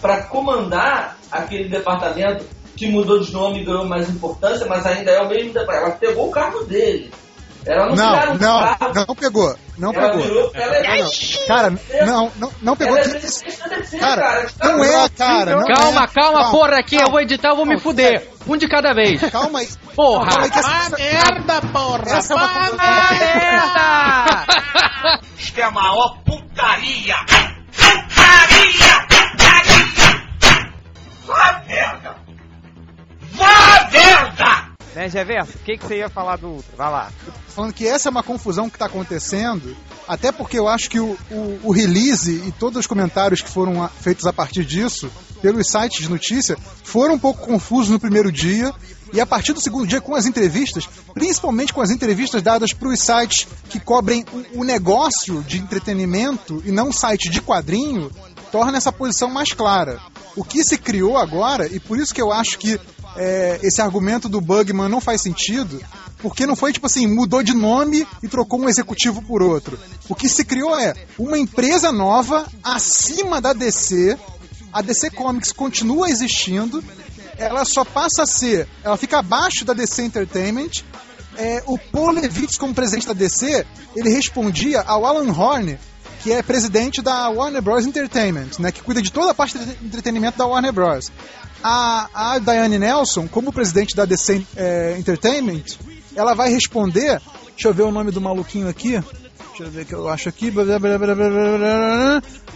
para 0.03 0.23
comandar 0.25 1.17
aquele 1.31 1.69
departamento 1.69 2.45
que 2.77 2.89
mudou 2.91 3.21
de 3.21 3.33
nome 3.33 3.63
e 3.63 3.65
ganhou 3.65 3.87
mais 3.87 4.11
importância, 4.11 4.67
mas 4.67 4.85
ainda 4.85 5.11
é 5.13 5.23
o 5.23 5.29
mesmo 5.29 5.53
departamento. 5.53 5.87
Ela 5.87 5.97
pegou 5.97 6.29
o 6.29 6.31
cargo 6.33 6.65
dele. 6.65 7.11
Ela 7.65 7.87
não, 7.91 7.95
Não, 7.95 8.35
não, 8.35 8.77
cargo. 8.77 9.05
não 9.07 9.15
pegou. 9.15 9.57
Não 9.79 9.93
Ela 9.95 10.09
pegou. 10.11 10.23
virou- 10.23 10.51
ela 10.53 10.75
é- 10.77 10.83
Não, 10.83 11.05
não. 11.05 11.47
Cara, 11.47 11.71
não, 12.05 12.33
não, 12.37 12.53
não 12.61 12.77
pegou. 12.77 12.97
Ela 12.99 13.07
é 13.07 13.21
Cara, 14.01 14.23
cara. 14.23 14.49
não 14.65 14.85
é, 14.85 15.09
cara. 15.11 15.57
não 15.57 15.65
calma, 15.67 16.03
é. 16.03 16.07
calma, 16.09 16.51
porra, 16.51 16.79
aqui 16.79 16.97
eu 16.97 17.09
vou 17.09 17.21
editar, 17.21 17.51
eu 17.51 17.57
vou 17.57 17.65
me 17.65 17.77
Calma, 17.77 17.83
fuder. 17.85 18.29
Um 18.49 18.57
de 18.57 18.67
cada 18.69 18.93
vez. 18.93 19.21
Calma 19.31 19.61
aí. 19.61 19.69
Porra. 19.95 20.27
Calma 20.27 20.45
aí 20.45 20.51
que 20.51 20.59
essa, 20.59 20.97
merda, 20.97 21.61
porra! 21.73 22.03
essa 22.07 22.33
é 22.33 22.37
uma 22.37 22.53
merda! 22.73 24.47
Isto 25.39 25.61
é 25.61 25.63
a 25.63 25.71
maior 25.71 26.17
putaria! 26.25 27.15
Putaria! 27.77 28.03
Putaria! 28.09 29.12
Vá 31.27 31.63
merda! 31.67 32.17
Vá 33.33 33.89
merda! 33.91 34.73
Né, 34.95 35.09
Geverso? 35.09 35.53
O 35.57 35.61
que, 35.61 35.79
que 35.79 35.87
você 35.87 35.99
ia 35.99 36.09
falar 36.11 36.37
do 36.37 36.49
Ultra? 36.49 36.77
Vai 36.77 36.91
lá. 36.91 37.11
falando 37.49 37.73
que 37.73 37.87
essa 37.87 38.09
é 38.09 38.11
uma 38.11 38.23
confusão 38.23 38.69
que 38.69 38.77
está 38.77 38.87
acontecendo, 38.87 39.75
até 40.07 40.31
porque 40.31 40.59
eu 40.59 40.69
acho 40.69 40.91
que 40.91 41.01
o, 41.01 41.17
o, 41.31 41.61
o 41.63 41.73
release 41.73 42.31
e 42.47 42.53
todos 42.53 42.79
os 42.81 42.87
comentários 42.87 43.41
que 43.41 43.49
foram 43.49 43.83
a- 43.83 43.89
feitos 43.89 44.27
a 44.27 44.33
partir 44.35 44.65
disso, 44.67 45.11
pelos 45.41 45.67
sites 45.71 46.03
de 46.03 46.11
notícia, 46.11 46.59
foram 46.85 47.15
um 47.15 47.19
pouco 47.19 47.47
confusos 47.47 47.89
no 47.91 47.99
primeiro 47.99 48.31
dia. 48.31 48.73
E 49.15 49.21
a 49.21 49.27
partir 49.27 49.53
do 49.55 49.61
segundo 49.61 49.87
dia, 49.87 50.01
com 50.01 50.15
as 50.15 50.25
entrevistas, 50.27 50.87
principalmente 51.15 51.73
com 51.73 51.81
as 51.83 51.91
entrevistas 51.91 52.41
dadas 52.43 52.73
para 52.73 52.89
os 52.89 52.99
sites 53.01 53.47
que 53.71 53.79
cobrem 53.81 54.25
o, 54.55 54.61
o 54.61 54.65
negócio 54.65 55.43
de 55.43 55.59
entretenimento 55.59 56.63
e 56.67 56.71
não 56.73 56.91
site 56.93 57.29
de 57.31 57.41
quadrinho, 57.43 58.11
torna 58.51 58.77
essa 58.79 58.91
posição 58.93 59.31
mais 59.31 59.53
clara. 59.53 59.99
O 60.37 60.45
que 60.45 60.65
se 60.65 60.79
criou 60.79 61.19
agora, 61.19 61.67
e 61.67 61.79
por 61.79 61.99
isso 61.99 62.15
que 62.15 62.23
eu 62.23 62.33
acho 62.33 62.59
que 62.59 62.81
é, 63.17 63.61
esse 63.63 63.83
argumento 63.83 64.29
do 64.29 64.41
Bugman 64.41 64.89
não 64.89 65.01
faz 65.01 65.21
sentido, 65.21 65.81
porque 66.19 66.47
não 66.47 66.57
foi 66.57 66.73
tipo 66.73 66.87
assim, 66.87 67.07
mudou 67.07 67.43
de 67.43 67.53
nome 67.53 68.07
e 68.23 68.29
trocou 68.29 68.61
um 68.61 68.69
executivo 68.69 69.21
por 69.23 69.43
outro. 69.43 69.79
O 70.09 70.15
que 70.15 70.29
se 70.29 70.45
criou 70.45 70.79
é 70.79 70.95
uma 71.19 71.39
empresa 71.39 71.93
nova 71.93 72.47
acima 72.63 73.41
da 73.41 73.53
DC, 73.53 74.17
a 74.73 74.81
DC 74.81 75.11
Comics 75.11 75.53
continua 75.53 76.09
existindo, 76.09 76.83
ela 77.37 77.65
só 77.65 77.85
passa 77.85 78.23
a 78.23 78.27
ser, 78.27 78.69
ela 78.83 78.97
fica 78.97 79.19
abaixo 79.19 79.65
da 79.65 79.75
DC 79.75 80.03
Entertainment. 80.03 80.83
É, 81.37 81.63
o 81.67 81.79
Paul 81.79 82.13
Levitz, 82.13 82.59
como 82.59 82.75
presidente 82.75 83.07
da 83.07 83.15
DC, 83.15 83.67
ele 83.97 84.11
respondia 84.11 84.83
ao 84.83 85.05
Alan 85.07 85.33
Horn, 85.33 85.79
que 86.23 86.33
é 86.33 86.43
presidente 86.43 87.03
da 87.03 87.29
Warner 87.31 87.61
Bros. 87.61 87.85
Entertainment, 87.85 88.51
né, 88.59 88.71
que 88.71 88.81
cuida 88.81 89.03
de 89.03 89.11
toda 89.11 89.33
a 89.33 89.35
parte 89.35 89.59
de 89.59 89.85
entretenimento 89.85 90.39
da 90.39 90.47
Warner 90.47 90.73
Bros. 90.73 91.11
A, 91.63 92.35
a 92.35 92.39
Diane 92.39 92.79
Nelson, 92.79 93.27
como 93.29 93.53
presidente 93.53 93.95
da 93.95 94.05
DC 94.05 94.45
é, 94.57 94.97
Entertainment, 94.99 95.65
ela 96.15 96.35
vai 96.35 96.51
responder. 96.51 97.21
Deixa 97.51 97.69
eu 97.69 97.75
ver 97.75 97.83
o 97.83 97.91
nome 97.91 98.11
do 98.11 98.21
maluquinho 98.21 98.69
aqui. 98.69 98.93
Deixa 98.93 99.65
eu 99.65 99.71
ver 99.71 99.83
o 99.83 99.87
que 99.87 99.95
eu 99.95 100.09
acho 100.09 100.29
aqui. 100.29 100.53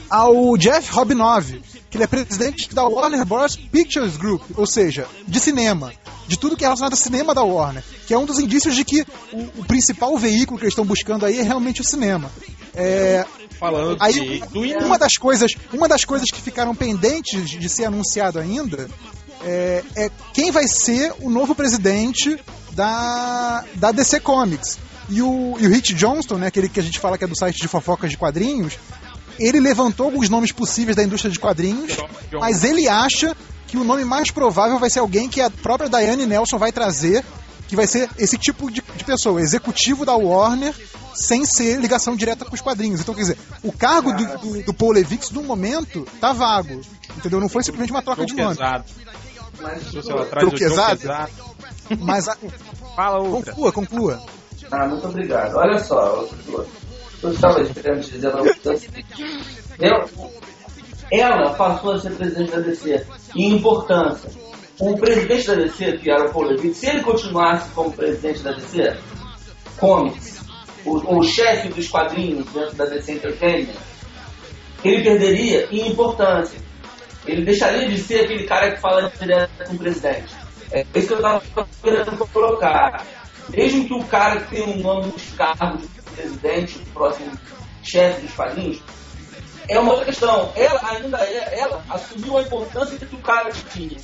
Ao 0.08 0.56
Jeff 0.56 0.90
Robinov, 0.92 1.60
que 1.90 1.96
ele 1.96 2.04
é 2.04 2.06
presidente 2.06 2.74
da 2.74 2.84
Warner 2.84 3.24
Bros. 3.24 3.56
Pictures 3.56 4.16
Group, 4.16 4.42
ou 4.56 4.66
seja, 4.66 5.06
de 5.26 5.40
cinema. 5.40 5.92
De 6.26 6.36
tudo 6.36 6.56
que 6.56 6.64
é 6.64 6.66
relacionado 6.66 6.92
ao 6.92 6.98
cinema 6.98 7.34
da 7.34 7.42
Warner. 7.42 7.84
Que 8.06 8.14
é 8.14 8.18
um 8.18 8.24
dos 8.24 8.38
indícios 8.38 8.74
de 8.74 8.84
que 8.84 9.04
o, 9.32 9.60
o 9.60 9.64
principal 9.64 10.16
veículo 10.16 10.58
que 10.58 10.64
eles 10.64 10.72
estão 10.72 10.84
buscando 10.84 11.26
aí 11.26 11.38
é 11.38 11.42
realmente 11.42 11.80
o 11.80 11.84
cinema. 11.84 12.30
É, 12.74 13.24
Falando 13.58 13.96
Aí, 14.00 14.40
de 14.40 14.84
uma 14.84 14.98
das 14.98 15.16
coisas, 15.16 15.52
uma 15.72 15.88
das 15.88 16.04
coisas 16.04 16.30
que 16.30 16.40
ficaram 16.40 16.74
pendentes 16.74 17.48
de 17.48 17.68
ser 17.68 17.86
anunciado 17.86 18.38
ainda 18.38 18.88
é, 19.42 19.82
é 19.94 20.10
quem 20.32 20.50
vai 20.50 20.66
ser 20.66 21.12
o 21.20 21.30
novo 21.30 21.54
presidente 21.54 22.38
da, 22.72 23.64
da 23.74 23.92
DC 23.92 24.20
Comics. 24.20 24.78
E 25.08 25.22
o, 25.22 25.56
e 25.58 25.66
o 25.66 25.70
Rich 25.70 25.94
Johnston, 25.94 26.36
né, 26.36 26.48
aquele 26.48 26.68
que 26.68 26.80
a 26.80 26.82
gente 26.82 26.98
fala 26.98 27.16
que 27.16 27.24
é 27.24 27.28
do 27.28 27.36
site 27.36 27.60
de 27.60 27.68
fofocas 27.68 28.10
de 28.10 28.16
quadrinhos, 28.16 28.78
ele 29.38 29.60
levantou 29.60 30.06
alguns 30.06 30.28
nomes 30.28 30.52
possíveis 30.52 30.96
da 30.96 31.02
indústria 31.02 31.30
de 31.30 31.38
quadrinhos, 31.38 31.96
mas 32.32 32.64
ele 32.64 32.88
acha 32.88 33.36
que 33.66 33.76
o 33.76 33.84
nome 33.84 34.04
mais 34.04 34.30
provável 34.30 34.78
vai 34.78 34.90
ser 34.90 35.00
alguém 35.00 35.28
que 35.28 35.40
a 35.40 35.50
própria 35.50 35.88
Diane 35.88 36.26
Nelson 36.26 36.58
vai 36.58 36.72
trazer, 36.72 37.24
que 37.68 37.76
vai 37.76 37.86
ser 37.86 38.08
esse 38.18 38.38
tipo 38.38 38.70
de, 38.70 38.82
de 38.96 39.04
pessoa, 39.04 39.40
executivo 39.40 40.04
da 40.04 40.14
Warner, 40.14 40.74
sem 41.14 41.44
ser 41.44 41.78
ligação 41.80 42.14
direta 42.14 42.44
com 42.44 42.54
os 42.54 42.60
quadrinhos. 42.60 43.00
Então, 43.00 43.14
quer 43.14 43.22
dizer, 43.22 43.38
o 43.62 43.72
cargo 43.72 44.12
do, 44.12 44.38
do, 44.38 44.62
do 44.64 44.74
Paul 44.74 44.92
Levix, 44.92 45.30
no 45.30 45.42
momento, 45.42 46.06
tá 46.20 46.32
vago. 46.32 46.80
Entendeu? 47.16 47.40
Não 47.40 47.48
foi 47.48 47.62
simplesmente 47.62 47.90
uma 47.90 48.02
troca 48.02 48.24
de 48.26 48.34
nome. 48.34 48.56
pesado. 48.56 48.84
Mas, 49.60 49.82
pesado. 50.50 51.10
A, 51.10 51.28
Fala, 52.94 53.22
Ultra. 53.22 53.52
conclua, 53.52 53.72
conclua. 53.72 54.22
Ah, 54.70 54.86
muito 54.86 55.06
obrigado. 55.06 55.54
Olha 55.56 55.78
só, 55.78 56.26
eu 57.22 57.32
estava 57.32 57.62
esperando 57.62 58.00
te 58.02 58.10
dizer 58.12 58.30
você 58.32 58.76
seguinte. 58.76 59.06
Eu- 59.78 60.08
ela 61.12 61.54
passou 61.54 61.92
a 61.92 62.00
ser 62.00 62.10
presidente 62.16 62.50
da 62.50 62.60
DC 62.60 63.06
em 63.34 63.56
importância. 63.56 64.28
O 64.78 64.94
presidente 64.98 65.46
da 65.46 65.54
DC, 65.54 65.98
que 65.98 66.10
era 66.10 66.26
o 66.28 66.32
Paul 66.32 66.48
Levitz, 66.48 66.76
se 66.78 66.86
ele 66.86 67.02
continuasse 67.02 67.70
como 67.70 67.92
presidente 67.92 68.42
da 68.42 68.52
DC 68.52 68.98
Comics, 69.78 70.42
o, 70.84 71.18
o 71.18 71.22
chefe 71.22 71.68
dos 71.68 71.88
quadrinhos 71.88 72.44
dentro 72.52 72.76
da 72.76 72.84
DC 72.84 73.12
Entertainment, 73.12 73.74
ele 74.84 75.02
perderia 75.02 75.66
em 75.70 75.88
importância. 75.88 76.60
Ele 77.26 77.44
deixaria 77.44 77.88
de 77.88 77.98
ser 77.98 78.24
aquele 78.24 78.44
cara 78.44 78.72
que 78.72 78.80
fala 78.80 79.10
direto 79.18 79.64
com 79.66 79.74
o 79.74 79.78
presidente. 79.78 80.34
É 80.70 80.84
isso 80.94 81.08
que 81.08 81.14
eu 81.14 81.16
estava 81.16 81.42
querendo 81.82 82.28
colocar. 82.28 83.04
Mesmo 83.48 83.86
que 83.86 83.94
o 83.94 84.04
cara 84.04 84.40
que 84.40 84.56
tem 84.56 84.62
um 84.62 84.76
nome 84.82 85.06
nos 85.06 85.32
cargos 85.32 85.82
de 85.82 86.02
presidente, 86.14 86.78
o 86.78 86.86
próximo 86.92 87.32
chefe 87.82 88.22
dos 88.22 88.34
quadrinhos, 88.34 88.82
é 89.68 89.78
uma 89.78 89.92
outra 89.92 90.06
questão. 90.06 90.52
Ela 90.54 90.80
ainda 90.90 91.18
é, 91.18 91.60
ela 91.60 91.82
assumiu 91.88 92.36
a 92.36 92.42
importância 92.42 92.98
que 92.98 93.14
o 93.14 93.20
cara 93.20 93.50
tinha 93.72 93.96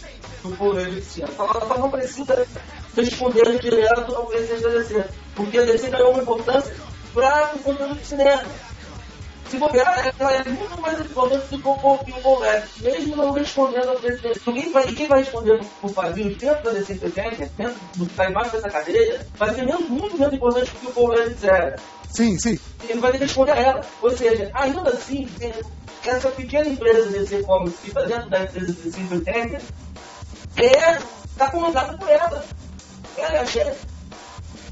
no 0.44 0.56
poder. 0.56 1.02
Só 1.02 1.44
ela 1.44 1.66
só 1.66 1.78
não 1.78 1.90
precisa 1.90 2.46
responder 2.96 3.58
direto 3.60 4.14
ao 4.14 4.26
presidente 4.26 4.62
da 4.62 4.68
DC. 4.70 5.04
Porque 5.34 5.58
a 5.58 5.62
DC 5.64 5.88
ganhou 5.90 6.12
uma 6.12 6.22
importância 6.22 6.74
para 7.14 7.52
o 7.54 7.58
conteúdo 7.58 7.94
de 7.94 8.06
cinema. 8.06 8.44
Se 9.52 9.58
bobear, 9.58 10.14
ela 10.18 10.32
é 10.32 10.44
muito 10.48 10.80
mais 10.80 10.98
importante 10.98 11.46
do 11.48 11.58
que 11.58 12.12
o 12.12 12.20
Bolé, 12.22 12.64
mesmo 12.80 13.16
não 13.16 13.32
respondendo 13.32 13.90
ao 13.90 13.96
presidente. 13.96 14.40
Ninguém 14.46 14.72
vai, 14.72 14.84
quem 14.94 15.06
vai 15.06 15.18
responder 15.18 15.60
por 15.78 15.92
quadrinhos 15.92 16.38
dentro 16.38 16.64
da 16.64 16.70
DC 16.70 16.94
Entertainment, 16.94 17.50
dentro 17.58 17.76
do 17.96 18.06
que 18.06 18.12
está 18.12 18.30
embaixo 18.30 18.52
dessa 18.52 18.70
cadeira, 18.70 19.26
vai 19.34 19.54
ser 19.54 19.66
menos, 19.66 19.86
muito 19.90 20.16
menos 20.16 20.32
importante 20.32 20.70
do 20.70 20.78
que 20.78 20.86
o 20.86 20.92
Bolé 20.92 21.28
disser 21.28 21.78
Sim, 22.08 22.38
sim. 22.38 22.58
ele 22.88 23.00
vai 23.00 23.12
ter 23.12 23.18
que 23.18 23.24
responder 23.24 23.52
a 23.52 23.56
ela. 23.56 23.80
Ou 24.00 24.10
seja, 24.16 24.50
ainda 24.54 24.88
assim, 24.88 25.28
essa 26.06 26.30
pequena 26.30 26.68
empresa 26.68 27.10
DC 27.10 27.42
Comics 27.42 27.78
que 27.80 27.88
está 27.88 28.02
dentro 28.02 28.30
da 28.30 28.44
empresa 28.44 28.72
DC 28.72 29.00
Entertainment 29.00 29.62
é, 30.56 30.98
está 31.26 31.50
comandada 31.50 31.96
por 31.96 32.08
ela. 32.08 32.44
Ela 33.16 33.36
é 33.36 33.38
a 33.40 33.46
chefe. 33.46 33.86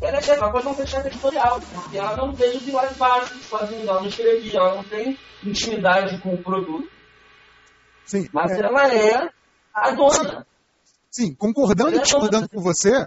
Ela 0.00 0.16
é 0.16 0.22
chefe, 0.22 0.40
ela 0.40 0.50
pode 0.50 0.64
não 0.64 0.74
ser 0.74 0.86
chefe 0.86 1.08
editorial, 1.08 1.60
porque 1.74 1.98
ela 1.98 2.16
não 2.16 2.32
tem 2.32 2.56
os 2.56 2.66
lá 2.72 2.90
embaixo, 2.90 3.34
quadrinhos, 3.50 3.86
ela 3.86 4.00
não 4.00 4.08
escrevia, 4.08 4.58
ela 4.58 4.74
não 4.76 4.84
tem 4.84 5.18
intimidade 5.44 6.18
com 6.18 6.34
o 6.34 6.42
produto. 6.42 6.88
sim. 8.06 8.26
Mas 8.32 8.52
É, 8.52 8.60
ela 8.60 8.94
é 8.94 9.28
a 9.74 9.90
dona. 9.90 10.46
sim, 11.10 11.34
concordando 11.34 11.96
e 11.96 12.00
discordando 12.00 12.48
com 12.48 12.60
você, 12.62 13.06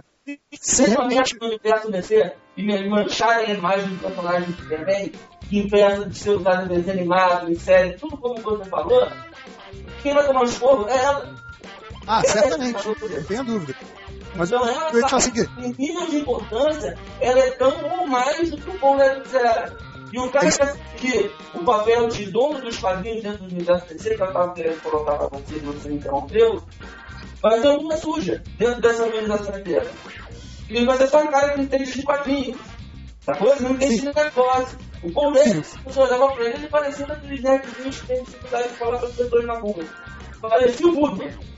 Se 0.58 0.94
eu 0.94 1.06
mexo 1.06 1.36
no 1.38 1.48
universo 1.48 1.90
DC 1.90 2.32
e 2.56 2.62
me 2.62 2.88
mancharem 2.88 3.50
a 3.50 3.54
imagem 3.54 3.88
do 3.88 3.98
personagem 3.98 4.50
do 4.50 4.62
Superman, 4.62 5.12
que 5.48 5.58
impede 5.58 6.08
de 6.08 6.18
ser 6.18 6.30
usado 6.30 6.64
em 6.64 6.76
desenho 6.76 6.98
animado, 6.98 7.50
em 7.50 7.56
série, 7.56 7.98
tudo 7.98 8.16
como 8.16 8.40
você 8.40 8.64
falou, 8.70 9.06
quem 10.02 10.14
vai 10.14 10.26
tomar 10.26 10.42
o 10.42 10.44
esporro 10.44 10.88
é 10.88 10.96
ela. 10.96 11.43
Ah, 12.06 12.22
certamente, 12.22 12.86
não 12.86 13.22
tenha 13.24 13.44
dúvida. 13.44 13.74
Mas 14.36 14.50
Então 14.50 14.66
eu 14.66 14.74
ela, 14.74 14.84
ia 14.84 14.90
falar 14.90 15.08
sabe, 15.08 15.22
seguinte, 15.22 15.50
em 15.58 15.74
nível 15.78 16.06
de 16.06 16.16
importância, 16.16 16.98
ela 17.20 17.38
é 17.38 17.50
tão 17.52 17.72
ou 17.98 18.06
mais 18.06 18.50
do 18.50 18.56
que 18.56 18.70
o 18.70 18.78
Paul 18.78 18.96
Levitz 18.96 19.34
era. 19.34 19.76
E 20.12 20.18
o 20.18 20.30
cara 20.30 20.48
que, 20.96 21.12
que 21.12 21.30
o 21.54 21.64
papel 21.64 22.08
de 22.08 22.26
dono 22.26 22.60
dos 22.60 22.78
quadrinhos 22.78 23.22
dentro 23.22 23.44
do 23.44 23.54
universo 23.54 23.86
DC, 23.88 24.14
que 24.14 24.22
eu 24.22 24.26
estava 24.26 24.52
querendo 24.54 24.80
colocar 24.82 25.16
para 25.16 25.38
você, 25.38 25.54
que 25.54 25.66
você 25.66 25.88
me 25.88 25.96
interrompeu, 25.96 26.62
vai 27.42 27.60
ser 27.60 27.66
alguma 27.68 27.96
suja 27.96 28.42
dentro 28.58 28.80
dessa 28.80 29.04
organização 29.04 29.58
inteira. 29.58 29.90
E 30.68 30.84
vai 30.84 30.96
ser 30.96 31.08
só 31.08 31.22
um 31.22 31.26
cara 31.26 31.50
que 31.50 31.60
entende 31.60 31.92
de 31.92 32.02
quadrinhos. 32.02 32.56
Essa 33.26 33.38
coisa 33.38 33.62
não 33.64 33.72
entende 33.72 34.00
de 34.00 34.06
negócio. 34.06 34.78
O 35.02 35.12
Paul 35.12 35.30
Levitz, 35.32 35.74
você 35.84 36.00
olhava 36.00 36.32
pra 36.32 36.44
ele, 36.44 36.54
ele 36.54 36.68
parecia 36.68 37.06
daqueles 37.06 37.42
nerdzinhos 37.42 38.00
que 38.00 38.06
tem 38.06 38.22
dificuldade 38.22 38.68
de 38.68 38.74
falar 38.74 38.98
com 38.98 39.06
as 39.06 39.12
pessoas 39.12 39.44
na 39.44 39.58
rua. 39.58 39.84
Parecia 40.40 40.86
o 40.86 40.92
Buda. 40.92 41.53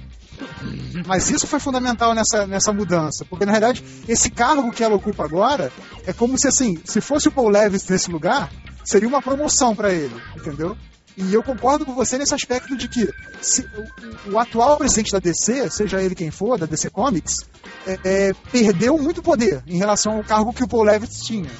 Mas 1.06 1.30
isso 1.30 1.46
foi 1.46 1.60
fundamental 1.60 2.14
nessa, 2.14 2.46
nessa 2.46 2.72
mudança, 2.72 3.24
porque 3.24 3.44
na 3.44 3.52
verdade 3.52 3.84
esse 4.08 4.30
cargo 4.30 4.70
que 4.72 4.82
ela 4.82 4.94
ocupa 4.94 5.24
agora 5.24 5.72
é 6.06 6.12
como 6.12 6.38
se 6.38 6.48
assim, 6.48 6.78
se 6.84 7.00
fosse 7.00 7.28
o 7.28 7.32
Paul 7.32 7.48
Levis 7.48 7.86
nesse 7.88 8.10
lugar, 8.10 8.50
seria 8.84 9.08
uma 9.08 9.22
promoção 9.22 9.74
pra 9.74 9.92
ele, 9.92 10.14
entendeu? 10.36 10.76
E 11.16 11.32
eu 11.32 11.42
concordo 11.42 11.86
com 11.86 11.94
você 11.94 12.18
nesse 12.18 12.34
aspecto 12.34 12.76
de 12.76 12.88
que 12.88 13.08
se, 13.40 13.62
o, 14.26 14.32
o 14.32 14.38
atual 14.38 14.76
presidente 14.76 15.12
da 15.12 15.18
DC, 15.18 15.70
seja 15.70 16.02
ele 16.02 16.14
quem 16.14 16.30
for, 16.30 16.58
da 16.58 16.66
DC 16.66 16.90
Comics, 16.90 17.46
é, 17.86 17.98
é, 18.04 18.32
perdeu 18.52 18.98
muito 18.98 19.22
poder 19.22 19.62
em 19.66 19.78
relação 19.78 20.18
ao 20.18 20.24
cargo 20.24 20.52
que 20.52 20.62
o 20.62 20.68
Paul 20.68 20.82
Levitz 20.82 21.24
tinha. 21.24 21.50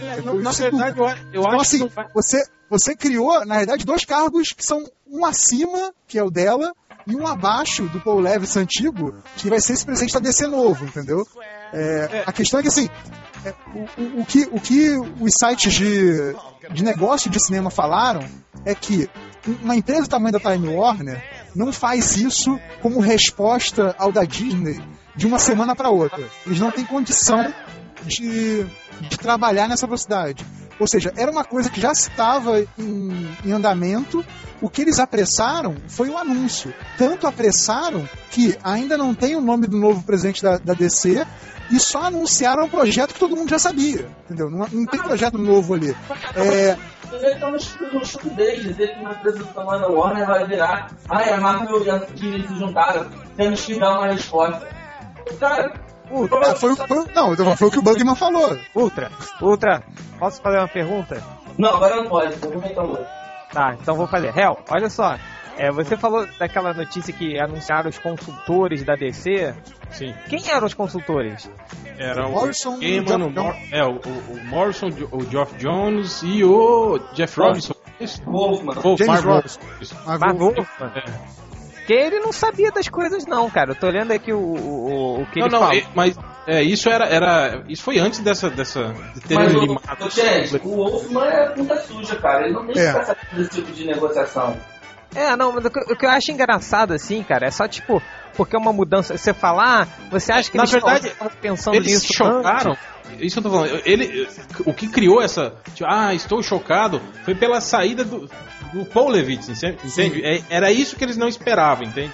É, 0.00 0.18
Então, 0.18 0.34
na 0.40 0.50
verdade, 0.52 0.98
eu, 0.98 1.06
eu 1.06 1.14
então, 1.42 1.46
acho 1.52 1.60
assim, 1.60 1.88
que 1.88 1.94
você, 2.14 2.44
você 2.68 2.96
criou, 2.96 3.44
na 3.44 3.58
verdade, 3.58 3.84
dois 3.84 4.04
cargos 4.04 4.48
que 4.48 4.64
são 4.64 4.82
um 5.06 5.24
acima, 5.24 5.92
que 6.08 6.18
é 6.18 6.22
o 6.22 6.30
dela, 6.30 6.72
e 7.06 7.14
um 7.14 7.26
abaixo 7.26 7.84
do 7.88 8.00
Paul 8.00 8.20
Levis 8.20 8.56
antigo, 8.56 9.14
que 9.36 9.48
vai 9.50 9.60
ser 9.60 9.74
esse 9.74 9.84
presidente 9.84 10.14
da 10.14 10.20
DC 10.20 10.46
novo, 10.46 10.84
entendeu? 10.86 11.26
É, 11.72 12.22
a 12.26 12.32
questão 12.32 12.60
é 12.60 12.62
que, 12.62 12.68
assim, 12.68 12.88
é, 13.44 13.52
o, 13.74 14.02
o- 14.02 14.20
o 14.22 14.24
que, 14.24 14.48
o 14.50 14.60
que 14.60 14.96
os 15.20 15.34
sites 15.38 15.74
de, 15.74 16.34
de 16.72 16.82
negócio 16.82 17.30
de 17.30 17.38
cinema 17.44 17.70
falaram 17.70 18.20
é 18.64 18.74
que 18.74 19.08
uma 19.62 19.76
empresa 19.76 20.02
do 20.02 20.08
tamanho 20.08 20.32
da 20.32 20.40
Time 20.40 20.68
Warner 20.74 21.22
não 21.54 21.70
faz 21.72 22.16
isso 22.16 22.58
como 22.80 23.00
resposta 23.00 23.94
ao 23.98 24.10
da 24.10 24.24
Disney 24.24 24.80
de 25.14 25.26
uma 25.26 25.38
semana 25.38 25.76
para 25.76 25.90
outra. 25.90 26.26
Eles 26.46 26.58
não 26.58 26.70
têm 26.70 26.86
condição 26.86 27.52
de, 28.06 28.64
de 29.08 29.18
trabalhar 29.18 29.68
nessa 29.68 29.86
velocidade. 29.86 30.44
Ou 30.78 30.86
seja, 30.86 31.12
era 31.16 31.30
uma 31.30 31.44
coisa 31.44 31.70
que 31.70 31.80
já 31.80 31.92
estava 31.92 32.60
em, 32.78 33.28
em 33.44 33.52
andamento. 33.52 34.24
O 34.60 34.68
que 34.68 34.82
eles 34.82 34.98
apressaram 34.98 35.76
foi 35.88 36.08
o 36.08 36.16
anúncio. 36.16 36.72
Tanto 36.96 37.26
apressaram 37.26 38.08
que 38.30 38.56
ainda 38.62 38.96
não 38.96 39.14
tem 39.14 39.36
o 39.36 39.40
nome 39.40 39.66
do 39.66 39.76
novo 39.76 40.02
presidente 40.02 40.42
da, 40.42 40.58
da 40.58 40.74
DC 40.74 41.24
e 41.70 41.78
só 41.78 42.04
anunciaram 42.04 42.64
um 42.64 42.68
projeto 42.68 43.14
que 43.14 43.20
todo 43.20 43.36
mundo 43.36 43.48
já 43.48 43.58
sabia. 43.58 44.08
Entendeu? 44.24 44.50
Não, 44.50 44.66
não 44.70 44.86
tem 44.86 45.00
projeto 45.00 45.38
novo 45.38 45.74
ali. 45.74 45.94
É, 46.34 46.76
Eles 47.12 47.34
estão 47.34 47.50
no 47.50 47.56
estupidez 47.56 48.62
dizer 48.62 48.94
que 48.94 49.00
uma 49.00 49.12
empresa 49.12 49.38
do 49.38 49.46
tamanho 49.46 49.80
da 49.80 49.88
Warner 49.88 50.26
vai 50.26 50.46
virar. 50.46 50.90
Ai, 51.08 51.30
a 51.30 51.40
Marvel 51.40 51.84
e 51.84 51.90
a 51.90 51.98
Disney 51.98 52.46
se 52.46 52.54
juntaram. 52.56 53.08
Temos 53.36 53.64
que 53.64 53.78
dar 53.78 53.98
uma 53.98 54.06
resposta. 54.08 54.68
Cara, 55.38 55.72
ah, 56.50 56.54
foi, 56.56 56.72
o- 56.72 56.76
foi, 56.76 57.04
não, 57.14 57.56
foi 57.56 57.68
o 57.68 57.70
que 57.70 57.78
o 57.78 57.82
Bugman 57.82 58.14
falou. 58.14 58.58
Ultra, 58.74 59.10
Ultra, 59.40 59.82
posso 60.18 60.40
fazer 60.42 60.58
uma 60.58 60.68
pergunta? 60.68 61.22
não, 61.58 61.70
agora 61.70 61.96
não 61.96 62.08
pode. 62.08 62.34
Tá, 63.52 63.76
então 63.80 63.94
vou 63.94 64.06
fazer. 64.06 64.36
Hel, 64.36 64.58
olha 64.70 64.90
só. 64.90 65.16
É, 65.56 65.70
você 65.70 65.96
falou 65.96 66.26
daquela 66.38 66.74
notícia 66.74 67.12
que 67.12 67.38
anunciaram 67.38 67.88
os 67.88 67.96
consultores 67.98 68.82
da 68.82 68.96
DC. 68.96 69.54
Sim. 69.90 70.12
Quem 70.28 70.50
eram 70.50 70.66
os 70.66 70.74
consultores? 70.74 71.48
Era 71.96 72.26
o 72.26 72.32
Morrison 72.32 72.78
e 72.80 73.00
Gaiman, 73.00 73.26
o 73.26 73.30
Mor 73.30 73.54
é, 73.70 73.84
o, 73.84 74.00
o, 74.00 74.44
Morrison, 74.46 74.88
o 75.12 75.24
Geoff 75.30 75.54
Jones 75.56 76.22
e 76.24 76.42
o 76.42 76.98
Jeff 77.12 77.38
Robinson. 77.38 77.74
Wolfman. 78.26 78.74
Ou 78.82 78.96
James 78.98 79.06
Marvel. 79.24 79.44
Marvel- 80.04 80.66
Marvel. 80.80 81.02
Porque 81.84 81.92
ele 81.92 82.18
não 82.18 82.32
sabia 82.32 82.70
das 82.72 82.88
coisas 82.88 83.26
não, 83.26 83.50
cara. 83.50 83.72
Eu 83.72 83.74
tô 83.74 83.86
olhando 83.86 84.10
aqui 84.10 84.32
o, 84.32 84.38
o, 84.38 85.20
o 85.20 85.26
que 85.26 85.38
Não, 85.38 85.46
ele 85.48 85.54
não, 85.54 85.60
fala. 85.60 85.82
mas 85.94 86.16
é, 86.46 86.62
isso 86.62 86.88
era, 86.88 87.04
era. 87.04 87.62
Isso 87.68 87.82
foi 87.82 87.98
antes 87.98 88.20
dessa. 88.20 88.48
dessa 88.48 88.94
de 89.14 89.20
terem 89.20 89.44
Mas 89.44 89.54
o, 89.54 89.60
limado. 89.60 90.06
o, 90.06 90.08
gente, 90.10 90.56
o 90.64 90.68
Wolfman 90.76 91.26
é 91.26 91.48
puta 91.50 91.78
suja, 91.82 92.16
cara. 92.16 92.46
Ele 92.46 92.54
não 92.54 92.66
que 92.66 92.78
É. 92.78 92.86
ficar 92.88 93.04
sabendo 93.04 93.36
desse 93.36 93.50
tipo 93.50 93.70
de 93.70 93.86
negociação. 93.86 94.56
É, 95.14 95.36
não, 95.36 95.52
mas 95.52 95.64
o 95.66 95.70
que, 95.70 95.78
o 95.92 95.96
que 95.96 96.06
eu 96.06 96.10
acho 96.10 96.32
engraçado, 96.32 96.92
assim, 96.94 97.22
cara, 97.22 97.46
é 97.46 97.50
só 97.50 97.68
tipo, 97.68 98.02
porque 98.34 98.56
é 98.56 98.58
uma 98.58 98.72
mudança. 98.72 99.16
Você 99.18 99.34
falar, 99.34 99.82
ah, 99.82 99.88
você 100.10 100.32
acha 100.32 100.50
que 100.50 100.56
Na 100.56 100.62
eles 100.62 100.72
verdade, 100.72 101.08
estavam 101.08 101.32
pensando 101.38 101.74
Eles 101.74 101.92
nisso 101.92 102.06
se 102.06 102.14
chocaram. 102.14 102.76
Isso 103.20 103.38
eu 103.38 103.42
tô 103.42 103.50
falando. 103.50 103.82
Ele, 103.84 104.26
o 104.64 104.72
que 104.72 104.88
criou 104.88 105.20
essa. 105.20 105.54
Tipo, 105.74 105.88
ah, 105.88 106.14
estou 106.14 106.42
chocado. 106.42 107.00
Foi 107.24 107.34
pela 107.34 107.60
saída 107.60 108.02
do, 108.04 108.28
do 108.74 108.84
Paul 108.84 109.08
Levitz, 109.08 109.48
entende? 109.48 109.78
Entende? 109.84 110.24
É, 110.24 110.42
era 110.50 110.72
isso 110.72 110.96
que 110.96 111.04
eles 111.04 111.16
não 111.16 111.28
esperavam, 111.28 111.86
entende? 111.86 112.12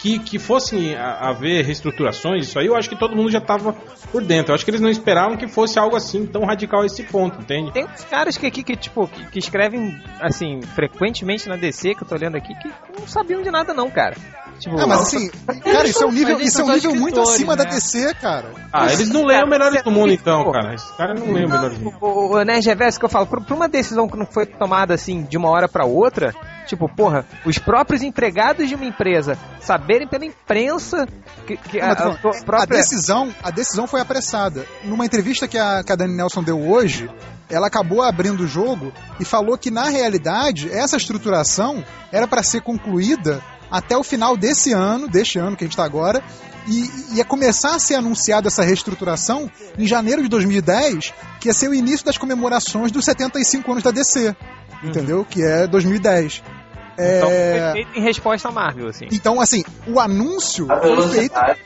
Que, 0.00 0.18
que 0.18 0.38
fossem 0.38 0.96
haver 0.96 1.62
reestruturações, 1.62 2.46
isso 2.48 2.58
aí 2.58 2.66
eu 2.66 2.74
acho 2.74 2.88
que 2.88 2.96
todo 2.98 3.14
mundo 3.14 3.30
já 3.30 3.38
estava 3.38 3.74
por 4.10 4.24
dentro. 4.24 4.50
Eu 4.50 4.54
acho 4.54 4.64
que 4.64 4.70
eles 4.70 4.80
não 4.80 4.88
esperavam 4.88 5.36
que 5.36 5.46
fosse 5.46 5.78
algo 5.78 5.94
assim 5.94 6.26
tão 6.26 6.42
radical 6.46 6.80
a 6.80 6.86
esse 6.86 7.02
ponto, 7.02 7.38
entende? 7.40 7.70
Tem 7.72 7.84
uns 7.84 8.04
caras 8.04 8.38
que 8.38 8.46
aqui 8.46 8.62
que, 8.62 8.76
tipo, 8.76 9.06
que, 9.06 9.26
que 9.26 9.38
escrevem, 9.38 10.00
assim, 10.18 10.60
frequentemente 10.74 11.48
na 11.50 11.56
DC, 11.56 11.94
que 11.94 12.02
eu 12.02 12.08
tô 12.08 12.14
olhando 12.14 12.36
aqui, 12.36 12.54
que 12.54 12.68
não 12.98 13.06
sabiam 13.06 13.42
de 13.42 13.50
nada 13.50 13.74
não, 13.74 13.90
cara. 13.90 14.16
Tipo, 14.58 14.78
Ah, 14.78 14.86
mas 14.86 15.00
assim, 15.02 15.30
cara, 15.62 15.86
isso 15.86 16.02
é 16.02 16.06
um 16.06 16.12
nível, 16.12 16.40
isso 16.40 16.60
é 16.60 16.64
um 16.64 16.72
nível 16.72 16.94
muito 16.94 17.20
acima 17.20 17.54
da 17.54 17.64
né? 17.64 17.70
DC, 17.70 18.14
cara. 18.14 18.46
Ah, 18.72 18.90
eles 18.92 19.10
não 19.10 19.24
leem 19.24 19.44
o 19.44 19.46
Melhores 19.46 19.82
do 19.82 19.90
Mundo 19.90 20.12
então, 20.12 20.50
cara. 20.50 20.74
Esses 20.74 20.90
caras 20.92 21.20
não 21.20 21.32
leem 21.32 21.46
o 21.46 21.50
Melhores 21.50 21.76
do 21.78 21.84
Mundo. 21.84 21.96
O, 22.00 22.36
o 22.36 22.42
Nerd 22.44 22.66
Reverso 22.66 22.98
que 22.98 23.04
eu 23.04 23.08
falo, 23.10 23.26
pra, 23.26 23.40
pra 23.40 23.54
uma 23.54 23.68
decisão 23.68 24.08
que 24.08 24.16
não 24.16 24.26
foi 24.26 24.46
tomada 24.46 24.94
assim 24.94 25.22
de 25.24 25.36
uma 25.36 25.48
hora 25.50 25.68
pra 25.68 25.84
outra, 25.86 26.34
tipo, 26.70 26.88
porra, 26.88 27.26
os 27.44 27.58
próprios 27.58 28.00
empregados 28.02 28.68
de 28.68 28.74
uma 28.74 28.84
empresa 28.84 29.36
saberem 29.60 30.06
pela 30.06 30.24
imprensa 30.24 31.06
que, 31.46 31.56
que 31.56 31.78
Não, 31.78 31.88
a, 31.88 31.92
a, 31.92 31.96
falando, 31.96 32.16
a 32.16 32.44
própria. 32.44 32.62
a 32.62 32.66
decisão, 32.66 33.34
a 33.42 33.50
decisão 33.50 33.86
foi 33.86 34.00
apressada. 34.00 34.64
Numa 34.84 35.04
entrevista 35.04 35.48
que 35.48 35.58
a, 35.58 35.82
que 35.82 35.92
a 35.92 35.96
Dani 35.96 36.14
Nelson 36.14 36.42
deu 36.42 36.60
hoje, 36.60 37.10
ela 37.48 37.66
acabou 37.66 38.02
abrindo 38.02 38.44
o 38.44 38.46
jogo 38.46 38.92
e 39.18 39.24
falou 39.24 39.58
que 39.58 39.70
na 39.70 39.88
realidade 39.88 40.70
essa 40.70 40.96
estruturação 40.96 41.84
era 42.12 42.28
para 42.28 42.42
ser 42.42 42.62
concluída 42.62 43.42
até 43.68 43.96
o 43.96 44.04
final 44.04 44.36
desse 44.36 44.72
ano, 44.72 45.08
deste 45.08 45.38
ano 45.38 45.56
que 45.56 45.64
a 45.64 45.66
gente 45.66 45.72
está 45.72 45.84
agora, 45.84 46.22
e 46.68 47.16
ia 47.16 47.24
começar 47.24 47.74
a 47.74 47.78
ser 47.80 47.96
anunciada 47.96 48.46
essa 48.46 48.62
reestruturação 48.62 49.50
em 49.76 49.86
janeiro 49.86 50.22
de 50.22 50.28
2010, 50.28 51.12
que 51.40 51.48
ia 51.48 51.54
ser 51.54 51.68
o 51.68 51.74
início 51.74 52.06
das 52.06 52.18
comemorações 52.18 52.92
dos 52.92 53.04
75 53.04 53.72
anos 53.72 53.82
da 53.82 53.90
DC, 53.90 54.36
entendeu? 54.84 55.24
Que 55.24 55.42
é 55.42 55.66
2010. 55.66 56.42
Então, 57.00 57.28
É, 57.30 57.60
foi 57.62 57.72
feito 57.84 57.98
em 57.98 58.02
resposta 58.02 58.48
à 58.48 58.52
Marvel, 58.52 58.88
assim. 58.88 59.06
Então, 59.10 59.40
assim, 59.40 59.62
o 59.86 59.98
anúncio 60.00 60.70
A 60.70 60.76
foi 60.78 60.90
feito 60.96 61.32
velocidade. 61.34 61.60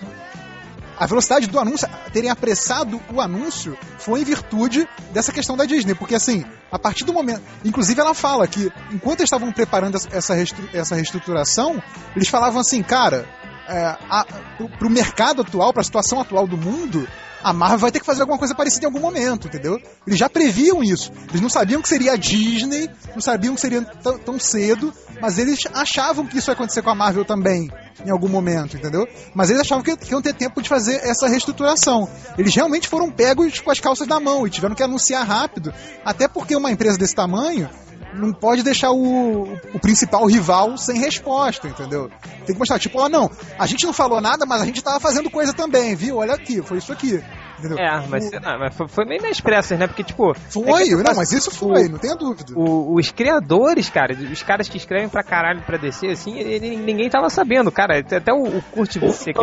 a 0.98 1.06
velocidade 1.06 1.46
do 1.48 1.58
anúncio, 1.58 1.88
terem 2.12 2.30
apressado 2.30 3.00
o 3.12 3.20
anúncio, 3.20 3.76
foi 3.98 4.20
em 4.20 4.24
virtude 4.24 4.88
dessa 5.12 5.32
questão 5.32 5.56
da 5.56 5.64
Disney. 5.64 5.94
Porque, 5.94 6.14
assim, 6.14 6.44
a 6.70 6.78
partir 6.78 7.04
do 7.04 7.12
momento. 7.12 7.42
Inclusive, 7.64 8.00
ela 8.00 8.14
fala 8.14 8.46
que, 8.46 8.70
enquanto 8.92 9.20
eles 9.20 9.28
estavam 9.28 9.50
preparando 9.52 9.98
essa, 10.12 10.34
restru- 10.34 10.68
essa 10.72 10.94
reestruturação, 10.94 11.82
eles 12.14 12.28
falavam 12.28 12.60
assim, 12.60 12.82
cara, 12.82 13.26
é, 13.68 13.96
a, 14.10 14.26
pro, 14.56 14.68
pro 14.68 14.90
mercado 14.90 15.42
atual, 15.42 15.72
pra 15.72 15.82
situação 15.82 16.20
atual 16.20 16.46
do 16.46 16.56
mundo. 16.56 17.06
A 17.42 17.52
Marvel 17.52 17.78
vai 17.78 17.92
ter 17.92 18.00
que 18.00 18.06
fazer 18.06 18.22
alguma 18.22 18.38
coisa 18.38 18.54
parecida 18.54 18.84
em 18.84 18.86
algum 18.86 19.00
momento, 19.00 19.48
entendeu? 19.48 19.78
Eles 20.06 20.18
já 20.18 20.30
previam 20.30 20.82
isso. 20.82 21.12
Eles 21.28 21.42
não 21.42 21.50
sabiam 21.50 21.82
que 21.82 21.88
seria 21.90 22.12
a 22.12 22.16
Disney, 22.16 22.88
não 23.12 23.20
sabiam 23.20 23.54
que 23.54 23.60
seria 23.60 23.82
tão, 23.82 24.18
tão 24.18 24.40
cedo, 24.40 24.90
mas 25.20 25.38
eles 25.38 25.58
achavam 25.74 26.26
que 26.26 26.38
isso 26.38 26.50
ia 26.50 26.54
acontecer 26.54 26.80
com 26.80 26.88
a 26.88 26.94
Marvel 26.94 27.22
também, 27.22 27.70
em 28.02 28.10
algum 28.10 28.28
momento, 28.28 28.78
entendeu? 28.78 29.06
Mas 29.34 29.50
eles 29.50 29.60
achavam 29.60 29.84
que, 29.84 29.94
que 29.94 30.12
iam 30.12 30.22
ter 30.22 30.32
tempo 30.32 30.62
de 30.62 30.70
fazer 30.70 30.94
essa 31.04 31.28
reestruturação. 31.28 32.08
Eles 32.38 32.54
realmente 32.54 32.88
foram 32.88 33.10
pegos 33.10 33.60
com 33.60 33.70
as 33.70 33.78
calças 33.78 34.08
na 34.08 34.18
mão 34.18 34.46
e 34.46 34.50
tiveram 34.50 34.74
que 34.74 34.82
anunciar 34.82 35.26
rápido, 35.26 35.70
até 36.02 36.26
porque 36.26 36.56
uma 36.56 36.70
empresa 36.70 36.96
desse 36.96 37.14
tamanho 37.14 37.68
não 38.14 38.32
pode 38.32 38.62
deixar 38.62 38.90
o, 38.92 39.42
o 39.74 39.78
principal 39.80 40.24
rival 40.26 40.76
sem 40.78 40.98
resposta, 40.98 41.68
entendeu? 41.68 42.10
Tem 42.46 42.54
que 42.54 42.58
mostrar, 42.58 42.78
tipo, 42.78 42.98
ó, 43.00 43.08
não, 43.08 43.30
a 43.58 43.66
gente 43.66 43.84
não 43.84 43.92
falou 43.92 44.20
nada, 44.20 44.46
mas 44.46 44.62
a 44.62 44.64
gente 44.66 44.82
tava 44.82 45.00
fazendo 45.00 45.30
coisa 45.30 45.52
também, 45.52 45.94
viu? 45.94 46.16
Olha 46.18 46.34
aqui, 46.34 46.62
foi 46.62 46.78
isso 46.78 46.92
aqui. 46.92 47.22
Entendeu? 47.58 47.78
É, 47.78 48.06
mas, 48.08 48.26
O- 48.28 48.40
não, 48.40 48.58
mas 48.58 48.74
foi, 48.76 48.88
foi 48.88 49.04
meio 49.04 49.22
nas 49.22 49.40
pressas, 49.40 49.78
né? 49.78 49.86
Porque, 49.86 50.02
tipo. 50.02 50.34
Foi, 50.50 50.88
é 50.90 50.96
não, 50.96 51.14
mas 51.14 51.32
isso 51.32 51.50
foi, 51.52 51.88
não 51.88 51.98
tenha 51.98 52.16
dúvida. 52.16 52.52
o- 52.56 52.96
os 52.98 53.10
criadores, 53.12 53.88
cara, 53.88 54.12
os 54.12 54.42
caras 54.42 54.68
que 54.68 54.76
escrevem 54.76 55.08
pra 55.08 55.22
caralho 55.22 55.62
pra 55.62 55.78
descer, 55.78 56.10
assim, 56.10 56.36
ele- 56.38 56.76
ninguém 56.76 57.08
tava 57.08 57.30
sabendo, 57.30 57.70
cara. 57.70 57.98
Até 58.00 58.32
o, 58.32 58.58
o 58.58 58.62
Kurt 58.72 58.98
Busiek, 58.98 59.38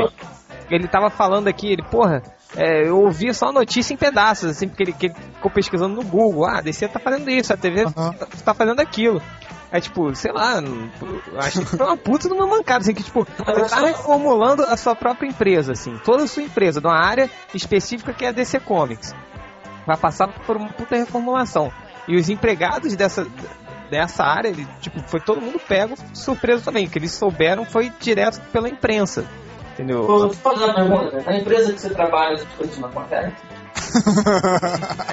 ele 0.69 0.87
tava 0.87 1.09
falando 1.09 1.47
aqui, 1.47 1.67
ele, 1.71 1.83
porra, 1.83 2.21
é, 2.55 2.87
eu 2.87 2.99
ouvi 2.99 3.33
só 3.33 3.47
a 3.47 3.51
notícia 3.53 3.93
em 3.93 3.97
pedaços, 3.97 4.51
assim, 4.51 4.67
porque 4.67 4.83
ele, 4.83 4.95
ele 5.01 5.15
ficou 5.41 5.51
pesquisando 5.51 5.95
no 5.95 6.03
Google. 6.03 6.45
Ah, 6.45 6.59
a 6.59 6.61
DC 6.61 6.87
tá 6.87 6.99
fazendo 6.99 7.29
isso, 7.29 7.51
a 7.51 7.57
TV 7.57 7.81
Aham. 7.81 8.13
tá, 8.13 8.27
tá 8.45 8.53
fazendo 8.53 8.79
aquilo. 8.79 9.21
É 9.71 9.79
tipo, 9.79 10.13
sei 10.13 10.31
lá, 10.31 10.61
acho 11.37 11.61
que 11.61 11.65
foi 11.65 11.85
uma 11.85 11.97
puta 11.97 12.27
de 12.27 12.33
uma 12.33 12.45
mancada, 12.45 12.81
assim, 12.81 12.93
que 12.93 13.03
tipo, 13.03 13.25
você 13.25 13.69
tá 13.69 13.79
reformulando 13.79 14.63
a 14.63 14.77
sua 14.77 14.95
própria 14.95 15.27
empresa, 15.27 15.71
assim, 15.71 15.97
toda 16.03 16.23
a 16.23 16.27
sua 16.27 16.43
empresa, 16.43 16.79
de 16.79 16.87
uma 16.87 16.99
área 16.99 17.29
específica 17.53 18.13
que 18.13 18.25
é 18.25 18.29
a 18.29 18.31
DC 18.31 18.59
Comics. 18.59 19.15
Vai 19.87 19.97
passar 19.97 20.27
por 20.45 20.57
uma 20.57 20.69
puta 20.69 20.95
reformulação. 20.95 21.71
E 22.07 22.15
os 22.15 22.29
empregados 22.29 22.95
dessa, 22.95 23.25
dessa 23.89 24.23
área, 24.23 24.49
ele, 24.49 24.67
tipo, 24.81 24.99
foi 25.07 25.21
todo 25.21 25.41
mundo 25.41 25.59
pego 25.59 25.95
surpreso 26.13 26.63
também, 26.63 26.87
que 26.87 26.99
eles 26.99 27.13
souberam 27.13 27.65
foi 27.65 27.91
direto 27.99 28.41
pela 28.51 28.67
imprensa. 28.67 29.25
Entendeu? 29.73 30.29
Te 30.29 30.37
falando, 30.37 31.11
né? 31.13 31.23
Na 31.25 31.37
empresa 31.37 31.71
que 31.71 31.79
você 31.79 31.89
trabalha, 31.89 32.33
essas 32.33 32.53
coisas 32.55 32.77
não 32.77 32.89
acontecem. 32.89 33.33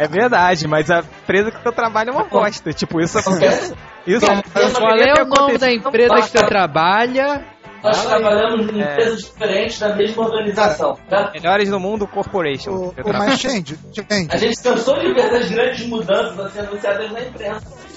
É 0.01 0.07
verdade, 0.09 0.67
mas 0.69 0.91
a 0.91 1.01
empresa 1.01 1.51
que 1.51 1.67
eu 1.67 1.73
trabalho 1.73 2.11
é 2.11 2.13
uma 2.13 2.25
bosta. 2.25 2.73
Tipo, 2.73 3.01
isso 3.01 3.19
acontece. 3.19 3.75
Isso 4.07 4.27
Qual 4.27 4.97
é 4.97 5.23
o 5.23 5.27
nome 5.27 5.59
da 5.59 5.71
empresa 5.73 6.15
que 6.15 6.29
você 6.31 6.47
trabalha? 6.47 7.45
Nós 7.83 8.05
trabalhamos 8.05 8.73
em 8.73 8.81
É. 8.83 8.93
empresas 8.93 9.23
diferentes 9.23 9.79
da 9.79 9.95
mesma 9.95 10.25
organização. 10.25 10.99
tá? 11.09 11.31
Melhores 11.33 11.69
do 11.71 11.79
mundo 11.79 12.09
Corporation. 12.09 12.71
Ô, 12.73 12.93
trabalho. 12.93 13.19
mas, 13.19 13.39
gente, 13.39 13.79
gente, 13.93 14.33
A 14.33 14.37
gente 14.37 14.61
cansou 14.63 14.99
de 14.99 15.13
ver 15.13 15.21
essas 15.21 15.49
grandes 15.51 15.87
mudanças 15.87 16.39
a 16.41 16.51
ser 16.51 16.61
anunciadas 16.61 17.13
na 17.13 17.21
imprensa. 17.21 17.89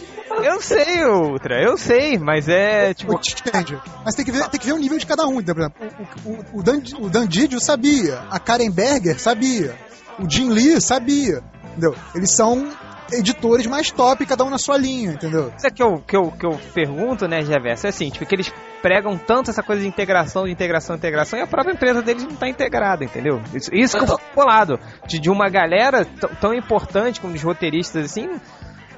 Eu 0.43 0.61
sei, 0.61 1.03
Ultra, 1.03 1.61
eu 1.61 1.77
sei, 1.77 2.17
mas 2.17 2.47
é 2.47 2.93
tipo. 2.93 3.19
Mas 4.05 4.15
tem 4.15 4.23
que, 4.23 4.31
ver, 4.31 4.47
tem 4.49 4.59
que 4.59 4.65
ver 4.65 4.73
o 4.73 4.77
nível 4.77 4.97
de 4.97 5.05
cada 5.05 5.25
um. 5.27 5.41
Então, 5.41 5.53
por 5.53 5.61
exemplo, 5.61 6.07
o, 6.25 6.29
o, 6.29 6.59
o, 6.59 6.63
Dan, 6.63 6.81
o 6.99 7.09
Dan 7.09 7.27
Didio 7.27 7.59
sabia, 7.59 8.19
a 8.29 8.39
Karen 8.39 8.71
Berger 8.71 9.19
sabia, 9.19 9.75
o 10.21 10.29
Jim 10.29 10.49
Lee 10.49 10.79
sabia. 10.81 11.43
Entendeu? 11.71 11.95
Eles 12.13 12.31
são 12.31 12.69
editores 13.13 13.65
mais 13.67 13.91
top, 13.91 14.25
cada 14.25 14.43
um 14.43 14.49
na 14.49 14.57
sua 14.57 14.77
linha, 14.77 15.11
entendeu? 15.11 15.51
Isso 15.55 15.67
é 15.67 15.69
que 15.69 15.83
eu, 15.83 16.01
que 16.01 16.15
eu, 16.15 16.31
que 16.31 16.45
eu 16.45 16.59
pergunto, 16.73 17.27
né, 17.27 17.41
Reverso, 17.41 17.85
é 17.85 17.89
assim, 17.89 18.09
tipo, 18.09 18.25
que 18.25 18.35
eles 18.35 18.51
pregam 18.81 19.17
tanto 19.17 19.49
essa 19.51 19.61
coisa 19.61 19.81
de 19.81 19.87
integração, 19.87 20.45
de 20.45 20.51
integração, 20.51 20.95
integração, 20.95 21.37
e 21.37 21.41
a 21.41 21.47
própria 21.47 21.73
empresa 21.73 22.01
deles 22.01 22.23
não 22.23 22.31
está 22.31 22.47
integrada, 22.47 23.03
entendeu? 23.03 23.41
Isso, 23.53 23.69
isso 23.73 23.97
que 23.97 24.03
eu 24.03 24.07
fico 24.07 24.35
bolado. 24.35 24.79
De, 25.07 25.19
de 25.19 25.29
uma 25.29 25.49
galera 25.49 26.05
tão 26.39 26.53
importante 26.53 27.19
como 27.19 27.33
os 27.33 27.43
roteiristas, 27.43 28.05
assim, 28.05 28.29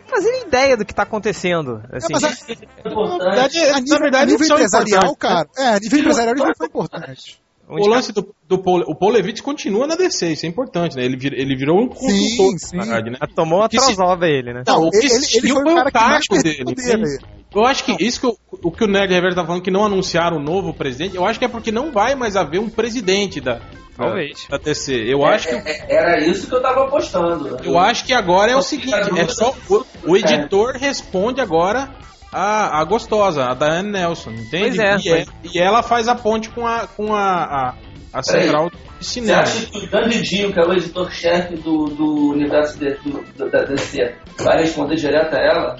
fazendo 0.08 0.48
ideia 0.48 0.78
do 0.78 0.86
que 0.86 0.94
está 0.94 1.04
acontecendo. 1.04 1.82
Assim. 1.92 2.08
É, 2.08 2.20
mas 2.20 2.24
a, 2.24 3.18
na 3.18 3.18
verdade, 3.18 3.60
a 3.60 3.80
nível, 3.80 3.94
na 3.94 4.00
verdade, 4.00 4.32
nível 4.32 4.48
empresarial, 4.48 5.16
cara, 5.16 5.48
é, 5.58 5.68
a 5.70 5.80
nível 5.80 6.00
empresarial 6.00 6.36
não 6.36 6.56
foi 6.56 6.68
importante. 6.68 7.43
O 7.82 7.88
lance 7.88 8.12
do, 8.12 8.34
do 8.48 8.62
Paul, 8.62 8.84
o 8.88 8.96
Paul 8.96 9.12
Levitt 9.12 9.42
continua 9.42 9.88
na 9.88 9.96
DC, 9.96 10.34
isso 10.34 10.46
é 10.46 10.50
importante, 10.50 10.96
né? 10.96 11.04
Ele, 11.06 11.18
vir, 11.18 11.34
ele 11.34 11.56
virou 11.56 11.82
um 11.82 11.88
consultor, 11.88 12.52
sim, 12.52 12.58
sim. 12.58 12.78
Verdade, 12.78 13.10
né? 13.10 13.18
Tomou 13.36 13.60
uma 13.60 13.70
trozova 13.70 14.28
ele, 14.28 14.54
né? 14.54 14.64
Não, 14.68 14.84
o 14.84 14.90
que 14.90 14.98
ele, 14.98 15.08
ele 15.08 15.54
foi, 15.54 15.64
foi 15.64 15.74
o 15.74 15.92
cargo 15.92 16.44
dele. 16.44 16.76
dele. 16.76 17.18
Eu 17.56 17.66
acho 17.66 17.84
que 17.84 17.96
isso 18.04 18.20
que 18.20 18.26
eu, 18.26 18.38
o 18.64 18.72
que 18.72 18.84
o 18.84 18.88
Nerd 18.88 19.14
Reverso 19.14 19.36
tá 19.36 19.46
falando, 19.46 19.62
que 19.62 19.72
não 19.72 19.86
anunciaram 19.86 20.38
o 20.38 20.44
novo 20.44 20.74
presidente, 20.74 21.16
eu 21.16 21.26
acho 21.26 21.38
que 21.38 21.46
é 21.46 21.48
porque 21.48 21.72
não 21.72 21.92
vai 21.92 22.16
mais 22.16 22.36
haver 22.36 22.60
um 22.60 22.70
presidente 22.70 23.40
da, 23.40 23.60
Talvez. 23.96 24.48
Da 24.50 24.58
DC. 24.58 24.92
Eu 25.08 25.26
é, 25.26 25.36
acho 25.36 25.48
que. 25.48 25.56
É, 25.56 25.96
era 25.96 26.26
isso 26.26 26.48
que 26.48 26.56
eu 26.56 26.62
tava 26.62 26.86
apostando. 26.86 27.58
Eu 27.64 27.78
acho 27.78 28.06
que 28.06 28.14
agora 28.14 28.52
é 28.52 28.56
o 28.56 28.62
seguinte: 28.62 28.94
é 28.94 29.28
só 29.28 29.54
o, 29.70 29.86
o 30.08 30.18
editor 30.18 30.76
responde 30.76 31.40
agora 31.42 31.90
a, 32.34 32.82
a 32.82 32.84
gostosa, 32.84 33.46
a 33.46 33.54
Diane 33.54 33.92
Nelson, 33.92 34.32
entende? 34.32 34.82
É, 34.82 34.98
e, 34.98 35.10
é, 35.10 35.26
e, 35.44 35.60
ela 35.60 35.84
faz 35.84 36.08
a 36.08 36.16
ponte 36.16 36.50
com 36.50 36.66
a, 36.66 36.88
com 36.88 37.14
a, 37.14 37.44
a, 37.44 37.74
a 38.12 38.24
central 38.24 38.72
de 39.00 39.06
cinema. 39.06 39.46
Você 39.46 39.58
acha 39.58 39.66
que 39.68 39.78
o 39.78 39.90
Dandidinho, 39.90 40.52
que 40.54 40.60
é 40.60 40.66
o 40.66 40.74
editor-chefe 40.74 41.56
do, 41.58 41.86
do 41.86 42.32
universo 42.32 42.78
de, 42.80 42.96
do, 42.96 43.50
da 43.50 43.64
DC, 43.64 44.16
vai 44.40 44.62
responder 44.62 44.96
direto 44.96 45.36
a 45.36 45.40
ela? 45.40 45.76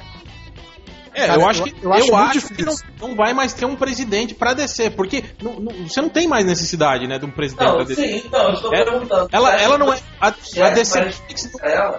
É, 1.16 1.28
Cara, 1.28 1.40
eu 1.40 1.48
acho 1.48 1.64
que, 1.64 1.70
eu, 1.70 1.84
eu 1.84 1.94
acho, 1.94 2.10
eu 2.10 2.16
acho 2.16 2.48
que 2.50 2.66
não, 2.66 2.74
não, 3.00 3.16
vai 3.16 3.34
mais 3.34 3.54
ter 3.54 3.66
um 3.66 3.76
presidente 3.76 4.34
pra 4.34 4.54
descer, 4.54 4.96
porque 4.96 5.24
não, 5.42 5.60
não, 5.60 5.88
você 5.88 6.02
não 6.02 6.10
tem 6.10 6.28
mais 6.28 6.44
necessidade, 6.44 7.08
né, 7.08 7.20
de 7.20 7.26
um 7.26 7.30
presidente 7.30 7.68
não, 7.68 7.76
pra 7.76 7.84
descer. 7.84 8.08
Sim, 8.08 8.24
então, 8.26 8.48
eu 8.48 8.54
estou 8.54 8.74
é, 8.74 8.84
perguntando. 8.84 9.30
Ela, 9.32 9.56
ela 9.62 9.78
não 9.78 9.94
é. 9.94 10.00
A, 10.20 10.28
a 10.28 10.70
DC 10.72 11.12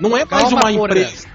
não 0.01 0.17
é 0.17 0.25
mais 0.25 0.53
uma 0.53 0.73
empresa. 0.73 1.29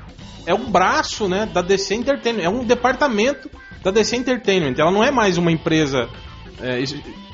É 0.50 0.54
um 0.56 0.72
braço, 0.72 1.30
né, 1.30 1.46
da 1.46 1.62
DC 1.62 1.94
Entertainment. 1.94 2.42
É 2.42 2.50
um 2.50 2.64
departamento 2.64 3.52
da 3.84 3.92
DC 3.92 4.16
Entertainment. 4.16 4.74
Ela 4.80 4.90
não 4.90 5.04
é 5.04 5.12
mais 5.12 5.38
uma 5.38 5.52
empresa 5.52 6.10
é, 6.60 6.84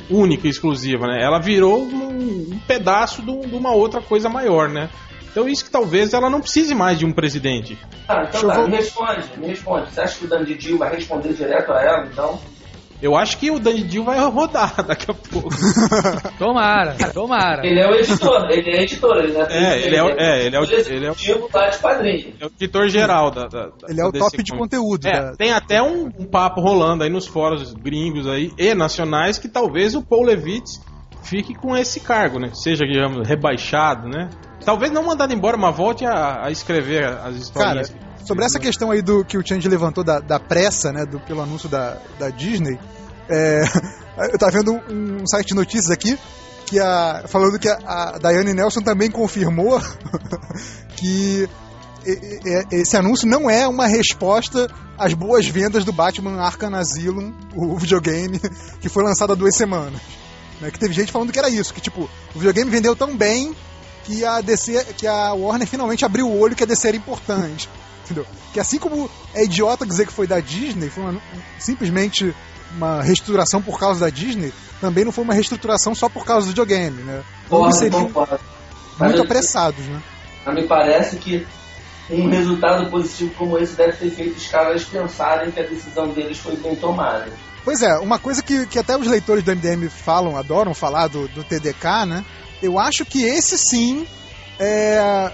única, 0.10 0.50
exclusiva, 0.50 1.08
né? 1.08 1.24
Ela 1.24 1.40
virou 1.40 1.82
um, 1.82 2.52
um 2.52 2.60
pedaço 2.68 3.22
de, 3.22 3.48
de 3.48 3.56
uma 3.56 3.72
outra 3.72 4.02
coisa 4.02 4.28
maior, 4.28 4.68
né? 4.68 4.90
Então 5.32 5.48
isso 5.48 5.64
que 5.64 5.72
talvez 5.72 6.14
ela 6.14 6.30
não 6.30 6.42
precise 6.42 6.76
mais 6.76 7.00
de 7.00 7.06
um 7.06 7.14
presidente. 7.14 7.78
Ah, 8.06 8.26
então 8.28 8.50
tá, 8.50 8.68
me 8.68 8.76
responde, 8.76 9.30
me 9.38 9.48
responde. 9.48 9.94
Você 9.94 10.02
acha 10.02 10.20
que 10.20 10.26
o 10.26 10.28
Dandy 10.28 10.56
Dio 10.56 10.78
vai 10.78 10.94
responder 10.94 11.32
direto 11.32 11.72
a 11.72 11.82
ela, 11.82 12.06
então? 12.12 12.38
Eu 13.02 13.16
acho 13.16 13.38
que 13.38 13.52
o 13.52 13.60
Danny 13.60 13.84
Dio 13.84 14.04
vai 14.04 14.20
rodar 14.20 14.82
daqui 14.86 15.12
a 15.12 15.14
pouco. 15.14 15.50
tomara, 16.40 16.96
tomara. 17.14 17.66
Ele 17.66 17.80
é 17.80 17.88
o 17.88 17.96
editor, 17.96 18.48
ele 18.50 18.70
é 18.70 18.84
editor, 18.84 19.18
ele 19.18 19.38
é, 19.38 19.48
é 19.50 19.86
ele 19.86 19.96
é, 19.96 20.04
o, 20.04 20.10
é, 20.10 20.46
ele 20.46 20.56
é 20.56 20.60
o, 20.60 20.64
ele 20.64 21.06
é 21.06 21.12
o, 21.12 21.50
tá 21.50 21.70
de. 21.70 22.36
É 22.40 22.46
o 22.46 22.48
editor 22.48 22.88
geral 22.88 23.32
da, 23.32 23.48
da, 23.48 23.70
Ele 23.88 24.00
é 24.00 24.06
o 24.06 24.12
top 24.12 24.42
de 24.42 24.52
conteúdo. 24.52 25.06
É, 25.08 25.12
da... 25.12 25.36
Tem 25.36 25.52
até 25.52 25.82
um, 25.82 26.06
um, 26.06 26.26
papo 26.26 26.62
rolando 26.62 27.04
aí 27.04 27.10
nos 27.10 27.28
fóruns 27.28 27.74
gringos 27.74 28.28
aí 28.28 28.52
e 28.58 28.74
nacionais 28.74 29.38
que 29.38 29.50
talvez 29.50 29.94
o 29.94 30.02
Paul 30.02 30.24
Levitz 30.24 30.82
fique 31.24 31.54
com 31.54 31.76
esse 31.76 32.00
cargo, 32.00 32.40
né? 32.40 32.52
Seja, 32.54 32.86
digamos, 32.86 33.28
rebaixado, 33.28 34.08
né? 34.08 34.30
Talvez 34.64 34.92
não 34.92 35.04
mandado 35.04 35.34
embora, 35.34 35.58
mas 35.58 35.76
volte 35.76 36.06
a, 36.06 36.46
a 36.46 36.52
escrever 36.52 37.06
as 37.06 37.36
histórias. 37.36 37.90
Cara, 37.90 38.15
sobre 38.26 38.44
essa 38.44 38.60
questão 38.60 38.92
aí 38.92 39.02
do 39.02 39.24
que 39.24 39.38
o 39.38 39.46
Change 39.46 39.68
levantou 39.68 40.04
da, 40.04 40.20
da 40.20 40.40
pressa, 40.40 40.92
né, 40.92 41.06
do, 41.06 41.20
pelo 41.20 41.42
anúncio 41.42 41.70
da, 41.70 41.98
da 42.20 42.30
Disney, 42.30 42.80
é, 43.30 43.64
eu 44.32 44.38
tava 44.38 44.52
vendo 44.52 44.74
um, 44.74 45.22
um, 45.22 45.28
site 45.28 45.48
de 45.50 45.56
notícias 45.56 45.90
aqui 45.90 46.18
que 46.66 46.80
a, 46.80 47.24
falando 47.28 47.60
que 47.60 47.70
a, 47.70 47.78
a 47.86 48.18
Diane 48.18 48.54
Nelson 48.54 48.82
também 48.82 49.10
confirmou 49.10 49.80
que 50.98 51.48
esse 52.72 52.96
anúncio 52.96 53.28
não 53.28 53.50
é 53.50 53.68
uma 53.68 53.88
resposta 53.88 54.70
às 54.98 55.14
boas 55.14 55.48
vendas 55.48 55.84
do 55.84 55.92
Batman 55.92 56.40
Arkham 56.40 56.76
Asylum, 56.76 57.34
o 57.56 57.76
videogame 57.78 58.40
que 58.80 58.90
foi 58.90 59.04
lançado 59.04 59.34
há 59.34 59.36
duas 59.36 59.56
semanas. 59.56 60.00
Né? 60.62 60.70
Que 60.72 60.80
teve 60.80 60.94
gente 60.94 61.12
falando 61.12 61.32
que 61.32 61.40
era 61.40 61.50
isso, 61.50 61.74
que 61.74 61.82
tipo, 61.82 62.10
o 62.34 62.40
videogame 62.40 62.70
vendeu 62.70 62.96
tão 62.96 63.18
bem 63.18 63.56
que 64.06 64.24
a 64.24 64.40
DC, 64.42 64.94
que 64.98 65.08
a 65.08 65.34
Warner 65.34 65.68
finalmente 65.68 66.06
abriu 66.06 66.28
o 66.28 66.40
olho 66.40 66.56
que 66.56 66.64
a 66.64 66.68
DC 66.68 66.88
era 66.88 66.98
importante. 66.98 67.68
Entendeu? 68.04 68.26
Que 68.54 68.60
assim 68.60 68.78
como 68.78 69.10
é 69.34 69.44
idiota 69.44 69.86
dizer 69.86 70.06
que 70.06 70.14
foi 70.14 70.28
da 70.28 70.40
Disney, 70.40 70.90
foi 70.90 71.04
uma, 71.04 71.22
simplesmente 71.58 72.36
uma 72.76 73.02
reestruturação 73.02 73.62
por 73.62 73.80
causa 73.80 74.00
da 74.00 74.10
Disney, 74.10 74.54
também 74.80 75.04
não 75.04 75.12
foi 75.12 75.24
uma 75.24 75.34
reestruturação 75.34 75.96
só 75.96 76.08
por 76.08 76.26
causa 76.26 76.46
do 76.46 76.50
videogame, 76.50 77.02
né? 77.02 77.24
Porra, 77.50 77.72
seriam 77.72 78.12
muito 79.00 79.22
apressados, 79.22 79.84
né? 79.86 80.02
Me 80.48 80.68
parece 80.68 81.16
que 81.16 81.46
um 82.10 82.30
resultado 82.30 82.90
positivo 82.92 83.34
como 83.36 83.58
esse 83.58 83.76
deve 83.76 83.94
ter 83.94 84.12
feito 84.12 84.38
os 84.38 84.48
caras 84.48 84.84
pensarem 84.84 85.50
que 85.50 85.60
a 85.60 85.64
decisão 85.64 86.10
deles 86.10 86.38
foi 86.38 86.56
bem 86.58 86.76
tomada. 86.76 87.28
Pois 87.64 87.82
é, 87.82 87.98
uma 87.98 88.20
coisa 88.20 88.44
que, 88.44 88.68
que 88.68 88.78
até 88.78 88.96
os 88.96 89.08
leitores 89.08 89.44
do 89.44 89.52
MDM 89.52 89.90
falam, 89.90 90.38
adoram 90.38 90.76
falar 90.76 91.08
do, 91.08 91.28
do 91.30 91.44
TDK, 91.44 92.06
né? 92.06 92.24
Eu 92.62 92.80
acho 92.80 93.06
que 93.06 93.24
esse 93.24 93.58
sim 93.58 94.08
é, 94.60 95.32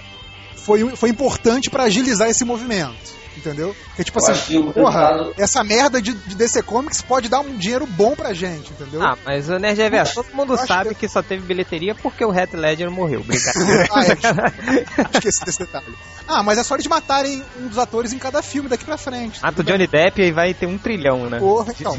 foi, 0.56 0.96
foi 0.96 1.10
importante 1.10 1.70
para 1.70 1.84
agilizar 1.84 2.28
esse 2.28 2.44
movimento. 2.44 3.12
Entendeu? 3.36 3.74
Porque, 3.86 4.04
tipo 4.04 4.18
assim, 4.18 4.70
porra, 4.72 5.08
resultado... 5.08 5.34
essa 5.38 5.64
merda 5.64 6.02
de, 6.02 6.12
de 6.12 6.34
DC 6.34 6.62
Comics 6.62 7.00
pode 7.00 7.28
dar 7.28 7.40
um 7.40 7.56
dinheiro 7.56 7.86
bom 7.86 8.14
pra 8.14 8.34
gente, 8.34 8.70
entendeu? 8.72 9.02
Ah, 9.02 9.16
mas 9.24 9.48
o 9.48 9.58
Nerd 9.58 9.80
Reverso, 9.80 10.14
todo 10.16 10.36
mundo 10.36 10.56
sabe 10.56 10.90
que... 10.90 11.06
que... 11.06 11.08
só 11.08 11.22
teve 11.22 11.42
bilheteria 11.42 11.94
porque 11.94 12.24
o 12.24 12.32
Heath 12.32 12.52
Ledger 12.52 12.90
morreu. 12.90 13.24
Brincadeira. 13.24 13.88
ah, 13.90 14.04
é, 14.04 15.16
esqueci 15.16 15.44
desse 15.46 15.60
detalhe. 15.60 15.86
Ah, 16.28 16.42
mas 16.42 16.58
é 16.58 16.62
só 16.62 16.74
eles 16.74 16.86
matarem 16.86 17.42
um 17.58 17.68
dos 17.68 17.78
atores 17.78 18.12
em 18.12 18.18
cada 18.18 18.42
filme 18.42 18.68
daqui 18.68 18.84
pra 18.84 18.98
frente. 18.98 19.40
Ah, 19.42 19.52
o 19.56 19.62
Johnny 19.64 19.86
Depp 19.86 20.20
aí 20.22 20.30
vai 20.30 20.52
ter 20.52 20.66
um 20.66 20.76
trilhão, 20.76 21.28
né? 21.30 21.38
Porra, 21.38 21.72
então. 21.78 21.98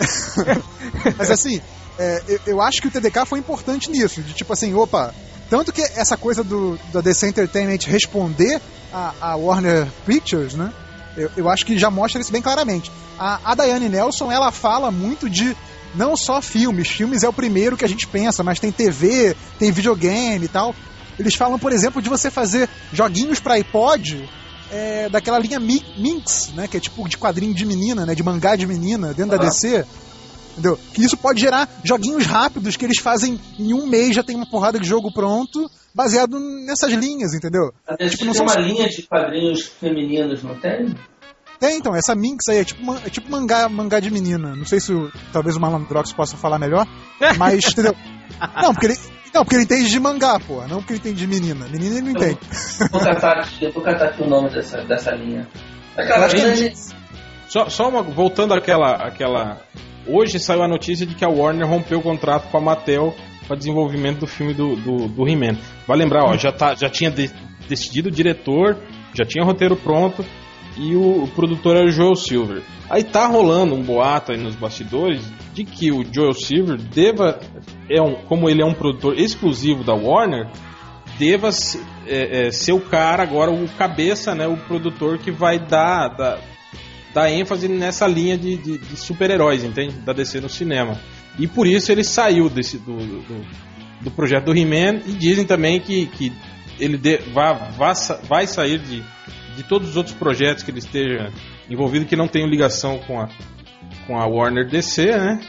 mas 1.18 1.30
assim, 1.30 1.60
é, 1.98 2.22
eu, 2.28 2.40
eu 2.46 2.62
acho 2.62 2.80
que 2.80 2.88
o 2.88 2.90
TDK 2.90 3.26
foi 3.26 3.38
importante 3.38 3.90
nisso, 3.90 4.22
de 4.22 4.32
tipo 4.32 4.52
assim, 4.52 4.74
opa, 4.74 5.14
tanto 5.48 5.72
que 5.72 5.82
essa 5.82 6.16
coisa 6.16 6.44
do, 6.44 6.78
da 6.92 7.00
DC 7.00 7.26
Entertainment 7.26 7.80
responder 7.86 8.60
a, 8.92 9.14
a 9.20 9.36
Warner 9.36 9.88
Pictures, 10.06 10.54
né? 10.54 10.72
Eu, 11.16 11.30
eu, 11.36 11.48
acho 11.50 11.66
que 11.66 11.76
já 11.76 11.90
mostra 11.90 12.20
isso 12.20 12.30
bem 12.30 12.40
claramente. 12.40 12.90
A, 13.18 13.52
a 13.52 13.54
Diane 13.56 13.88
Nelson, 13.88 14.30
ela 14.30 14.52
fala 14.52 14.92
muito 14.92 15.28
de 15.28 15.56
não 15.94 16.16
só 16.16 16.40
filmes, 16.40 16.88
filmes 16.88 17.24
é 17.24 17.28
o 17.28 17.32
primeiro 17.32 17.76
que 17.76 17.84
a 17.84 17.88
gente 17.88 18.06
pensa, 18.06 18.44
mas 18.44 18.60
tem 18.60 18.70
TV, 18.70 19.36
tem 19.58 19.72
videogame 19.72 20.44
e 20.44 20.48
tal. 20.48 20.74
Eles 21.18 21.34
falam, 21.34 21.58
por 21.58 21.72
exemplo, 21.72 22.00
de 22.00 22.08
você 22.08 22.30
fazer 22.30 22.68
joguinhos 22.92 23.40
para 23.40 23.54
iPod 23.54 24.28
é, 24.70 25.08
daquela 25.08 25.38
linha 25.38 25.58
Minx, 25.58 26.52
né? 26.54 26.68
Que 26.68 26.76
é 26.76 26.80
tipo 26.80 27.08
de 27.08 27.18
quadrinho 27.18 27.52
de 27.52 27.66
menina, 27.66 28.06
né? 28.06 28.14
De 28.14 28.22
mangá 28.22 28.54
de 28.54 28.66
menina 28.66 29.08
dentro 29.08 29.32
uhum. 29.32 29.42
da 29.42 29.48
DC. 29.48 29.84
Entendeu? 30.60 30.78
Que 30.92 31.02
isso 31.02 31.16
pode 31.16 31.40
gerar 31.40 31.66
joguinhos 31.82 32.26
rápidos 32.26 32.76
que 32.76 32.84
eles 32.84 33.00
fazem 33.00 33.40
em 33.58 33.72
um 33.72 33.86
mês, 33.86 34.14
já 34.14 34.22
tem 34.22 34.36
uma 34.36 34.48
porrada 34.48 34.78
de 34.78 34.86
jogo 34.86 35.10
pronto, 35.12 35.70
baseado 35.94 36.38
nessas 36.38 36.92
linhas, 36.92 37.32
entendeu? 37.32 37.72
Até 37.86 38.08
tipo, 38.10 38.26
não 38.26 38.34
tem 38.34 38.42
uma 38.42 38.56
linha 38.56 38.86
de 38.86 39.02
quadrinhos 39.02 39.66
femininos, 39.66 40.42
não 40.42 40.54
tem? 40.60 40.94
Tem, 41.58 41.78
então, 41.78 41.94
essa 41.94 42.14
Minx 42.14 42.48
aí 42.48 42.58
é 42.58 42.64
tipo, 42.64 42.94
é 42.94 43.10
tipo 43.10 43.30
mangá, 43.30 43.68
mangá 43.68 44.00
de 44.00 44.10
menina. 44.10 44.54
Não 44.54 44.66
sei 44.66 44.80
se 44.80 44.92
o, 44.92 45.10
talvez 45.32 45.56
o 45.56 45.60
Malandrox 45.60 46.12
possa 46.12 46.36
falar 46.36 46.58
melhor, 46.58 46.86
mas, 47.38 47.64
entendeu? 47.66 47.94
Não, 48.62 48.72
porque 48.72 48.86
ele, 48.86 48.96
não, 49.34 49.42
porque 49.42 49.56
ele 49.56 49.64
entende 49.64 49.88
de 49.88 50.00
mangá, 50.00 50.38
pô, 50.40 50.66
não 50.66 50.78
porque 50.78 50.92
ele 50.92 51.00
entende 51.00 51.20
de 51.20 51.26
menina. 51.26 51.66
Menina 51.68 51.96
ele 51.96 52.02
não 52.02 52.10
entende. 52.10 52.38
Vou 52.90 53.00
catar, 53.00 53.48
vou 53.72 53.82
catar 53.82 54.06
aqui 54.06 54.22
o 54.22 54.28
nome 54.28 54.50
dessa, 54.50 54.84
dessa 54.84 55.12
linha. 55.12 55.48
Aquela 55.96 56.26
linha... 56.28 56.72
Só, 57.50 57.68
só 57.68 57.88
uma, 57.88 58.02
voltando 58.02 58.54
àquela, 58.54 58.92
àquela 58.92 59.60
Hoje 60.06 60.38
saiu 60.38 60.62
a 60.62 60.68
notícia 60.68 61.04
de 61.04 61.14
que 61.14 61.24
a 61.24 61.28
Warner 61.28 61.68
rompeu 61.68 61.98
o 61.98 62.02
contrato 62.02 62.48
com 62.48 62.56
a 62.56 62.60
Mattel 62.60 63.14
para 63.46 63.56
desenvolvimento 63.56 64.20
do 64.20 64.26
filme 64.26 64.54
do, 64.54 64.76
do, 64.76 65.08
do 65.08 65.28
He-Man. 65.28 65.58
Vai 65.86 65.98
lembrar, 65.98 66.24
ó, 66.24 66.36
já, 66.36 66.52
tá, 66.52 66.74
já 66.74 66.88
tinha 66.88 67.10
de, 67.10 67.30
decidido 67.68 68.08
o 68.08 68.12
diretor, 68.12 68.78
já 69.12 69.24
tinha 69.24 69.44
o 69.44 69.46
roteiro 69.46 69.76
pronto 69.76 70.24
e 70.76 70.94
o, 70.94 71.24
o, 71.24 71.28
produtor 71.28 71.76
era 71.76 71.86
o 71.86 71.90
Joel 71.90 72.14
Silver. 72.14 72.62
Aí 72.88 73.04
tá 73.04 73.26
rolando 73.26 73.74
um 73.74 73.82
boato 73.82 74.32
aí 74.32 74.38
nos 74.38 74.54
bastidores 74.54 75.20
de 75.52 75.64
que 75.64 75.92
o 75.92 76.04
Joel 76.04 76.32
Silver 76.32 76.76
deva, 76.76 77.38
é 77.90 78.00
um, 78.00 78.14
como 78.14 78.48
ele 78.48 78.62
é 78.62 78.66
um 78.66 78.74
produtor 78.74 79.18
exclusivo 79.18 79.84
da 79.84 79.92
Warner, 79.92 80.48
deva 81.18 81.50
é, 82.06 82.46
é, 82.46 82.50
ser 82.50 82.72
o 82.72 82.80
cara 82.80 83.22
agora, 83.22 83.50
o 83.50 83.68
cabeça, 83.76 84.34
né, 84.34 84.46
o 84.46 84.56
produtor 84.56 85.18
que 85.18 85.30
vai 85.30 85.58
dar, 85.58 86.08
dar 86.08 86.38
dar 87.14 87.30
ênfase 87.30 87.68
nessa 87.68 88.06
linha 88.06 88.36
de, 88.36 88.56
de, 88.56 88.78
de 88.78 88.96
super-heróis, 88.96 89.64
entende? 89.64 89.94
Da 89.96 90.12
DC 90.12 90.40
no 90.40 90.48
cinema. 90.48 90.98
E 91.38 91.46
por 91.46 91.66
isso 91.66 91.90
ele 91.90 92.04
saiu 92.04 92.48
desse, 92.48 92.78
do, 92.78 92.96
do, 92.96 93.46
do 94.02 94.10
projeto 94.10 94.46
do 94.46 94.56
He-Man 94.56 95.00
e 95.06 95.12
dizem 95.12 95.44
também 95.44 95.80
que, 95.80 96.06
que 96.06 96.32
ele 96.78 96.96
de, 96.96 97.18
vai, 97.32 97.54
vai, 97.72 97.94
vai 98.24 98.46
sair 98.46 98.78
de, 98.78 99.02
de 99.56 99.62
todos 99.62 99.90
os 99.90 99.96
outros 99.96 100.14
projetos 100.14 100.62
que 100.62 100.70
ele 100.70 100.78
esteja 100.78 101.32
envolvido 101.68 102.06
que 102.06 102.16
não 102.16 102.26
tenham 102.26 102.48
ligação 102.48 102.98
com 102.98 103.20
a, 103.20 103.28
com 104.06 104.18
a 104.18 104.26
Warner 104.26 104.68
DC, 104.68 105.06
né? 105.06 105.40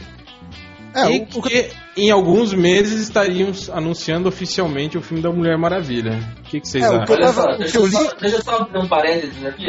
É, 0.94 1.10
e 1.10 1.28
o, 1.34 1.42
que 1.42 1.70
em 1.96 2.12
alguns 2.12 2.54
meses 2.54 3.00
estaríamos 3.02 3.70
anunciando 3.70 4.28
oficialmente 4.28 4.98
o 4.98 5.02
filme 5.02 5.24
da 5.24 5.32
Mulher 5.32 5.58
Maravilha. 5.58 6.20
O 6.40 6.44
que, 6.44 6.60
que 6.60 6.68
vocês 6.68 6.84
é, 6.84 6.88
acham? 6.88 7.16
Olha 7.16 7.32
só, 7.32 7.46
deixa, 7.56 7.78
eu 7.78 7.88
só, 7.88 8.14
deixa 8.16 8.36
eu 8.36 8.44
só 8.44 8.58
abrir 8.58 8.80
um 8.80 8.88
parênteses 8.88 9.46
aqui, 9.46 9.68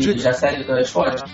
que 0.00 0.18
já 0.18 0.32
segue 0.32 0.64
da 0.64 0.76
resposta. 0.76 1.24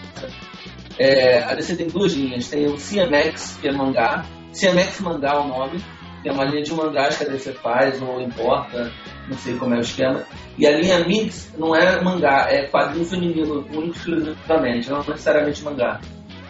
É, 0.98 1.44
a 1.44 1.54
DC 1.54 1.76
tem 1.76 1.88
duas 1.88 2.12
linhas. 2.12 2.48
Tem 2.48 2.66
o 2.66 2.76
CMX, 2.76 3.58
que 3.60 3.68
é 3.68 3.72
mangá. 3.72 4.24
CMX 4.52 5.00
mangá 5.00 5.34
é 5.34 5.38
o 5.38 5.48
nome. 5.48 5.82
Que 6.22 6.28
é 6.28 6.32
uma 6.32 6.44
linha 6.44 6.62
de 6.62 6.74
mangás 6.74 7.16
que 7.16 7.24
a 7.24 7.28
DC 7.28 7.52
faz 7.54 8.02
ou 8.02 8.20
importa. 8.20 8.92
Não 9.28 9.38
sei 9.38 9.56
como 9.56 9.74
é 9.74 9.78
o 9.78 9.80
esquema. 9.80 10.24
E 10.58 10.66
a 10.66 10.76
linha 10.76 11.04
Mix 11.06 11.52
não 11.56 11.76
é 11.76 12.02
mangá, 12.02 12.48
é 12.50 12.66
quadrinho 12.66 13.06
feminino, 13.06 13.64
único 13.72 13.96
exclusivamente. 13.96 14.90
Não 14.90 14.98
necessariamente 14.98 15.62
mangá. 15.62 16.00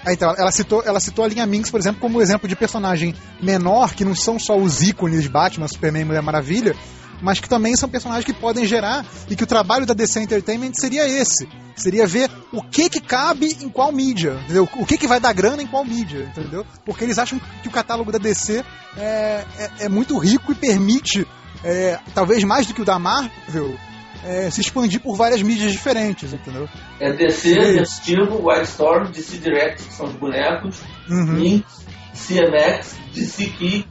Ah, 0.06 0.12
então, 0.12 0.34
ela 0.38 0.50
citou, 0.50 0.82
ela 0.86 1.00
citou 1.00 1.24
a 1.24 1.28
linha 1.28 1.44
Minx, 1.44 1.70
por 1.70 1.78
exemplo, 1.78 2.00
como 2.00 2.22
exemplo 2.22 2.48
de 2.48 2.56
personagem 2.56 3.14
menor, 3.42 3.94
que 3.94 4.04
não 4.04 4.14
são 4.14 4.38
só 4.38 4.56
os 4.56 4.80
ícones 4.82 5.26
Batman, 5.26 5.68
Superman 5.68 6.02
e 6.02 6.04
Mulher 6.06 6.22
Maravilha, 6.22 6.74
mas 7.21 7.41
que 7.41 7.49
também 7.49 7.77
são 7.77 7.89
personagens 7.89 8.25
que 8.25 8.33
podem 8.33 8.66
gerar 8.66 9.05
e 9.29 9.37
que 9.37 9.45
o 9.45 9.47
trabalho 9.47 9.87
da 9.87 9.95
DC 9.95 10.21
Entertainment 10.21 10.73
seria 10.75 11.09
esse. 11.09 11.49
Seria 11.77 12.07
ver 12.07 12.29
o 12.53 12.62
que 12.62 12.91
que 12.91 13.01
cabe 13.01 13.57
em 13.61 13.69
qual 13.69 13.93
mídia, 13.93 14.41
entendeu? 14.45 14.69
O 14.77 14.85
que 14.85 14.99
que 14.99 15.07
vai 15.07 15.21
dar 15.21 15.33
grana 15.33 15.62
em 15.62 15.66
qual 15.66 15.85
mídia, 15.85 16.31
entendeu? 16.31 16.66
Porque 16.85 17.05
eles 17.05 17.19
acham 17.19 17.41
que 17.62 17.69
o 17.69 17.71
catálogo 17.71 18.11
da 18.11 18.19
DC 18.19 18.64
é, 18.97 19.45
é, 19.59 19.71
é 19.81 19.89
muito 19.89 20.19
rico 20.19 20.51
e 20.51 20.55
permite, 20.57 21.27
é, 21.62 21.99
talvez 22.14 22.43
mais 22.43 22.66
do 22.66 22.75
que 22.75 22.83
o 22.83 22.85
da 22.85 22.99
Marvel, 22.99 23.77
é, 24.25 24.51
se 24.51 24.61
expandir 24.61 25.01
por 25.01 25.16
várias 25.16 25.43
mídias 25.43 25.71
diferentes, 25.71 26.33
entendeu? 26.33 26.69
É 26.99 27.12
DC, 27.12 27.55
Vertigo, 27.55 28.49
Wildstorm, 28.49 29.11
DC 29.12 29.39
Direct, 29.39 29.85
que 29.85 29.95
são 29.95 30.07
os 30.07 30.14
bonecos, 30.14 30.81
uhum. 31.09 31.35
Lynx, 31.35 31.87
CMX, 32.14 32.97
DC 33.14 33.47
Key, 33.51 33.87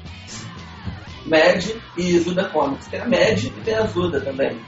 Mad 1.28 1.66
e 1.98 2.20
Zuda 2.20 2.50
Comics. 2.50 2.88
Tem 2.88 3.02
a 3.02 3.06
Mad 3.06 3.44
e 3.44 3.50
tem 3.64 3.76
a 3.76 3.86
Zuda 3.86 4.22
também. 4.22 4.60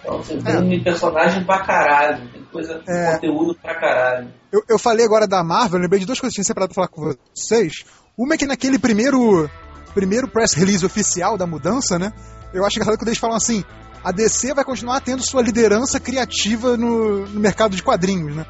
Então, 0.00 0.20
assim, 0.20 0.40
tem 0.40 0.80
é. 0.80 0.84
personagem 0.84 1.44
pra 1.44 1.64
caralho, 1.64 2.28
tem 2.28 2.42
coisa, 2.44 2.80
é. 2.86 3.12
conteúdo 3.12 3.54
pra 3.60 3.74
caralho. 3.74 4.32
Eu, 4.52 4.62
eu 4.68 4.78
falei 4.78 5.04
agora 5.04 5.26
da 5.26 5.42
Marvel, 5.42 5.80
lembrei 5.80 5.98
de 5.98 6.06
duas 6.06 6.20
coisas 6.20 6.32
que 6.32 6.36
tinha 6.36 6.44
separado 6.44 6.72
pra 6.72 6.86
falar 6.86 6.88
com 6.88 7.14
vocês. 7.34 7.84
Uma 8.16 8.34
é 8.34 8.38
que 8.38 8.46
naquele 8.46 8.78
primeiro, 8.78 9.50
primeiro 9.94 10.28
press 10.28 10.54
release 10.54 10.86
oficial 10.86 11.36
da 11.36 11.46
mudança, 11.46 11.98
né? 11.98 12.12
Eu 12.54 12.64
acho 12.64 12.76
engraçado 12.76 12.98
quando 12.98 13.08
eles 13.08 13.18
falam 13.18 13.36
assim: 13.36 13.64
a 14.02 14.12
DC 14.12 14.54
vai 14.54 14.64
continuar 14.64 15.00
tendo 15.00 15.22
sua 15.22 15.42
liderança 15.42 15.98
criativa 15.98 16.76
no, 16.76 17.26
no 17.26 17.40
mercado 17.40 17.74
de 17.74 17.82
quadrinhos, 17.82 18.36
né? 18.36 18.46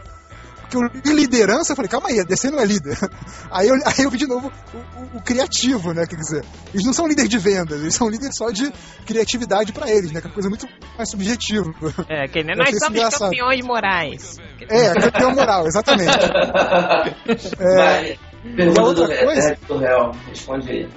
Porque 0.69 0.77
eu 0.77 1.13
li 1.15 1.21
liderança, 1.23 1.73
eu 1.73 1.77
falei, 1.77 1.89
calma 1.89 2.09
aí, 2.09 2.21
a 2.21 2.25
DC 2.25 2.51
não 2.51 2.59
é 2.59 2.65
líder. 2.65 2.97
Aí 3.51 3.69
eu, 3.69 3.75
aí 3.75 4.05
eu 4.05 4.11
vi 4.11 4.19
de 4.19 4.27
novo 4.27 4.53
o, 4.75 4.77
o, 4.77 5.19
o, 5.19 5.23
criativo, 5.23 5.95
né? 5.95 6.05
Quer 6.07 6.17
dizer, 6.17 6.45
eles 6.75 6.85
não 6.85 6.93
são 6.93 7.07
líderes 7.07 7.31
de 7.31 7.39
vendas, 7.39 7.81
eles 7.81 7.95
são 7.95 8.09
líderes 8.09 8.37
só 8.37 8.51
de 8.51 8.71
criatividade 9.07 9.73
para 9.73 9.89
eles, 9.91 10.11
né? 10.11 10.21
Que 10.21 10.27
é 10.27 10.29
uma 10.29 10.35
coisa 10.35 10.49
muito 10.49 10.69
mais 10.97 11.09
subjetiva. 11.09 11.73
É, 12.09 12.27
que 12.27 12.43
nem 12.43 12.57
nós 12.57 12.77
somos 12.79 12.99
engraçado. 12.99 13.31
campeões 13.31 13.65
morais. 13.65 14.37
É, 14.69 14.93
campeão 14.95 15.33
moral, 15.33 15.67
exatamente. 15.67 16.11
é, 17.61 18.17
Pergunta 18.55 18.83
outra 18.83 19.07
do, 19.07 19.25
coisa, 19.25 19.59
do 19.67 19.79
Real, 19.79 20.13
responde 20.29 20.71
aí. 20.71 20.89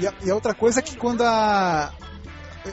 E 0.00 0.06
a, 0.06 0.12
e 0.24 0.30
a 0.30 0.34
outra 0.34 0.54
coisa 0.54 0.80
é 0.80 0.82
que 0.82 0.96
quando 0.96 1.22
a, 1.22 1.92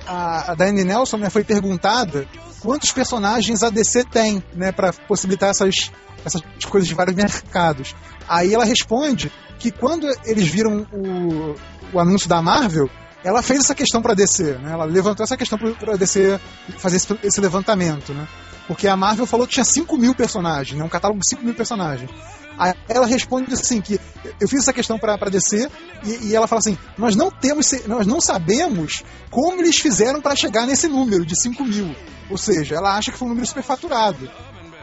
a, 0.06 0.52
a 0.52 0.56
Diane 0.56 0.84
Nelson 0.84 1.18
né, 1.18 1.30
foi 1.30 1.44
perguntada 1.44 2.28
quantos 2.60 2.92
personagens 2.92 3.64
a 3.64 3.70
DC 3.70 4.06
tem, 4.06 4.44
né, 4.54 4.72
para 4.72 4.92
possibilitar 4.94 5.50
essas, 5.50 5.92
essas 6.26 6.42
coisas 6.70 6.88
de 6.88 6.96
vários 6.96 7.16
mercados. 7.16 7.96
Aí 8.28 8.54
ela 8.54 8.66
responde 8.66 9.32
que 9.60 9.72
quando 9.72 10.08
eles 10.26 10.48
viram 10.48 10.86
o, 10.92 11.56
o 11.94 12.00
anúncio 12.00 12.28
da 12.28 12.42
Marvel, 12.42 12.90
ela 13.24 13.42
fez 13.42 13.62
essa 13.62 13.76
questão 13.76 14.02
para 14.02 14.14
DC, 14.14 14.58
né? 14.58 14.72
Ela 14.72 14.86
levantou 14.86 15.24
essa 15.24 15.36
questão 15.36 15.58
para 15.58 15.98
DC 15.98 16.40
fazer 16.78 16.98
esse, 16.98 17.20
esse, 17.24 17.42
levantamento, 17.42 18.14
né? 18.14 18.28
Porque 18.68 18.88
a 18.88 18.98
Marvel 18.98 19.26
falou 19.26 19.48
que 19.48 19.54
tinha 19.54 19.64
5 19.64 19.98
mil 19.98 20.14
personagens, 20.14 20.78
né? 20.78 20.84
Um 20.84 20.90
catálogo 20.90 21.22
de 21.22 21.30
5 21.30 21.44
mil 21.44 21.54
personagens. 21.54 22.10
Aí 22.58 22.74
ela 22.90 23.06
responde 23.06 23.54
assim 23.54 23.80
que 23.80 24.00
eu 24.40 24.48
fiz 24.48 24.62
essa 24.62 24.74
questão 24.74 24.98
para 24.98 25.16
DC 25.30 25.70
e, 26.04 26.28
e, 26.28 26.36
ela 26.36 26.48
fala 26.48 26.60
assim: 26.60 26.78
nós 26.98 27.16
não 27.16 27.30
temos, 27.30 27.72
nós 27.86 28.08
não 28.08 28.20
sabemos 28.20 29.04
como 29.30 29.62
eles 29.62 29.78
fizeram 29.78 30.22
para 30.22 30.36
chegar 30.36 30.66
nesse 30.66 30.88
número 30.88 31.26
de 31.26 31.40
5 31.40 31.64
mil. 31.64 31.96
Ou 32.30 32.38
seja, 32.38 32.76
ela 32.76 32.98
acha 32.98 33.12
que 33.12 33.18
foi 33.18 33.28
um 33.28 33.30
número 33.30 33.48
superfaturado. 33.48 34.30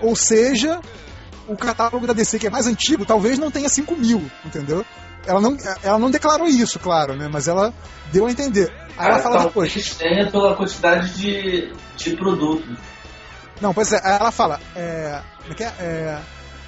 Ou 0.00 0.14
seja, 0.14 0.80
o 1.48 1.56
catálogo 1.56 2.06
da 2.06 2.12
DC 2.12 2.38
que 2.38 2.46
é 2.46 2.50
mais 2.50 2.66
antigo 2.66 3.04
talvez 3.04 3.38
não 3.38 3.50
tenha 3.50 3.68
5 3.68 3.96
mil, 3.96 4.22
entendeu? 4.44 4.84
Ela 5.26 5.40
não, 5.40 5.56
ela 5.82 5.98
não 5.98 6.10
declarou 6.10 6.46
isso, 6.46 6.78
claro, 6.78 7.16
né? 7.16 7.28
Mas 7.32 7.48
ela 7.48 7.72
deu 8.12 8.26
a 8.26 8.30
entender. 8.30 8.72
Aí 8.96 9.08
ela 9.08 9.18
fala 9.18 9.44
depois. 9.44 9.96
tenha 9.96 10.30
pela 10.30 10.54
quantidade 10.54 11.14
de, 11.14 11.72
de 11.96 12.16
produtos. 12.16 12.76
Não, 13.60 13.72
pois 13.72 13.92
é, 13.92 14.00
ela 14.04 14.30
fala. 14.30 14.60
É, 14.74 15.20
é, 15.58 15.64
é 15.64 16.18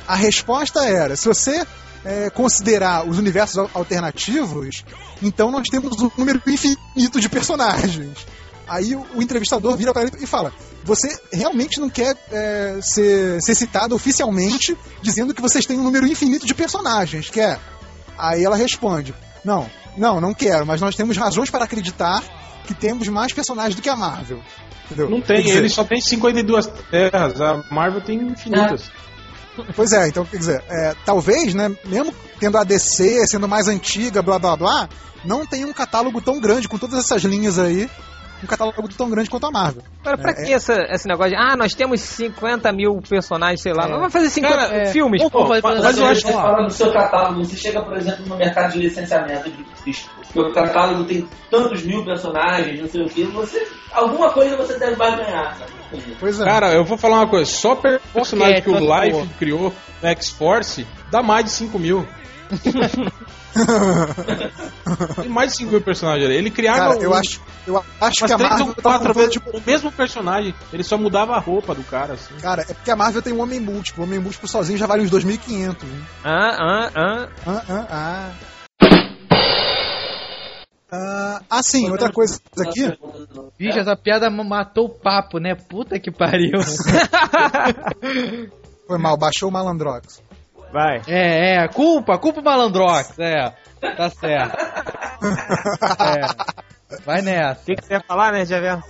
a 0.07 0.15
resposta 0.15 0.85
era: 0.85 1.17
se 1.17 1.27
você 1.27 1.67
é, 2.05 2.31
considerar 2.31 3.07
os 3.07 3.19
universos 3.19 3.69
alternativos, 3.75 4.85
então 5.23 5.51
nós 5.51 5.69
temos 5.69 6.01
um 6.01 6.11
número 6.17 6.41
infinito 6.47 7.21
de 7.21 7.29
personagens. 7.29 8.27
Aí 8.69 8.95
o, 8.95 9.07
o 9.15 9.23
entrevistador 9.23 9.77
vira 9.77 9.93
para 9.93 10.03
ele 10.03 10.13
e 10.21 10.27
fala: 10.27 10.53
Você 10.85 11.19
realmente 11.33 11.81
não 11.81 11.91
quer 11.91 12.17
é, 12.31 12.79
ser, 12.81 13.41
ser 13.43 13.55
citado 13.55 13.95
oficialmente 13.95 14.77
dizendo 15.03 15.35
que 15.35 15.43
vocês 15.43 15.67
têm 15.67 15.79
um 15.79 15.83
número 15.83 16.07
infinito 16.07 16.47
de 16.47 16.55
personagens, 16.55 17.31
quer? 17.31 17.59
Aí 18.17 18.45
ela 18.45 18.57
responde: 18.57 19.15
Não, 19.45 19.69
não, 19.97 20.21
não 20.21 20.35
quero, 20.35 20.67
mas 20.67 20.81
nós 20.81 20.95
temos 20.95 21.17
razões 21.17 21.51
para 21.51 21.65
acreditar 21.65 22.23
que 22.67 22.75
temos 22.75 23.07
mais 23.09 23.33
personagens 23.33 23.77
do 23.77 23.83
que 23.83 23.89
a 23.89 23.97
Marvel. 23.97 24.43
Entendeu? 24.87 25.11
Não 25.11 25.21
tem, 25.21 25.43
dizer, 25.43 25.59
ele 25.59 25.69
só 25.69 25.85
tem 25.85 26.01
52 26.01 26.67
terras, 26.91 27.41
a 27.41 27.63
Marvel 27.71 28.01
tem 28.01 28.19
infinitas. 28.21 28.91
É. 29.03 29.07
Pois 29.75 29.93
é, 29.93 30.09
então 30.09 30.25
quer 30.25 30.37
dizer, 30.37 30.63
é, 30.69 30.95
talvez, 31.05 31.55
né, 31.55 31.75
mesmo 31.87 32.15
tendo 32.39 32.59
a 32.59 32.65
DC 32.65 33.27
sendo 33.27 33.49
mais 33.49 33.69
antiga, 33.69 34.23
blá 34.23 34.39
blá 34.39 34.55
blá, 34.55 34.89
não 35.25 35.47
tenha 35.47 35.67
um 35.67 35.73
catálogo 35.73 36.21
tão 36.21 36.39
grande 36.39 36.69
com 36.69 36.79
todas 36.79 36.99
essas 36.99 37.23
linhas 37.23 37.59
aí 37.59 37.89
um 38.43 38.47
catálogo 38.47 38.89
tão 38.89 39.09
grande 39.11 39.31
quanto 39.31 39.47
a 39.47 39.51
Marvel. 39.51 39.83
Agora, 40.01 40.19
pra 40.19 40.31
é, 40.31 40.35
que 40.35 40.53
é... 40.53 40.57
Essa, 40.57 40.75
esse 40.91 41.09
negócio 41.09 41.31
de, 41.31 41.37
ah, 41.37 41.57
nós 41.57 41.75
temos 41.75 42.01
50 42.01 42.73
mil 42.73 43.01
personagens, 43.09 43.63
sei 43.63 43.73
lá, 43.73 43.87
é. 43.87 43.89
vamos 43.89 44.13
fazer 44.13 44.31
50 44.31 44.57
Cara, 44.57 44.75
é, 44.75 44.87
filmes, 44.87 45.23
pô. 45.31 45.47
Mas, 45.49 45.63
mas 45.63 45.99
eu 45.99 46.07
acho 46.07 46.25
que 46.25 46.33
falando 46.33 46.67
do 46.67 46.73
seu 46.73 46.93
catálogo, 46.93 47.45
você 47.45 47.57
chega, 47.57 47.83
por 47.83 47.97
exemplo, 47.97 48.27
no 48.27 48.37
mercado 48.37 48.73
de 48.73 48.79
licenciamento 48.81 49.51
de 49.51 49.65
disco, 49.85 50.11
que 50.33 50.39
o 50.39 50.53
catálogo 50.53 51.05
tem 51.05 51.27
tantos 51.51 51.83
mil 51.83 52.05
personagens, 52.05 52.81
não 52.81 52.89
sei 52.89 53.03
o 53.03 53.09
que, 53.09 53.25
você, 53.25 53.67
alguma 53.93 54.31
coisa 54.33 54.57
você 54.57 54.79
deve 54.79 54.97
barganhar, 54.97 55.57
sabe? 55.57 55.73
Pois 56.19 56.41
é. 56.41 56.45
Cara, 56.45 56.73
eu 56.73 56.85
vou 56.85 56.99
falar 56.99 57.19
uma 57.19 57.29
coisa, 57.29 57.51
só 57.51 57.75
personagem 57.75 58.63
que 58.63 58.71
o 58.71 58.79
Life 58.79 59.29
criou 59.39 59.73
no 60.03 60.09
X-Force 60.09 60.87
dá 61.11 61.23
mais 61.23 61.45
de 61.45 61.51
5 61.53 61.79
mil. 61.79 62.07
Tem 65.21 65.29
mais 65.29 65.53
de 65.53 65.59
5 65.59 65.71
mil 65.71 65.81
personagens 65.81 66.25
ali. 66.27 66.37
Ele 66.37 66.51
criava. 66.51 66.95
Cara, 66.95 67.03
eu 67.03 67.15
acho, 67.15 67.41
eu 67.67 67.83
acho 68.01 68.25
que 68.25 68.33
a 68.33 68.39
Marvel. 68.39 68.75
Tá 68.75 68.83
quatro 68.83 69.15
vezes, 69.15 69.33
tipo, 69.33 69.57
o 69.57 69.63
mesmo 69.65 69.91
personagem, 69.93 70.55
ele 70.73 70.85
só 70.85 70.97
mudava 70.97 71.35
a 71.35 71.39
roupa 71.39 71.75
do 71.75 71.83
cara. 71.83 72.15
Assim. 72.15 72.35
Cara, 72.41 72.63
é 72.63 72.75
porque 72.75 72.91
a 72.91 72.97
Marvel 72.97 73.23
tem 73.23 73.33
um 73.33 73.41
homem 73.41 73.61
múltiplo. 73.61 74.05
O 74.05 74.07
homem 74.07 74.19
múltiplo 74.19 74.49
sozinho 74.49 74.79
já 74.79 74.87
vale 74.87 75.03
uns 75.03 75.11
2.500. 75.11 75.77
Ah, 76.25 76.57
ah, 76.59 76.91
ah. 76.95 77.29
Ah, 77.47 77.63
ah, 77.69 77.87
ah. 77.91 78.31
Uh, 80.89 81.41
ah, 81.51 81.63
sim, 81.63 81.91
outra 81.91 82.13
coisa 82.13 82.41
aqui. 82.61 82.97
Bicho, 83.59 83.79
essa 83.79 83.97
piada 83.97 84.31
matou 84.31 84.87
o 84.87 84.89
papo, 84.89 85.39
né? 85.39 85.55
Puta 85.55 85.99
que 85.99 86.13
pariu. 86.13 86.61
Foi 88.87 88.99
mal, 88.99 89.17
baixou 89.19 89.49
o 89.49 89.53
malandrox. 89.53 90.23
Vai. 90.73 91.03
É, 91.07 91.65
é, 91.65 91.69
culpa, 91.69 92.19
culpa 92.19 92.41
o 92.41 92.45
malandrox, 92.45 93.19
é. 93.19 93.53
Tá 93.81 94.11
certo. 94.11 94.57
É. 96.89 97.01
Vai 97.05 97.21
nessa. 97.21 97.63
O 97.63 97.65
que, 97.65 97.75
que 97.75 97.85
você 97.85 97.95
ia 97.95 98.01
falar, 98.01 98.33
né, 98.33 98.45
Javier? 98.45 98.81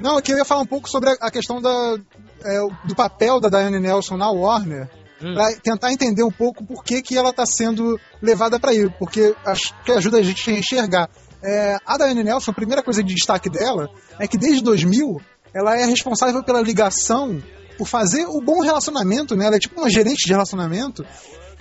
Não, 0.00 0.16
eu 0.16 0.22
queria 0.22 0.44
falar 0.44 0.62
um 0.62 0.66
pouco 0.66 0.88
sobre 0.88 1.10
a 1.20 1.30
questão 1.30 1.60
da, 1.60 1.96
é, 2.44 2.58
do 2.84 2.94
papel 2.94 3.40
da 3.40 3.48
Diane 3.48 3.80
Nelson 3.80 4.16
na 4.16 4.30
Warner. 4.30 4.88
Hum. 5.22 5.34
Pra 5.34 5.48
tentar 5.60 5.92
entender 5.92 6.22
um 6.22 6.30
pouco 6.30 6.64
por 6.64 6.84
que, 6.84 7.02
que 7.02 7.18
ela 7.18 7.30
está 7.30 7.44
sendo 7.44 8.00
levada 8.22 8.58
para 8.58 8.70
aí, 8.70 8.88
porque 8.98 9.34
acho 9.44 9.74
que 9.84 9.92
ajuda 9.92 10.18
a 10.18 10.22
gente 10.22 10.48
a 10.48 10.54
enxergar. 10.54 11.10
É, 11.42 11.76
a 11.84 11.96
Diane 11.96 12.22
Nelson, 12.22 12.52
a 12.52 12.54
primeira 12.54 12.82
coisa 12.82 13.02
de 13.02 13.14
destaque 13.14 13.50
dela 13.50 13.90
é 14.18 14.26
que 14.26 14.38
desde 14.38 14.62
2000 14.62 15.20
ela 15.52 15.76
é 15.76 15.84
responsável 15.84 16.42
pela 16.42 16.60
ligação 16.60 17.42
por 17.78 17.86
fazer 17.86 18.26
o 18.26 18.40
bom 18.40 18.60
relacionamento, 18.60 19.36
né? 19.36 19.46
Ela 19.46 19.56
é 19.56 19.60
tipo 19.60 19.80
uma 19.80 19.88
gerente 19.88 20.26
de 20.26 20.32
relacionamento 20.32 21.06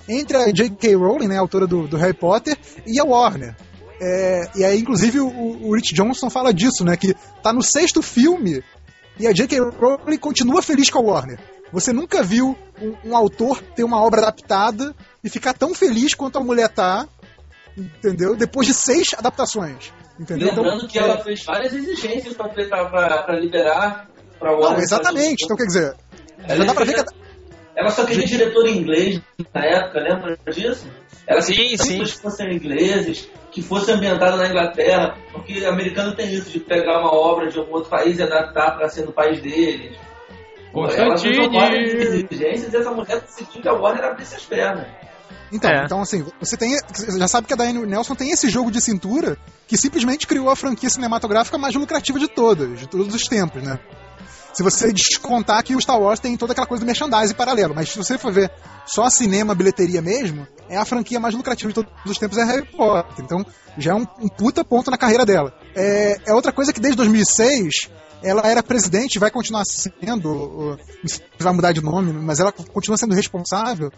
entre 0.10 0.36
a 0.36 0.52
J.K. 0.52 0.96
Rowling, 0.96 1.28
né, 1.28 1.38
a 1.38 1.42
autora 1.42 1.68
do, 1.68 1.88
do 1.88 1.98
Harry 1.98 2.14
Potter, 2.14 2.58
e 2.86 3.00
a 3.00 3.04
Warner. 3.04 3.56
É, 4.02 4.50
e 4.56 4.64
aí, 4.64 4.80
inclusive, 4.80 5.20
o, 5.20 5.28
o 5.28 5.76
Rich 5.76 5.94
Johnson 5.94 6.30
fala 6.30 6.54
disso, 6.54 6.84
né? 6.84 6.98
Que 6.98 7.16
tá 7.44 7.54
no 7.54 7.62
sexto 7.62 8.02
filme 8.02 8.64
e 9.20 9.28
a 9.28 9.32
J.K. 9.32 9.60
Rowling 9.60 10.18
continua 10.18 10.62
feliz 10.62 10.90
com 10.90 11.00
a 11.00 11.02
Warner. 11.02 11.40
Você 11.72 11.92
nunca 11.92 12.24
viu 12.24 12.56
um, 12.82 13.10
um, 13.10 13.18
autor 13.18 13.62
ter 13.76 13.84
uma 13.84 14.02
obra 14.02 14.22
adaptada 14.22 14.96
e 15.24 15.30
ficar 15.30 15.54
tão 15.54 15.74
feliz 15.74 16.14
quanto 16.14 16.38
a 16.38 16.44
mulher 16.44 16.70
tá, 16.70 17.08
entendeu? 17.78 18.36
Depois 18.36 18.68
de 18.68 18.74
seis 18.74 19.14
adaptações. 19.18 19.92
Entendeu? 20.20 20.48
Lembrando 20.48 20.78
então, 20.78 20.88
que 20.88 20.98
ela 20.98 21.18
fez 21.24 21.44
várias 21.44 21.74
exigências 21.74 22.34
para 22.36 23.40
liberar 23.40 24.08
para 24.40 24.56
o 24.56 24.60
Não, 24.62 24.78
exatamente. 24.78 25.46
Então, 25.46 25.58
quer 25.58 25.66
dizer, 25.66 25.96
já 26.48 26.64
dá 26.64 26.74
pra 26.74 26.86
ver 26.86 27.04
que. 27.04 27.28
Ela 27.76 27.92
só 27.92 28.06
queria 28.06 28.26
diretor 28.26 28.68
em 28.68 28.78
inglês 28.78 29.22
na 29.54 29.64
época, 29.64 30.00
lembra 30.00 30.36
disso? 30.52 30.88
Ela 31.28 31.42
sim, 31.42 31.54
queria 31.54 31.78
sim. 31.78 32.04
que 32.04 32.12
fossem 32.18 32.56
ingleses, 32.56 33.30
que 33.52 33.62
fosse 33.62 33.92
ambientada 33.92 34.36
na 34.36 34.48
Inglaterra, 34.48 35.16
porque 35.32 35.60
o 35.60 35.70
americano 35.70 36.16
tem 36.16 36.34
isso 36.34 36.50
de 36.50 36.60
pegar 36.60 37.00
uma 37.02 37.14
obra 37.14 37.52
de 37.52 37.60
algum 37.60 37.74
outro 37.74 37.90
país 37.90 38.18
e 38.18 38.24
adaptar 38.24 38.78
para 38.78 38.90
ser 38.90 39.06
no 39.06 39.12
país 39.12 39.40
deles. 39.42 39.96
Ela 40.96 41.18
fez 41.18 41.38
várias 41.52 41.94
exigências 41.94 42.74
e 42.74 42.78
essa 42.78 42.92
mulher 42.92 43.22
decidiu 43.22 43.62
que 43.62 43.68
a 43.68 43.74
Warner 43.74 44.06
abrisse 44.06 44.36
as 44.36 44.46
pernas. 44.46 44.88
Então, 45.52 45.72
É. 45.72 45.86
então, 45.86 46.02
assim, 46.02 46.26
você 46.40 46.58
tem. 46.58 46.78
Você 46.94 47.18
já 47.18 47.28
sabe 47.28 47.48
que 47.48 47.54
a 47.54 47.56
Diane 47.56 47.86
Nelson 47.86 48.16
tem 48.16 48.32
esse 48.32 48.50
jogo 48.50 48.70
de 48.70 48.82
cintura 48.82 49.38
que 49.68 49.78
simplesmente 49.78 50.28
criou 50.28 50.50
a 50.50 50.56
franquia 50.56 50.90
cinematográfica 50.90 51.58
mais 51.58 51.74
lucrativa 51.74 52.20
de 52.20 52.28
todas, 52.28 52.80
de 52.80 52.88
todos 52.88 53.14
os 53.14 53.24
tempos, 53.24 53.64
né? 53.64 53.80
Se 54.58 54.64
você 54.64 54.90
descontar 54.92 55.64
que 55.64 55.76
o 55.76 55.80
Star 55.80 56.02
Wars 56.02 56.20
tem 56.20 56.36
toda 56.36 56.52
aquela 56.52 56.66
coisa 56.66 56.84
do 56.84 56.88
merchandising 56.88 57.36
paralelo, 57.36 57.76
mas 57.76 57.90
se 57.90 57.98
você 57.98 58.18
for 58.18 58.34
ver 58.34 58.52
só 58.88 59.08
cinema, 59.08 59.54
bilheteria 59.54 60.02
mesmo, 60.02 60.48
é 60.68 60.76
a 60.76 60.84
franquia 60.84 61.20
mais 61.20 61.36
lucrativa 61.36 61.72
de 61.72 61.76
todos 61.76 61.92
os 62.04 62.18
tempos 62.18 62.40
é 62.40 62.44
Harry 62.44 62.66
Potter. 62.66 63.24
Então, 63.24 63.46
já 63.78 63.92
é 63.92 63.96
um, 63.96 64.08
um 64.20 64.28
puta 64.28 64.66
ponto 64.66 64.90
na 64.90 64.98
carreira 64.98 65.28
dela. 65.28 65.54
É, 65.76 66.18
é 66.26 66.34
outra 66.34 66.52
coisa 66.52 66.74
que 66.74 66.80
desde 66.80 66.98
2006 66.98 67.92
ela 68.24 68.48
era 68.48 68.64
presidente, 68.64 69.20
vai 69.20 69.30
continuar 69.30 69.64
sendo, 69.64 70.76
vai 71.38 71.54
mudar 71.54 71.72
de 71.72 71.84
nome, 71.84 72.12
mas 72.12 72.40
ela 72.40 72.52
continua 72.52 72.98
sendo 72.98 73.14
responsável 73.14 73.92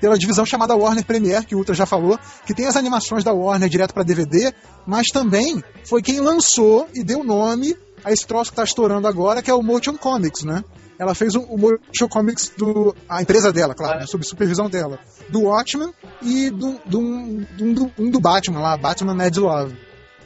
pela 0.00 0.16
divisão 0.16 0.46
chamada 0.46 0.76
Warner 0.76 1.04
Premiere, 1.04 1.44
que 1.44 1.56
o 1.56 1.58
Ultra 1.58 1.74
já 1.74 1.86
falou, 1.86 2.16
que 2.46 2.54
tem 2.54 2.66
as 2.66 2.76
animações 2.76 3.24
da 3.24 3.32
Warner 3.32 3.68
direto 3.68 3.92
para 3.92 4.04
DVD, 4.04 4.54
mas 4.86 5.08
também 5.08 5.60
foi 5.84 6.02
quem 6.02 6.20
lançou 6.20 6.86
e 6.94 7.02
deu 7.02 7.24
nome 7.24 7.74
a 8.04 8.12
esse 8.12 8.26
troço 8.26 8.50
que 8.50 8.56
tá 8.56 8.64
estourando 8.64 9.06
agora, 9.06 9.42
que 9.42 9.50
é 9.50 9.54
o 9.54 9.62
Motion 9.62 9.96
Comics, 9.96 10.44
né? 10.44 10.64
Ela 10.98 11.14
fez 11.14 11.34
o, 11.34 11.42
o 11.42 11.58
Motion 11.58 12.08
Comics 12.08 12.52
do. 12.56 12.94
a 13.08 13.22
empresa 13.22 13.52
dela, 13.52 13.74
claro, 13.74 14.00
né, 14.00 14.06
sob 14.06 14.24
supervisão 14.24 14.68
dela, 14.68 14.98
do 15.28 15.42
Watchmen 15.42 15.92
e 16.22 16.50
do, 16.50 16.80
do, 16.84 16.98
um, 16.98 17.46
do, 17.56 17.92
um 17.98 18.10
do 18.10 18.20
Batman 18.20 18.60
lá, 18.60 18.76
Batman 18.76 19.14
Mad 19.14 19.36
Love. 19.36 19.76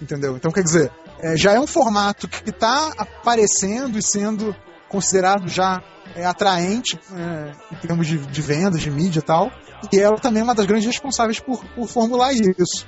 Entendeu? 0.00 0.36
Então, 0.36 0.50
quer 0.50 0.62
dizer, 0.62 0.90
é, 1.20 1.36
já 1.36 1.52
é 1.52 1.60
um 1.60 1.66
formato 1.66 2.26
que 2.26 2.50
está 2.50 2.92
aparecendo 2.96 3.98
e 3.98 4.02
sendo 4.02 4.54
considerado 4.88 5.48
já 5.48 5.82
é, 6.14 6.24
atraente 6.24 6.98
é, 7.14 7.52
em 7.72 7.76
termos 7.76 8.06
de, 8.06 8.18
de 8.18 8.42
vendas, 8.42 8.80
de 8.80 8.90
mídia 8.90 9.20
e 9.20 9.22
tal. 9.22 9.50
E 9.92 9.98
ela 9.98 10.16
também 10.16 10.40
é 10.40 10.44
uma 10.44 10.54
das 10.54 10.66
grandes 10.66 10.86
responsáveis 10.86 11.38
por, 11.38 11.64
por 11.74 11.88
formular 11.88 12.32
isso. 12.32 12.86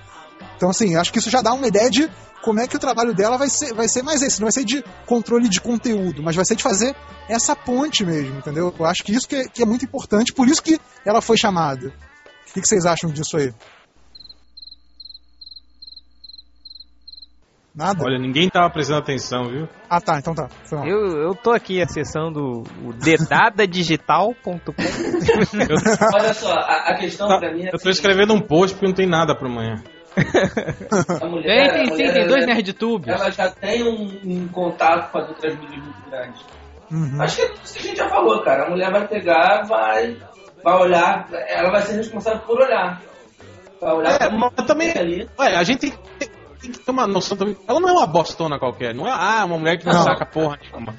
Então, 0.56 0.70
assim, 0.70 0.96
acho 0.96 1.12
que 1.12 1.18
isso 1.18 1.30
já 1.30 1.42
dá 1.42 1.52
uma 1.52 1.66
ideia 1.66 1.90
de 1.90 2.10
como 2.42 2.60
é 2.60 2.68
que 2.68 2.76
o 2.76 2.80
trabalho 2.80 3.14
dela 3.14 3.38
vai 3.38 3.48
ser, 3.48 3.72
vai 3.72 3.88
ser 3.88 4.02
mais 4.02 4.20
esse. 4.22 4.38
Não 4.38 4.44
vai 4.44 4.52
ser 4.52 4.64
de 4.64 4.84
controle 5.06 5.48
de 5.48 5.60
conteúdo, 5.60 6.22
mas 6.22 6.36
vai 6.36 6.44
ser 6.44 6.56
de 6.56 6.62
fazer 6.62 6.94
essa 7.28 7.56
ponte 7.56 8.04
mesmo, 8.04 8.38
entendeu? 8.38 8.74
Eu 8.78 8.86
acho 8.86 9.02
que 9.02 9.12
isso 9.12 9.26
que 9.26 9.36
é, 9.36 9.48
que 9.48 9.62
é 9.62 9.66
muito 9.66 9.84
importante, 9.84 10.32
por 10.32 10.46
isso 10.46 10.62
que 10.62 10.78
ela 11.04 11.22
foi 11.22 11.38
chamada. 11.38 11.88
O 11.88 12.52
que, 12.52 12.60
que 12.60 12.68
vocês 12.68 12.84
acham 12.84 13.10
disso 13.10 13.36
aí? 13.36 13.52
Nada? 17.74 18.04
Olha, 18.04 18.20
ninguém 18.20 18.48
tava 18.48 18.70
prestando 18.70 19.00
atenção, 19.00 19.48
viu? 19.50 19.68
Ah, 19.90 20.00
tá, 20.00 20.16
então 20.20 20.32
tá. 20.32 20.48
Eu, 20.86 21.22
eu 21.22 21.34
tô 21.34 21.50
aqui 21.50 21.82
acessando 21.82 22.62
o 22.84 22.92
dedadadigital.com. 22.92 24.54
Olha 26.14 26.34
só, 26.34 26.52
a, 26.52 26.90
a 26.90 26.98
questão 26.98 27.26
Tá, 27.26 27.38
pra 27.38 27.52
mim 27.52 27.64
é 27.64 27.70
Eu 27.74 27.78
tô 27.78 27.90
escrevendo 27.90 28.32
um 28.32 28.40
post 28.40 28.76
porque 28.76 28.86
não 28.86 28.94
tem 28.94 29.08
nada 29.08 29.34
pra 29.34 29.48
amanhã. 29.48 29.82
mulher, 31.28 31.72
Tem, 31.72 31.74
tem 31.74 31.84
sim, 31.86 31.90
mulher, 31.92 32.12
tem 32.14 32.26
dois 32.28 32.42
ela- 32.44 32.54
nerdtubes. 32.54 33.08
Ela 33.08 33.30
já 33.30 33.50
tem 33.50 33.82
um, 33.82 34.20
um 34.24 34.48
contato 34.48 35.10
com 35.10 35.18
as 35.18 35.28
outras 35.28 35.54
mídias 35.58 35.82
muito 35.82 36.10
grande. 36.10 36.40
Uhum. 36.90 37.22
Acho 37.22 37.36
que 37.36 37.42
é 37.42 37.52
isso 37.64 37.74
que 37.74 37.78
a 37.78 37.82
gente 37.82 37.96
já 37.96 38.08
falou, 38.08 38.42
cara. 38.42 38.66
A 38.66 38.70
mulher 38.70 38.90
vai 38.92 39.06
pegar, 39.08 39.62
vai, 39.66 40.16
vai 40.62 40.74
olhar, 40.80 41.28
ela 41.48 41.70
vai 41.70 41.82
ser 41.82 41.94
responsável 41.96 42.40
por 42.40 42.60
olhar. 42.60 43.00
Vai 43.80 43.92
olhar 43.94 44.12
É, 44.14 44.18
pra 44.18 44.30
mas 44.30 44.66
também. 44.66 44.90
ali. 44.96 45.28
Ué, 45.38 45.56
a 45.56 45.62
gente 45.64 45.80
tem 45.80 45.90
que, 45.90 46.28
tem 46.60 46.70
que 46.72 46.78
ter 46.78 46.90
uma 46.90 47.06
noção 47.06 47.36
também. 47.36 47.56
Ela 47.66 47.80
não 47.80 47.88
é 47.88 47.92
uma 47.92 48.06
bostona 48.06 48.58
qualquer, 48.58 48.94
não 48.94 49.06
é 49.08 49.10
ah, 49.12 49.44
uma 49.44 49.58
mulher 49.58 49.78
que 49.78 49.86
não, 49.86 49.92
Não. 49.94 50.02
saca 50.02 50.24
porra 50.26 50.58
nenhuma. 50.62 50.94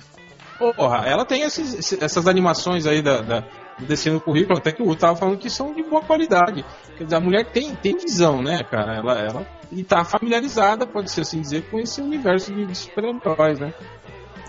Porra, 0.76 1.04
ela 1.06 1.26
tem 1.26 1.42
esses- 1.42 1.74
esse- 1.76 2.04
essas 2.04 2.28
animações 2.28 2.86
aí 2.88 3.02
da, 3.02 3.22
da, 3.22 3.44
do 3.78 3.86
descendo 3.86 4.22
currículo, 4.22 4.58
até 4.58 4.72
que 4.72 4.82
o 4.82 4.96
tava 4.96 5.16
falando 5.16 5.38
que 5.38 5.50
são 5.50 5.74
de 5.74 5.84
boa 5.84 6.02
qualidade. 6.02 6.64
Quer 6.98 7.04
dizer, 7.04 7.16
a 7.16 7.20
mulher 7.20 7.46
tem, 7.46 7.76
tem 7.76 7.98
visão, 7.98 8.42
né, 8.42 8.64
cara? 8.64 8.96
Ela, 8.96 9.20
ela 9.20 9.48
e 9.72 9.84
tá 9.84 10.04
familiarizada, 10.06 10.88
pode 10.88 11.12
ser 11.12 11.22
assim 11.22 11.42
dizer, 11.42 11.70
com 11.70 11.80
esse 11.80 12.02
universo 12.02 12.54
de, 12.54 12.66
de 12.66 12.76
super-heróis, 12.76 13.60
né? 13.60 13.74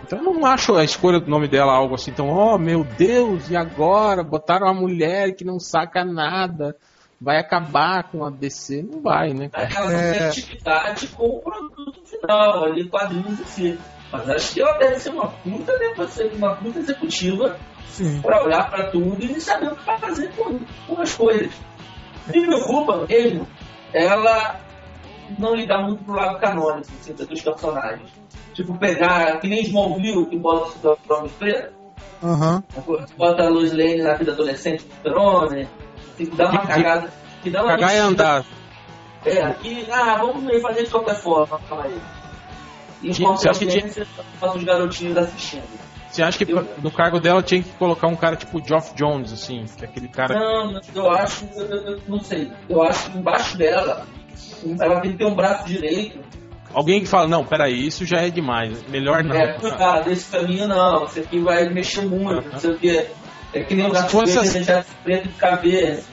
Então 0.07 0.21
eu 0.21 0.33
não 0.33 0.47
acho 0.47 0.77
a 0.77 0.85
escolha 0.85 1.19
do 1.19 1.29
nome 1.29 1.49
dela 1.49 1.73
algo 1.73 1.97
assim 1.97 2.13
tão, 2.13 2.29
oh 2.29 2.57
meu 2.57 2.85
Deus, 2.85 3.51
e 3.51 3.57
agora? 3.57 4.23
Botaram 4.23 4.67
uma 4.67 4.75
mulher 4.75 5.35
que 5.35 5.45
não 5.45 5.59
saca 5.59 6.05
nada, 6.05 6.77
vai 7.21 7.39
acabar 7.39 8.05
com 8.05 8.25
a 8.25 8.31
DC. 8.31 8.83
Não 8.83 9.01
vai, 9.03 9.33
né? 9.33 9.49
cara? 9.49 9.67
Aquela 9.67 9.93
É. 9.93 10.31
com 11.17 11.27
o 11.27 11.41
produto 11.41 12.01
final, 12.05 12.65
ali, 12.65 12.89
quadrinhos 12.89 13.41
em 13.41 13.45
si. 13.45 13.79
Mas 14.13 14.29
acho 14.31 14.55
que 14.55 14.61
ela 14.63 14.79
deve 14.79 14.99
ser 15.01 15.11
uma 15.11 15.29
puta, 15.29 15.79
deve 15.79 16.07
ser 16.09 16.33
uma 16.35 16.55
puta 16.57 16.79
executiva 16.79 17.57
Sim. 17.89 18.21
pra 18.23 18.45
olhar 18.45 18.71
pra 18.71 18.91
tudo 18.91 19.23
e 19.25 19.41
saber 19.41 19.73
o 19.73 19.77
que 19.77 19.85
vai 19.85 19.99
fazer 19.99 20.31
com, 20.37 20.61
com 20.87 21.01
as 21.03 21.15
coisas. 21.15 21.53
E 22.33 22.41
me 22.41 22.47
preocupa 22.47 23.07
mesmo 23.09 23.47
ela 23.93 24.61
não 25.39 25.55
ligar 25.55 25.83
muito 25.83 26.05
pro 26.05 26.15
lado 26.15 26.39
canônico 26.39 26.89
assim, 27.01 27.13
dos 27.15 27.41
personagens. 27.43 28.11
Tipo, 28.55 28.79
pegar, 28.79 29.39
que 29.41 29.49
nem 29.49 29.63
Smallville, 29.63 30.27
que 30.27 30.39
bota 30.39 30.67
o 30.69 30.73
super-homem 30.73 31.31
preto, 31.39 31.75
Aham. 32.23 32.63
bota 33.19 33.43
a 33.45 33.49
Lois 33.49 33.73
Lane 33.73 34.03
na 34.03 34.15
vida 34.15 34.33
adolescente 34.33 34.85
do 34.85 34.95
super-homem, 34.95 35.69
que 36.17 36.27
dá 36.27 36.49
uma 36.51 36.67
cagada. 36.67 37.13
Que 37.43 37.51
dá 37.51 37.63
uma 37.63 37.73
Cagar 37.73 37.91
é 37.91 38.03
mexida- 38.03 38.09
andar. 38.25 38.45
É, 39.25 39.53
que, 39.55 39.87
ah, 39.91 40.17
vamos 40.19 40.63
fazer 40.63 40.85
de 40.85 40.91
qualquer 40.91 41.17
forma. 41.17 41.61
calma 41.69 41.85
aí. 41.85 42.01
E 43.03 43.11
os 43.11 43.17
Tinha- 43.17 43.29
você 43.31 43.49
acha 43.49 43.59
que 43.61 43.67
tinha- 43.67 44.07
são 44.41 44.57
os 44.57 44.65
garotinhos 44.65 45.17
assistindo. 45.17 45.65
Você 46.11 46.23
acha 46.23 46.45
que 46.45 46.51
Eu- 46.51 46.67
no 46.83 46.91
cargo 46.91 47.21
dela 47.21 47.43
tinha 47.43 47.63
que 47.63 47.69
colocar 47.73 48.07
um 48.07 48.17
cara 48.17 48.37
tipo 48.37 48.63
Geoff 48.67 48.95
Jones, 48.95 49.33
assim, 49.33 49.65
que 49.77 49.85
é 49.85 49.89
aquele 49.89 50.09
cara. 50.09 50.35
Não, 50.39 50.81
eu 50.95 51.11
acho, 51.11 51.47
eu, 51.55 51.67
eu- 51.67 52.01
não 52.09 52.21
sei, 52.21 52.51
eu 52.69 52.83
acho 52.83 53.11
que 53.11 53.19
embaixo 53.19 53.57
dela, 53.59 54.07
ela 54.81 55.01
tem 55.01 55.13
que 55.13 55.19
ter 55.19 55.27
um 55.27 55.35
braço 55.35 55.67
direito. 55.67 56.19
Alguém 56.73 57.01
que 57.01 57.07
fala, 57.07 57.27
não, 57.29 57.45
peraí, 57.45 57.87
isso 57.87 58.05
já 58.07 58.19
é 58.21 58.31
demais. 58.31 58.83
Melhor 58.89 59.23
não. 59.25 59.35
É, 59.37 59.53
cuidado, 59.55 60.11
esse 60.11 60.31
caminho 60.31 60.67
não, 60.69 61.05
esse 61.05 61.21
aqui 61.21 61.39
vai 61.39 61.69
mexer 61.69 62.03
muito, 62.03 62.49
não 62.51 62.59
sei 62.61 62.71
o 62.71 62.79
que. 62.79 63.07
É 63.53 63.63
que 63.63 63.75
nem 63.75 63.87
o 63.87 63.93
gato 63.93 64.11
fosse 64.11 64.39
preto, 64.39 64.71
assim- 64.71 64.85
preto 65.05 65.29
de 65.29 65.35
cabeça. 65.35 66.05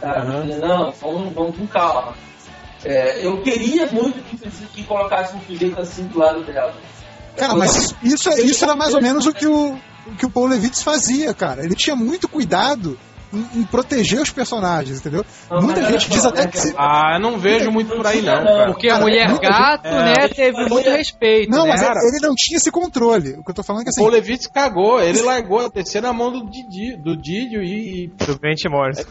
Tá? 0.00 0.22
Não, 0.24 0.92
vamos, 0.92 1.32
vamos 1.34 1.56
com 1.56 1.66
calma. 1.66 2.14
É, 2.86 3.26
eu 3.26 3.42
queria 3.42 3.86
muito 3.90 4.22
que, 4.24 4.36
que 4.68 4.82
colocasse 4.84 5.34
um 5.36 5.40
sujeito 5.40 5.80
assim 5.80 6.04
do 6.04 6.18
lado 6.18 6.44
dela. 6.44 6.74
Cara, 7.36 7.54
mas 7.54 7.94
isso, 8.02 8.28
é- 8.30 8.40
isso 8.40 8.64
era 8.64 8.74
mais 8.76 8.94
ou 8.94 9.02
menos 9.02 9.26
o 9.26 9.32
que 9.32 9.46
o, 9.46 9.72
o 10.06 10.16
que 10.16 10.24
o 10.24 10.30
Paul 10.30 10.46
Levitz 10.46 10.82
fazia, 10.82 11.34
cara. 11.34 11.64
Ele 11.64 11.74
tinha 11.74 11.96
muito 11.96 12.28
cuidado 12.28 12.98
em, 13.36 13.60
em 13.60 13.64
proteger 13.64 14.20
os 14.20 14.30
personagens, 14.30 14.98
entendeu? 15.00 15.24
Não, 15.50 15.62
Muita 15.62 15.82
gente 15.84 16.06
olha 16.06 16.16
diz 16.16 16.24
até 16.24 16.44
né, 16.44 16.48
que 16.48 16.58
se, 16.58 16.74
Ah, 16.76 17.12
eu 17.14 17.20
não 17.20 17.38
vejo 17.38 17.70
muito 17.70 17.94
por 17.94 18.06
aí, 18.06 18.22
não, 18.22 18.36
Não, 18.36 18.44
cara. 18.44 18.66
Porque 18.72 18.86
a 18.88 18.92
Cara, 18.92 19.02
mulher 19.04 19.28
muita 19.28 19.48
gato, 19.48 19.86
é, 19.86 20.04
né, 20.04 20.28
teve 20.28 20.68
muito 20.68 20.88
respeito, 20.90 21.50
Não, 21.50 21.64
né? 21.64 21.70
mas 21.70 21.80
ele, 21.82 21.88
cara? 21.88 22.00
ele 22.08 22.26
não 22.26 22.34
tinha 22.34 22.56
esse 22.56 22.70
controle. 22.70 23.34
O 23.38 23.44
que 23.44 23.50
eu 23.50 23.54
tô 23.54 23.62
falando 23.62 23.82
é 23.82 23.84
que 23.84 23.90
O 24.00 24.04
assim. 24.06 24.10
Levitz 24.14 24.46
cagou, 24.46 25.00
ele 25.00 25.20
largou 25.22 25.64
a 25.66 25.70
terceira 25.70 26.12
mão 26.12 26.32
do 26.32 26.50
Didi, 26.50 26.96
do 26.96 27.16
Didio 27.16 27.62
e, 27.62 28.08
Do 28.26 28.38
Grant 28.38 28.64
Morrison. 28.70 29.04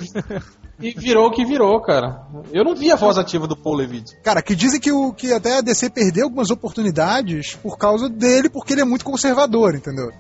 e 0.80 0.92
virou 0.92 1.28
o 1.28 1.32
que 1.32 1.46
virou, 1.46 1.82
cara. 1.82 2.24
Eu 2.52 2.64
não 2.64 2.76
vi 2.76 2.92
a 2.92 2.96
voz 2.96 3.18
ativa 3.18 3.48
do 3.48 3.56
Paul 3.56 3.76
Levitz. 3.76 4.16
Cara, 4.24 4.42
que 4.42 4.56
dizem 4.56 4.80
que, 4.80 4.92
o, 4.92 5.14
que 5.14 5.32
até 5.32 5.58
a 5.58 5.62
DC 5.62 5.90
perdeu 5.90 6.26
algumas 6.26 6.52
oportunidades 6.52 7.56
por 7.56 7.78
causa 7.78 8.10
dele, 8.10 8.50
porque 8.50 8.74
ele 8.74 8.82
é 8.82 8.86
muito 8.86 9.06
conservador, 9.06 9.76
entendeu? 9.76 10.12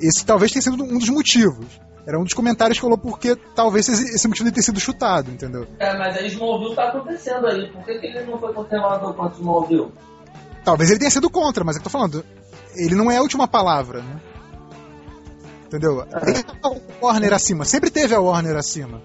Esse 0.00 0.24
talvez 0.26 0.50
tenha 0.52 0.62
sido 0.62 0.82
um 0.82 0.98
dos 0.98 1.08
motivos. 1.08 1.66
Era 2.06 2.18
um 2.18 2.24
dos 2.24 2.34
comentários 2.34 2.78
que 2.78 2.82
falou 2.82 2.98
porque 2.98 3.34
talvez 3.54 3.88
esse, 3.88 4.14
esse 4.14 4.28
motivo 4.28 4.48
de 4.48 4.54
ter 4.54 4.62
sido 4.62 4.78
chutado, 4.78 5.30
entendeu? 5.30 5.66
É, 5.78 5.96
mas 5.96 6.16
aí 6.16 6.26
Smallville 6.28 6.74
tá 6.74 6.88
acontecendo 6.88 7.46
aí. 7.46 7.70
Por 7.72 7.82
que, 7.84 7.98
que 7.98 8.06
ele 8.06 8.26
não 8.26 8.38
foi 8.38 8.52
conservador 8.52 9.14
quanto 9.14 9.36
Smallville? 9.36 9.90
Talvez 10.64 10.90
ele 10.90 10.98
tenha 10.98 11.10
sido 11.10 11.30
contra, 11.30 11.64
mas 11.64 11.76
é 11.76 11.78
que 11.78 11.86
eu 11.86 11.90
tô 11.90 11.98
falando. 11.98 12.24
Ele 12.76 12.94
não 12.94 13.10
é 13.10 13.16
a 13.16 13.22
última 13.22 13.48
palavra, 13.48 14.02
né? 14.02 14.20
Entendeu? 15.66 16.06
Tem 16.24 16.44
a 16.62 17.04
Warner 17.04 17.32
acima, 17.32 17.64
sempre 17.64 17.90
teve 17.90 18.14
a 18.14 18.20
Warner 18.20 18.56
acima. 18.56 19.02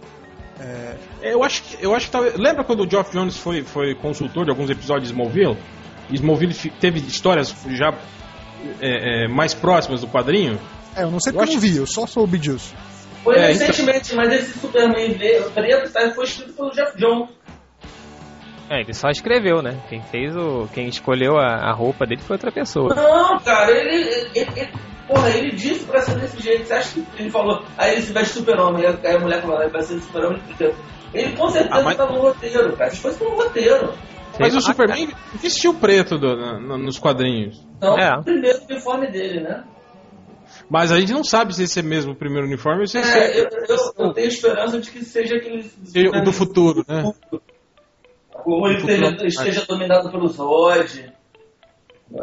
É, 0.60 0.98
eu 1.22 1.42
acho 1.42 1.64
que 1.64 1.84
eu 1.84 1.96
acho 1.96 2.08
que 2.08 2.12
talvez, 2.12 2.36
lembra 2.36 2.66
quando 2.66 2.84
o 2.84 2.90
Geoff 2.90 3.12
Jones 3.12 3.38
foi, 3.38 3.64
foi 3.64 3.96
consultor 3.96 4.44
de 4.44 4.52
alguns 4.52 4.70
episódios 4.70 5.08
de 5.08 5.14
Smallville? 5.14 5.58
Smallville 6.12 6.54
teve 6.82 7.00
histórias 7.00 7.56
já 7.70 7.94
é, 8.82 9.26
é, 9.26 9.28
mais 9.28 9.54
próximas 9.54 10.02
do 10.02 10.08
quadrinho. 10.08 10.60
É, 11.00 11.04
eu 11.04 11.12
não 11.12 11.20
sei 11.20 11.34
porque 11.34 11.50
eu 11.50 11.54
não 11.54 11.62
vi, 11.62 11.78
eu 11.78 11.88
só 11.88 12.06
soube 12.06 12.38
disso. 12.38 12.76
Foi 13.24 13.36
é, 13.36 13.48
recentemente, 13.48 14.14
então... 14.14 14.18
mas 14.18 14.34
esse 14.34 14.60
Superman 14.60 15.18
preto 15.54 15.92
tá, 15.92 16.12
foi 16.12 16.26
escrito 16.26 16.54
pelo 16.54 16.72
Jeff 16.72 16.98
Jones. 16.98 17.30
É, 18.70 18.82
ele 18.82 18.94
só 18.94 19.10
escreveu, 19.10 19.62
né? 19.62 19.82
Quem 19.90 20.02
fez 20.02 20.36
o. 20.36 20.68
Quem 20.74 20.88
escolheu 20.88 21.38
a, 21.38 21.70
a 21.70 21.74
roupa 21.74 22.06
dele 22.06 22.22
foi 22.22 22.36
outra 22.36 22.52
pessoa. 22.52 22.94
Não, 22.94 23.40
cara, 23.40 23.72
ele, 23.72 24.30
ele, 24.36 24.50
ele, 24.56 24.72
Porra, 25.10 25.30
ele 25.32 25.56
disse 25.56 25.86
pra 25.86 26.02
ser 26.02 26.20
desse 26.20 26.40
jeito. 26.40 26.68
Você 26.68 26.74
acha 26.74 26.94
que 26.94 27.04
ele 27.18 27.32
falou, 27.32 27.64
aí 27.76 27.94
ele 27.94 28.04
se 28.04 28.14
veste 28.14 28.36
super-homem, 28.36 28.86
aí 28.86 29.16
a 29.16 29.20
mulher 29.20 29.42
falou, 29.42 29.58
ah, 29.58 29.68
vai 29.68 29.82
ser 29.82 30.00
super-homem 30.02 30.40
Ele 31.12 31.36
com 31.36 31.50
certeza 31.50 31.80
ah, 31.80 31.82
mas... 31.82 31.98
tá 31.98 32.06
no 32.06 32.22
roteiro, 32.22 32.78
cara. 32.78 32.94
Isso 32.94 33.02
foi 33.02 33.28
no 33.28 33.36
roteiro. 33.36 33.94
Mas 34.40 34.56
o 34.56 34.62
Superman 34.62 35.10
vestiu 35.34 35.74
preto 35.74 36.18
do, 36.20 36.36
no, 36.60 36.78
nos 36.78 37.00
quadrinhos. 37.00 37.60
Não, 37.82 37.98
é. 37.98 38.20
o 38.20 38.24
primeiro 38.24 38.60
uniforme 38.70 39.08
dele, 39.08 39.42
né? 39.42 39.64
Mas 40.70 40.92
a 40.92 41.00
gente 41.00 41.12
não 41.12 41.24
sabe 41.24 41.56
se 41.56 41.64
esse 41.64 41.80
é 41.80 41.84
mesmo 41.84 42.12
o 42.12 42.16
primeiro 42.16 42.46
uniforme 42.46 42.82
ou 42.82 42.88
se 42.88 42.98
é, 42.98 43.02
esse 43.02 43.18
é... 43.18 43.40
Eu, 43.42 43.50
eu, 43.68 43.94
eu, 43.98 44.14
tenho 44.14 44.28
esperança 44.28 44.80
de 44.80 44.92
que 44.92 45.04
seja 45.04 45.36
aquele... 45.36 45.70
O 46.16 46.24
do 46.24 46.32
futuro, 46.32 46.86
né? 46.88 47.12
Como 48.32 48.68
ele 48.68 48.78
esteja, 48.78 49.26
esteja 49.26 49.66
dominado 49.66 50.12
pelo 50.12 50.28
Zod. 50.28 51.12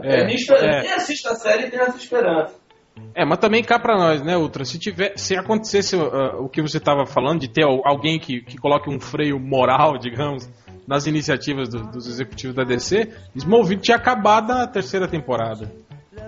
É, 0.03 0.23
é, 0.23 0.33
é. 0.33 0.81
Quem 0.83 0.93
assiste 0.93 1.29
a 1.29 1.35
série 1.35 1.71
tem 1.71 1.81
essa 1.81 1.97
esperança. 1.97 2.55
É, 3.15 3.25
mas 3.25 3.39
também 3.39 3.63
cá 3.63 3.79
pra 3.79 3.97
nós, 3.97 4.23
né, 4.23 4.37
Ultra? 4.37 4.65
Se, 4.65 4.79
tiver, 4.79 5.13
se 5.17 5.37
acontecesse 5.37 5.97
uh, 5.97 6.43
o 6.43 6.49
que 6.49 6.63
você 6.63 6.79
estava 6.79 7.05
falando, 7.05 7.41
de 7.41 7.49
ter 7.49 7.65
alguém 7.65 8.19
que, 8.19 8.41
que 8.41 8.57
coloque 8.57 8.89
um 8.89 8.99
freio 8.99 9.39
moral, 9.39 9.99
digamos, 10.01 10.49
nas 10.87 11.07
iniciativas 11.07 11.69
do, 11.69 11.83
dos 11.91 12.07
executivos 12.09 12.57
da 12.57 12.65
DC, 12.65 13.13
Smallville 13.35 13.81
tinha 13.81 13.97
acabado 13.97 14.53
a 14.53 14.67
terceira 14.67 15.07
temporada. 15.07 15.71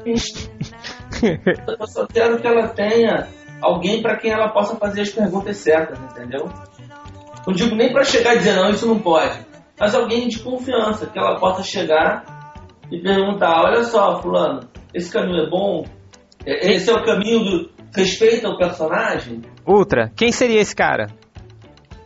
Eu 1.22 1.86
só 1.86 2.06
quero 2.06 2.38
que 2.40 2.46
ela 2.46 2.68
tenha 2.68 3.28
alguém 3.60 4.02
para 4.02 4.16
quem 4.16 4.30
ela 4.30 4.48
possa 4.48 4.76
fazer 4.76 5.02
as 5.02 5.10
perguntas 5.10 5.56
certas, 5.58 5.98
entendeu? 5.98 6.48
Não 7.46 7.54
digo 7.54 7.74
nem 7.74 7.92
para 7.92 8.04
chegar 8.04 8.34
e 8.34 8.38
dizer, 8.38 8.54
não, 8.54 8.70
isso 8.70 8.86
não 8.86 8.98
pode. 8.98 9.38
Mas 9.78 9.94
alguém 9.94 10.28
de 10.28 10.40
confiança, 10.40 11.06
que 11.06 11.18
ela 11.18 11.38
possa 11.38 11.62
chegar 11.62 12.24
e 12.90 13.00
perguntar, 13.00 13.62
olha 13.62 13.84
só, 13.84 14.20
fulano, 14.20 14.68
esse 14.92 15.12
caminho 15.12 15.44
é 15.44 15.50
bom? 15.50 15.84
Esse 16.44 16.90
é 16.90 16.94
o 16.94 17.04
caminho 17.04 17.40
do 17.40 17.70
respeito 17.94 18.46
ao 18.46 18.56
personagem? 18.56 19.42
Ultra, 19.66 20.10
quem 20.16 20.32
seria 20.32 20.60
esse 20.60 20.74
cara? 20.74 21.06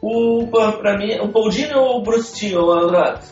O, 0.00 0.46
pra 0.80 0.98
mim, 0.98 1.14
o 1.20 1.28
Paul 1.28 1.48
Dini 1.48 1.74
ou 1.74 1.98
o 1.98 2.02
Bruce 2.02 2.34
Timm, 2.34 2.58
o 2.58 2.72
Andrade? 2.72 3.24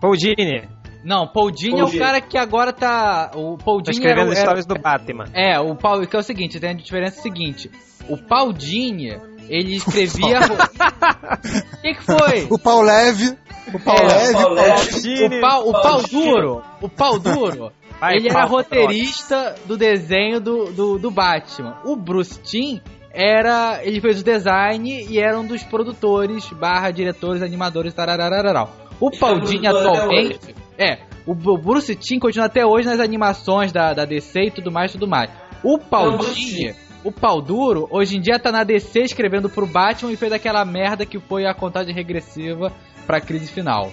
Paul 0.00 0.14
Dini. 0.16 0.68
Não, 1.06 1.24
Paul 1.24 1.52
Dini 1.52 1.78
é 1.78 1.84
o 1.84 1.98
cara 1.98 2.20
que 2.20 2.36
agora 2.36 2.72
tá. 2.72 3.30
O 3.36 3.56
Paul 3.56 3.80
Dini 3.80 3.84
tá 3.84 3.90
escrevendo 3.92 4.32
era, 4.32 4.40
histórias 4.40 4.66
do 4.66 4.74
Batman. 4.74 5.26
É, 5.32 5.56
o 5.60 5.76
Paul, 5.76 6.04
que 6.04 6.16
é 6.16 6.18
o 6.18 6.22
seguinte, 6.22 6.58
tem 6.58 6.70
a 6.70 6.72
diferença 6.72 7.22
seguinte. 7.22 7.70
O 8.08 8.16
Paul 8.16 8.52
Dini, 8.52 9.16
ele 9.48 9.76
escrevia. 9.76 10.40
O 10.40 11.78
que, 11.80 11.94
que 11.94 12.02
foi? 12.02 12.48
O 12.50 12.58
Paul 12.58 12.82
Leve. 12.82 13.38
O 13.72 13.78
Pau 13.78 13.96
é, 13.96 14.02
Leve, 14.02 14.30
o 14.30 14.42
Pau, 14.42 14.52
Leve. 14.52 15.26
O, 15.26 15.40
pau, 15.40 15.68
o 15.68 15.72
pau 15.72 16.02
duro. 16.02 16.62
O 16.82 16.88
pau 16.88 17.18
duro. 17.20 17.72
Vai, 18.00 18.16
ele 18.16 18.28
era 18.28 18.44
roteirista 18.44 19.54
do 19.64 19.76
desenho 19.76 20.40
do, 20.40 20.72
do, 20.72 20.98
do 20.98 21.10
Batman. 21.12 21.78
O 21.84 21.94
Bruce 21.94 22.40
Timm 22.42 22.80
era. 23.12 23.78
Ele 23.84 24.00
fez 24.00 24.20
o 24.20 24.24
design 24.24 25.06
e 25.08 25.20
era 25.20 25.38
um 25.38 25.46
dos 25.46 25.62
produtores, 25.62 26.48
barra 26.50 26.90
diretores, 26.90 27.42
animadores, 27.42 27.94
tararararau. 27.94 28.72
O 28.98 29.08
Paldini 29.10 29.68
atualmente. 29.68 30.65
É, 30.78 30.98
o 31.26 31.34
Bruce 31.34 31.94
Timm 31.96 32.18
continua 32.18 32.46
até 32.46 32.64
hoje 32.64 32.86
nas 32.86 33.00
animações 33.00 33.72
da, 33.72 33.92
da 33.92 34.04
DC 34.04 34.46
e 34.46 34.50
tudo 34.50 34.70
mais, 34.70 34.92
tudo 34.92 35.08
mais. 35.08 35.30
O 35.62 35.78
Paldini, 35.78 36.74
o 37.02 37.10
pau 37.10 37.40
duro, 37.40 37.88
hoje 37.90 38.16
em 38.16 38.20
dia 38.20 38.38
tá 38.38 38.52
na 38.52 38.62
DC 38.62 39.00
escrevendo 39.00 39.48
pro 39.48 39.66
Batman 39.66 40.12
e 40.12 40.16
fez 40.16 40.32
aquela 40.32 40.64
merda 40.64 41.06
que 41.06 41.18
foi 41.18 41.46
a 41.46 41.54
contagem 41.54 41.94
regressiva 41.94 42.72
pra 43.06 43.20
crise 43.20 43.50
final. 43.50 43.90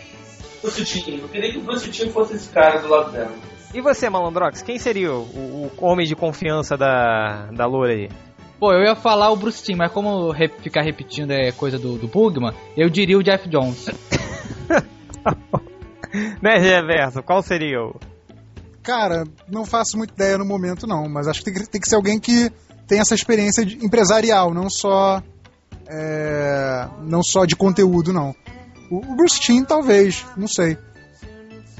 Bruce 0.61 0.83
Timm, 0.83 1.19
eu 1.21 1.29
queria 1.29 1.51
que 1.51 1.57
o 1.57 1.61
Bruce 1.61 1.89
Timm 1.89 2.09
fosse 2.11 2.35
esse 2.35 2.49
cara 2.49 2.79
do 2.79 2.89
lado 2.89 3.11
dela. 3.11 3.33
E 3.73 3.81
você, 3.81 4.09
Malandrox, 4.09 4.61
quem 4.61 4.77
seria 4.77 5.11
o, 5.11 5.23
o, 5.23 5.71
homem 5.81 6.05
de 6.05 6.15
confiança 6.15 6.77
da, 6.77 7.49
da 7.51 7.65
Loura 7.65 7.93
aí? 7.93 8.09
Pô, 8.59 8.71
eu 8.71 8.83
ia 8.83 8.95
falar 8.95 9.31
o 9.31 9.35
Bruce 9.35 9.63
Timm, 9.63 9.77
mas 9.77 9.91
como 9.91 10.31
re 10.31 10.47
ficar 10.47 10.83
repetindo 10.83 11.31
é 11.31 11.51
coisa 11.51 11.79
do, 11.79 11.97
do 11.97 12.07
Bugman, 12.07 12.53
eu 12.77 12.89
diria 12.89 13.17
o 13.17 13.23
Jeff 13.23 13.49
Jones. 13.49 13.89
né, 16.41 16.57
Reverso? 16.57 17.23
Qual 17.23 17.41
seria 17.41 17.81
o. 17.81 17.99
Cara, 18.81 19.23
não 19.47 19.65
faço 19.65 19.97
muita 19.97 20.13
ideia 20.13 20.37
no 20.37 20.45
momento, 20.45 20.85
não, 20.85 21.07
mas 21.07 21.27
acho 21.27 21.39
que 21.39 21.45
tem 21.45 21.53
que, 21.53 21.69
tem 21.69 21.81
que 21.81 21.87
ser 21.87 21.95
alguém 21.95 22.19
que 22.19 22.51
tem 22.87 22.99
essa 22.99 23.15
experiência 23.15 23.61
empresarial, 23.61 24.53
não 24.53 24.69
só. 24.69 25.21
É, 25.87 26.87
não 27.01 27.21
só 27.23 27.45
de 27.45 27.55
conteúdo, 27.55 28.13
não. 28.13 28.35
O, 28.89 28.97
o 28.97 29.15
Bruce 29.15 29.39
Timm, 29.39 29.63
talvez, 29.63 30.25
não 30.37 30.47
sei. 30.47 30.77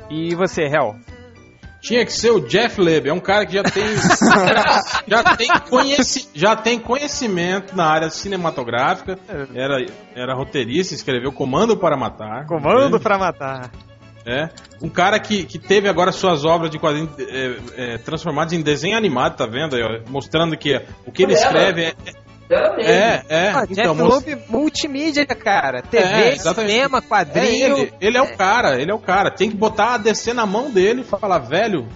E 0.10 0.36
você, 0.36 0.64
Hel? 0.64 0.96
Tinha 1.82 2.06
que 2.06 2.14
ser 2.14 2.32
o 2.32 2.40
Jeff 2.40 2.80
Leb, 2.80 3.10
é 3.10 3.14
um 3.14 3.20
cara 3.20 3.46
que 3.46 3.54
já 3.54 3.64
tem 3.64 3.84
já 5.06 5.36
tem, 5.36 5.50
conheci, 5.70 6.30
já 6.34 6.56
tem 6.56 6.80
conhecimento 6.80 7.76
na 7.76 7.86
área 7.86 8.10
cinematográfica, 8.10 9.20
era, 9.54 9.86
era 10.16 10.34
roteirista, 10.34 10.94
escreveu 10.94 11.34
Comando 11.34 11.76
para 11.76 11.98
Matar. 11.98 12.46
Comando 12.46 13.02
para 13.02 13.18
Matar. 13.18 13.70
É, 14.26 14.50
um 14.82 14.90
cara 14.90 15.20
que, 15.20 15.44
que 15.44 15.60
teve 15.60 15.90
agora 15.90 16.12
suas 16.12 16.46
obras 16.46 16.72
de 16.72 16.80
quadrinhos 16.80 17.12
é, 17.20 17.56
é, 17.76 17.98
transformadas 17.98 18.54
em 18.54 18.62
desenho 18.62 18.98
animado, 18.98 19.36
tá 19.36 19.46
vendo 19.46 19.76
aí, 19.76 19.84
ó, 19.84 20.10
mostrando 20.10 20.56
que 20.56 20.82
o 21.06 21.12
que 21.12 21.24
ele 21.24 21.34
escreve 21.34 21.84
é, 21.84 21.94
é, 22.50 23.24
é. 23.30 23.50
Ah, 23.50 23.66
então, 23.70 23.96
Jeff 23.96 24.38
multimídia, 24.50 25.26
cara. 25.26 25.82
TV, 25.82 26.04
é, 26.04 26.36
cinema, 26.38 27.02
quadrinho. 27.02 27.78
É 27.78 27.80
ele, 27.82 27.94
ele, 28.00 28.18
é 28.18 28.22
o 28.22 28.38
cara, 28.38 28.80
ele 28.80 28.92
é 28.92 28.94
o 28.94 29.00
cara. 29.00 29.32
Tem 29.32 29.50
que 29.50 29.56
botar 29.56 29.96
a 29.96 29.98
DC 29.98 30.34
na 30.34 30.46
mão 30.46 30.70
dele 30.70 31.02
e 31.02 31.04
falar, 31.04 31.40
velho, 31.40 31.88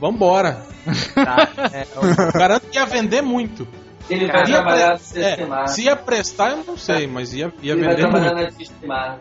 vambora. 0.00 0.66
Tá, 1.14 1.48
é, 1.70 1.86
eu... 1.94 2.32
Garanto 2.32 2.66
que 2.68 2.78
ia 2.78 2.86
vender 2.86 3.20
muito. 3.20 3.68
Ele 4.08 4.26
vai 4.26 4.40
ia 4.40 4.44
trabalhar 4.46 4.98
pre... 4.98 5.22
é, 5.22 5.66
Se 5.66 5.82
ia 5.82 5.96
prestar, 5.96 6.52
eu 6.52 6.64
não 6.64 6.78
sei, 6.78 7.06
mas 7.06 7.34
ia, 7.34 7.52
ia 7.60 7.72
ele 7.74 7.82
vender 7.82 8.10
vai 8.10 8.20
muito. 8.22 8.86
Na 8.86 9.18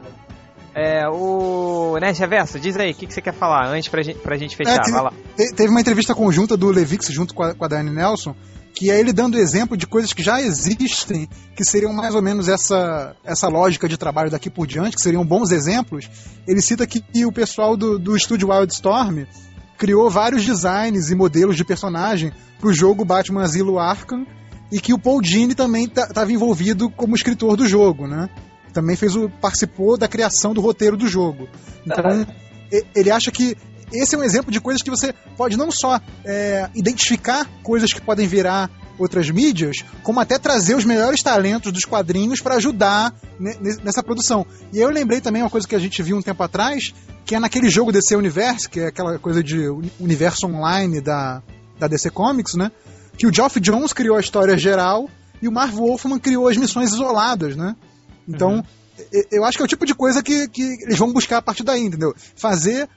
é, 0.80 1.09
o 1.09 1.97
Nerd 1.99 2.19
Reverso, 2.19 2.59
diz 2.59 2.78
aí, 2.78 2.91
o 2.91 2.93
que, 2.93 3.07
que 3.07 3.13
você 3.13 3.19
quer 3.19 3.34
falar 3.34 3.67
antes 3.67 3.89
pra 3.89 4.03
gente, 4.03 4.19
pra 4.19 4.38
gente 4.38 4.55
fechar? 4.55 4.75
É, 4.75 4.80
teve, 4.84 4.95
lá. 4.95 5.11
teve 5.36 5.69
uma 5.69 5.82
entrevista 5.82 6.13
conjunta 6.13 6.55
do 6.55 6.69
Levix 6.69 7.07
junto 7.07 7.34
com 7.34 7.41
a, 7.41 7.55
com 7.55 7.65
a 7.65 7.67
Dani 7.67 7.89
Nelson, 7.89 8.36
que 8.75 8.91
é 8.91 8.99
ele 8.99 9.11
dando 9.11 9.39
exemplo 9.39 9.75
de 9.75 9.88
coisas 9.88 10.13
que 10.13 10.21
já 10.21 10.39
existem, 10.39 11.28
que 11.55 11.65
seriam 11.65 11.91
mais 11.91 12.13
ou 12.13 12.21
menos 12.21 12.47
essa, 12.47 13.15
essa 13.23 13.47
lógica 13.47 13.89
de 13.89 13.97
trabalho 13.97 14.30
daqui 14.30 14.51
por 14.51 14.67
diante, 14.67 14.95
que 14.95 15.01
seriam 15.01 15.25
bons 15.25 15.49
exemplos. 15.49 16.07
Ele 16.47 16.61
cita 16.61 16.86
que, 16.86 17.01
que 17.01 17.25
o 17.25 17.32
pessoal 17.32 17.75
do, 17.75 17.97
do 17.97 18.15
estúdio 18.15 18.49
Wildstorm 18.49 19.25
criou 19.80 20.11
vários 20.11 20.45
designs 20.45 21.09
e 21.09 21.15
modelos 21.15 21.55
de 21.55 21.65
personagem 21.65 22.32
para 22.59 22.69
o 22.69 22.73
jogo 22.73 23.03
Batman 23.03 23.41
Asilo 23.41 23.80
Arkham 23.80 24.28
e 24.71 24.80
que 24.80 24.93
o 24.93 24.99
Paul 24.99 25.23
Dini 25.23 25.55
também 25.55 25.86
estava 25.86 26.32
envolvido 26.32 26.88
como 26.88 27.15
escritor 27.15 27.57
do 27.57 27.67
jogo, 27.67 28.05
né? 28.05 28.30
Também 28.78 28.95
fez 28.95 29.15
o 29.15 29.28
participou 29.28 29.97
da 29.97 30.07
criação 30.07 30.53
do 30.53 30.61
roteiro 30.61 30.95
do 30.95 31.07
jogo. 31.07 31.49
Então, 31.84 32.28
ele 32.93 33.09
acha 33.09 33.32
que 33.32 33.57
esse 33.91 34.13
é 34.13 34.17
um 34.19 34.23
exemplo 34.23 34.51
de 34.51 34.61
coisas 34.61 34.84
que 34.84 34.89
você 34.91 35.15
pode 35.36 35.57
não 35.57 35.71
só 35.71 35.99
é, 36.23 36.69
identificar 36.75 37.49
coisas 37.63 37.91
que 37.91 37.99
podem 37.99 38.28
virar 38.28 38.69
outras 38.99 39.32
mídias, 39.32 39.78
como 40.03 40.19
até 40.19 40.38
trazer 40.38 40.75
os 40.75 40.86
melhores 40.86 41.23
talentos 41.23 41.71
dos 41.71 41.86
quadrinhos 41.86 42.39
para 42.39 42.57
ajudar 42.57 43.15
nessa 43.84 44.03
produção. 44.03 44.45
E 44.71 44.78
eu 44.78 44.91
lembrei 44.91 45.21
também 45.21 45.41
uma 45.41 45.49
coisa 45.49 45.67
que 45.67 45.75
a 45.75 45.80
gente 45.80 46.03
viu 46.03 46.15
um 46.15 46.21
tempo 46.21 46.43
atrás, 46.43 46.93
que 47.25 47.34
é 47.34 47.39
naquele 47.39 47.71
jogo 47.71 47.91
DC 47.91 48.15
Universe, 48.15 48.69
que 48.69 48.82
é 48.82 48.88
aquela 48.89 49.17
coisa 49.17 49.43
de 49.43 49.57
universo 49.99 50.45
online 50.45 51.01
da, 51.01 51.41
da 51.80 51.88
DC 51.88 52.11
Comics, 52.11 52.53
né? 52.53 52.71
Que 53.17 53.25
o 53.25 53.34
Geoff 53.34 53.59
Jones 53.59 53.91
criou 53.91 54.17
a 54.17 54.19
história 54.19 54.55
geral 54.55 55.09
e 55.41 55.47
o 55.47 55.51
Marv 55.51 55.73
Wolfman 55.73 56.19
criou 56.19 56.47
as 56.47 56.57
missões 56.57 56.91
isoladas, 56.91 57.55
né? 57.55 57.75
Então, 58.28 58.55
uhum. 58.55 58.63
eu 59.32 59.45
acho 59.45 59.57
que 59.57 59.63
é 59.63 59.65
o 59.65 59.69
tipo 59.69 59.86
de 59.86 59.95
coisa 59.95 60.21
que, 60.21 60.47
que 60.47 60.61
eles 60.84 60.97
vão 60.97 61.13
buscar 61.13 61.38
a 61.38 61.41
partir 61.41 61.63
daí, 61.63 61.82
entendeu? 61.82 62.13
Fazer 62.36 62.89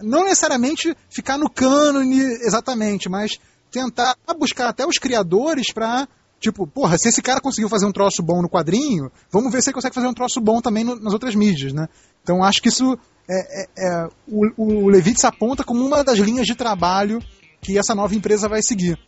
não 0.00 0.24
necessariamente 0.24 0.96
ficar 1.08 1.38
no 1.38 1.48
cânone 1.48 2.20
exatamente, 2.20 3.08
mas 3.08 3.38
tentar 3.70 4.16
buscar 4.36 4.68
até 4.68 4.84
os 4.84 4.98
criadores 4.98 5.72
para 5.72 6.08
Tipo, 6.40 6.66
porra, 6.66 6.96
se 6.96 7.06
esse 7.10 7.20
cara 7.20 7.38
conseguiu 7.38 7.68
fazer 7.68 7.84
um 7.84 7.92
troço 7.92 8.22
bom 8.22 8.40
no 8.40 8.48
quadrinho, 8.48 9.12
vamos 9.30 9.52
ver 9.52 9.60
se 9.60 9.68
ele 9.68 9.74
consegue 9.74 9.94
fazer 9.94 10.06
um 10.06 10.14
troço 10.14 10.40
bom 10.40 10.62
também 10.62 10.82
no, 10.82 10.96
nas 10.96 11.12
outras 11.12 11.34
mídias, 11.34 11.74
né? 11.74 11.86
Então 12.22 12.42
acho 12.42 12.62
que 12.62 12.70
isso 12.70 12.98
é, 13.28 13.62
é, 13.62 13.68
é 13.76 14.08
o, 14.26 14.46
o 14.56 14.88
Levitz 14.88 15.22
aponta 15.22 15.62
como 15.62 15.84
uma 15.84 16.02
das 16.02 16.18
linhas 16.18 16.46
de 16.46 16.54
trabalho 16.54 17.22
que 17.60 17.76
essa 17.76 17.94
nova 17.94 18.14
empresa 18.14 18.48
vai 18.48 18.62
seguir. 18.62 18.98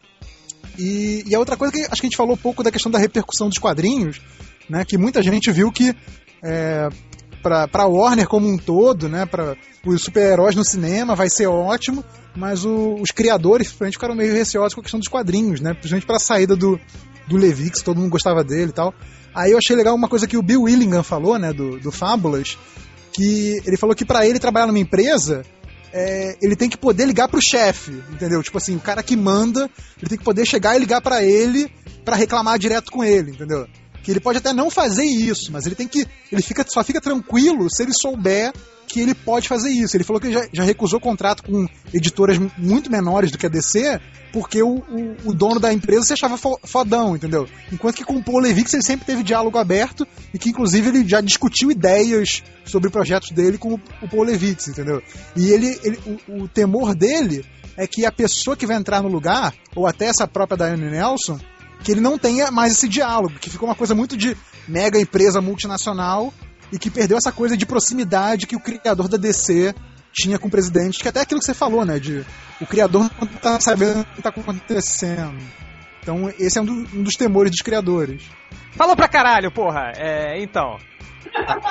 E, 0.78 1.24
e 1.26 1.34
a 1.34 1.38
outra 1.38 1.56
coisa 1.56 1.72
que 1.72 1.80
acho 1.80 2.02
que 2.02 2.06
a 2.06 2.10
gente 2.10 2.18
falou 2.18 2.36
pouco 2.36 2.62
da 2.62 2.70
questão 2.70 2.92
da 2.92 2.98
repercussão 2.98 3.48
dos 3.48 3.58
quadrinhos, 3.58 4.20
né? 4.68 4.84
Que 4.84 4.96
muita 4.98 5.22
gente 5.22 5.50
viu 5.50 5.70
que 5.72 5.94
é, 6.42 6.88
pra 7.42 7.86
Warner 7.86 8.26
como 8.28 8.48
um 8.48 8.56
todo, 8.56 9.08
né? 9.08 9.26
Pra 9.26 9.56
os 9.84 10.02
super-heróis 10.02 10.54
no 10.54 10.64
cinema 10.64 11.14
vai 11.16 11.28
ser 11.28 11.46
ótimo, 11.48 12.04
mas 12.36 12.64
o- 12.64 12.94
os 13.00 13.10
criadores, 13.10 13.66
principalmente, 13.68 13.94
ficaram 13.94 14.14
meio 14.14 14.32
receosos 14.32 14.74
com 14.74 14.80
a 14.80 14.84
questão 14.84 15.00
dos 15.00 15.08
quadrinhos, 15.08 15.60
né? 15.60 15.72
Principalmente 15.74 16.06
pra 16.06 16.18
saída 16.20 16.54
do, 16.54 16.78
do 17.26 17.36
Levi, 17.36 17.70
que 17.70 17.82
todo 17.82 17.98
mundo 18.00 18.10
gostava 18.10 18.44
dele 18.44 18.70
e 18.70 18.74
tal. 18.74 18.94
Aí 19.34 19.50
eu 19.52 19.58
achei 19.58 19.74
legal 19.74 19.94
uma 19.94 20.08
coisa 20.08 20.26
que 20.26 20.36
o 20.36 20.42
Bill 20.42 20.62
Willingham 20.62 21.02
falou, 21.02 21.38
né? 21.38 21.52
Do, 21.52 21.80
do 21.80 21.90
Fábulas, 21.90 22.56
que 23.12 23.60
ele 23.64 23.76
falou 23.76 23.94
que 23.96 24.04
pra 24.04 24.26
ele 24.26 24.38
trabalhar 24.38 24.66
numa 24.66 24.78
empresa, 24.78 25.42
é, 25.92 26.36
ele 26.40 26.54
tem 26.54 26.68
que 26.70 26.76
poder 26.76 27.06
ligar 27.06 27.28
pro 27.28 27.40
chefe, 27.42 27.90
entendeu? 28.12 28.42
Tipo 28.42 28.58
assim, 28.58 28.76
o 28.76 28.80
cara 28.80 29.02
que 29.02 29.16
manda, 29.16 29.68
ele 29.98 30.08
tem 30.08 30.18
que 30.18 30.24
poder 30.24 30.46
chegar 30.46 30.76
e 30.76 30.78
ligar 30.78 31.00
pra 31.00 31.22
ele 31.24 31.70
pra 32.04 32.14
reclamar 32.16 32.58
direto 32.58 32.90
com 32.92 33.02
ele, 33.02 33.32
entendeu? 33.32 33.66
Que 34.02 34.10
ele 34.10 34.20
pode 34.20 34.38
até 34.38 34.52
não 34.52 34.70
fazer 34.70 35.04
isso, 35.04 35.52
mas 35.52 35.64
ele 35.66 35.74
tem 35.74 35.86
que. 35.86 36.06
Ele 36.30 36.42
fica, 36.42 36.64
só 36.68 36.82
fica 36.82 37.00
tranquilo 37.00 37.68
se 37.70 37.82
ele 37.82 37.92
souber 37.94 38.52
que 38.88 39.00
ele 39.00 39.14
pode 39.14 39.48
fazer 39.48 39.70
isso. 39.70 39.96
Ele 39.96 40.04
falou 40.04 40.20
que 40.20 40.32
já, 40.32 40.46
já 40.52 40.62
recusou 40.64 41.00
contrato 41.00 41.42
com 41.44 41.66
editoras 41.94 42.36
muito 42.58 42.90
menores 42.90 43.30
do 43.30 43.38
que 43.38 43.46
a 43.46 43.48
DC, 43.48 43.98
porque 44.32 44.62
o, 44.62 44.78
o, 44.78 45.16
o 45.26 45.32
dono 45.32 45.58
da 45.60 45.72
empresa 45.72 46.04
se 46.06 46.12
achava 46.12 46.36
fo- 46.36 46.58
fodão, 46.64 47.14
entendeu? 47.14 47.48
Enquanto 47.72 47.96
que 47.96 48.04
com 48.04 48.16
o 48.16 48.22
Paul 48.22 48.40
Levix 48.40 48.74
ele 48.74 48.82
sempre 48.82 49.06
teve 49.06 49.22
diálogo 49.22 49.56
aberto 49.56 50.06
e 50.34 50.38
que 50.38 50.50
inclusive 50.50 50.88
ele 50.88 51.08
já 51.08 51.20
discutiu 51.20 51.70
ideias 51.70 52.42
sobre 52.64 52.90
projetos 52.90 53.30
dele 53.30 53.56
com 53.56 53.74
o, 53.74 53.80
o 54.02 54.08
Paul 54.08 54.24
Levix, 54.24 54.68
entendeu? 54.68 55.00
E 55.36 55.48
ele, 55.50 55.78
ele 55.84 55.98
o, 56.28 56.42
o 56.42 56.48
temor 56.48 56.94
dele 56.94 57.44
é 57.76 57.86
que 57.86 58.04
a 58.04 58.12
pessoa 58.12 58.56
que 58.56 58.66
vai 58.66 58.76
entrar 58.76 59.00
no 59.02 59.08
lugar, 59.08 59.54
ou 59.74 59.86
até 59.86 60.06
essa 60.06 60.26
própria 60.26 60.56
Diane 60.58 60.90
Nelson, 60.90 61.38
que 61.82 61.90
ele 61.92 62.00
não 62.00 62.16
tenha 62.18 62.50
mais 62.50 62.72
esse 62.72 62.88
diálogo, 62.88 63.38
que 63.38 63.50
ficou 63.50 63.68
uma 63.68 63.74
coisa 63.74 63.94
muito 63.94 64.16
de 64.16 64.36
mega 64.68 64.98
empresa 64.98 65.40
multinacional 65.40 66.32
e 66.72 66.78
que 66.78 66.90
perdeu 66.90 67.18
essa 67.18 67.32
coisa 67.32 67.56
de 67.56 67.66
proximidade 67.66 68.46
que 68.46 68.56
o 68.56 68.60
criador 68.60 69.08
da 69.08 69.16
DC 69.16 69.74
tinha 70.12 70.38
com 70.38 70.48
o 70.48 70.50
presidente, 70.50 70.98
que 71.00 71.08
é 71.08 71.10
até 71.10 71.20
aquilo 71.20 71.40
que 71.40 71.46
você 71.46 71.54
falou, 71.54 71.84
né, 71.84 71.98
de 71.98 72.24
o 72.60 72.66
criador 72.66 73.10
não 73.20 73.26
tá 73.28 73.58
sabendo 73.60 74.00
o 74.02 74.04
que 74.04 74.22
tá 74.22 74.28
acontecendo. 74.28 75.38
Então, 76.02 76.32
esse 76.38 76.58
é 76.58 76.60
um, 76.60 76.64
do- 76.64 76.72
um 76.98 77.02
dos 77.02 77.14
temores 77.14 77.50
dos 77.50 77.60
criadores. 77.62 78.22
Falou 78.72 78.96
pra 78.96 79.08
caralho, 79.08 79.50
porra. 79.52 79.92
É, 79.96 80.42
então. 80.42 80.76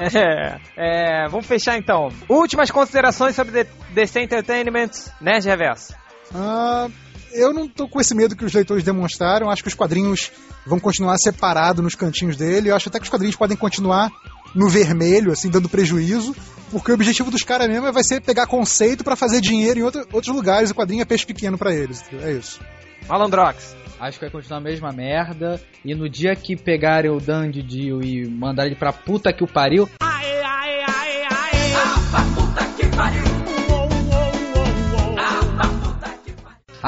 É, 0.00 0.58
é, 0.76 1.28
vamos 1.28 1.46
fechar 1.46 1.76
então. 1.76 2.08
Últimas 2.28 2.70
considerações 2.70 3.34
sobre 3.34 3.66
DC 3.92 4.20
Entertainment, 4.20 4.90
né, 5.20 5.38
Reverso? 5.42 5.92
Ah, 6.34 6.88
eu 7.32 7.52
não 7.52 7.68
tô 7.68 7.88
com 7.88 8.00
esse 8.00 8.14
medo 8.14 8.36
que 8.36 8.44
os 8.44 8.52
leitores 8.52 8.84
demonstraram. 8.84 9.50
Acho 9.50 9.62
que 9.62 9.68
os 9.68 9.74
quadrinhos 9.74 10.30
vão 10.66 10.78
continuar 10.80 11.16
separados 11.18 11.82
nos 11.82 11.94
cantinhos 11.94 12.36
dele. 12.36 12.70
Eu 12.70 12.76
acho 12.76 12.88
até 12.88 12.98
que 12.98 13.04
os 13.04 13.10
quadrinhos 13.10 13.36
podem 13.36 13.56
continuar 13.56 14.10
no 14.54 14.68
vermelho, 14.68 15.32
assim, 15.32 15.50
dando 15.50 15.68
prejuízo. 15.68 16.34
Porque 16.70 16.90
o 16.90 16.94
objetivo 16.94 17.30
dos 17.30 17.42
caras 17.42 17.68
mesmo 17.68 17.90
vai 17.92 18.04
ser 18.04 18.20
pegar 18.20 18.46
conceito 18.46 19.02
pra 19.04 19.16
fazer 19.16 19.40
dinheiro 19.40 19.80
em 19.80 19.82
outro- 19.82 20.06
outros 20.12 20.34
lugares. 20.34 20.70
O 20.70 20.74
quadrinho 20.74 21.02
é 21.02 21.04
peixe 21.04 21.24
pequeno 21.26 21.56
pra 21.56 21.72
eles. 21.74 22.04
É 22.22 22.32
isso. 22.32 22.60
Malandrox. 23.08 23.74
Acho 24.00 24.18
que 24.18 24.24
vai 24.26 24.30
continuar 24.30 24.58
a 24.58 24.62
mesma 24.62 24.92
merda. 24.92 25.60
E 25.84 25.94
no 25.94 26.08
dia 26.08 26.36
que 26.36 26.56
pegarem 26.56 27.10
o 27.10 27.18
Dandy 27.18 27.60
e 27.60 28.28
mandarem 28.28 28.72
ele 28.72 28.78
pra 28.78 28.92
puta 28.92 29.32
que 29.32 29.42
o 29.42 29.46
pariu. 29.48 29.88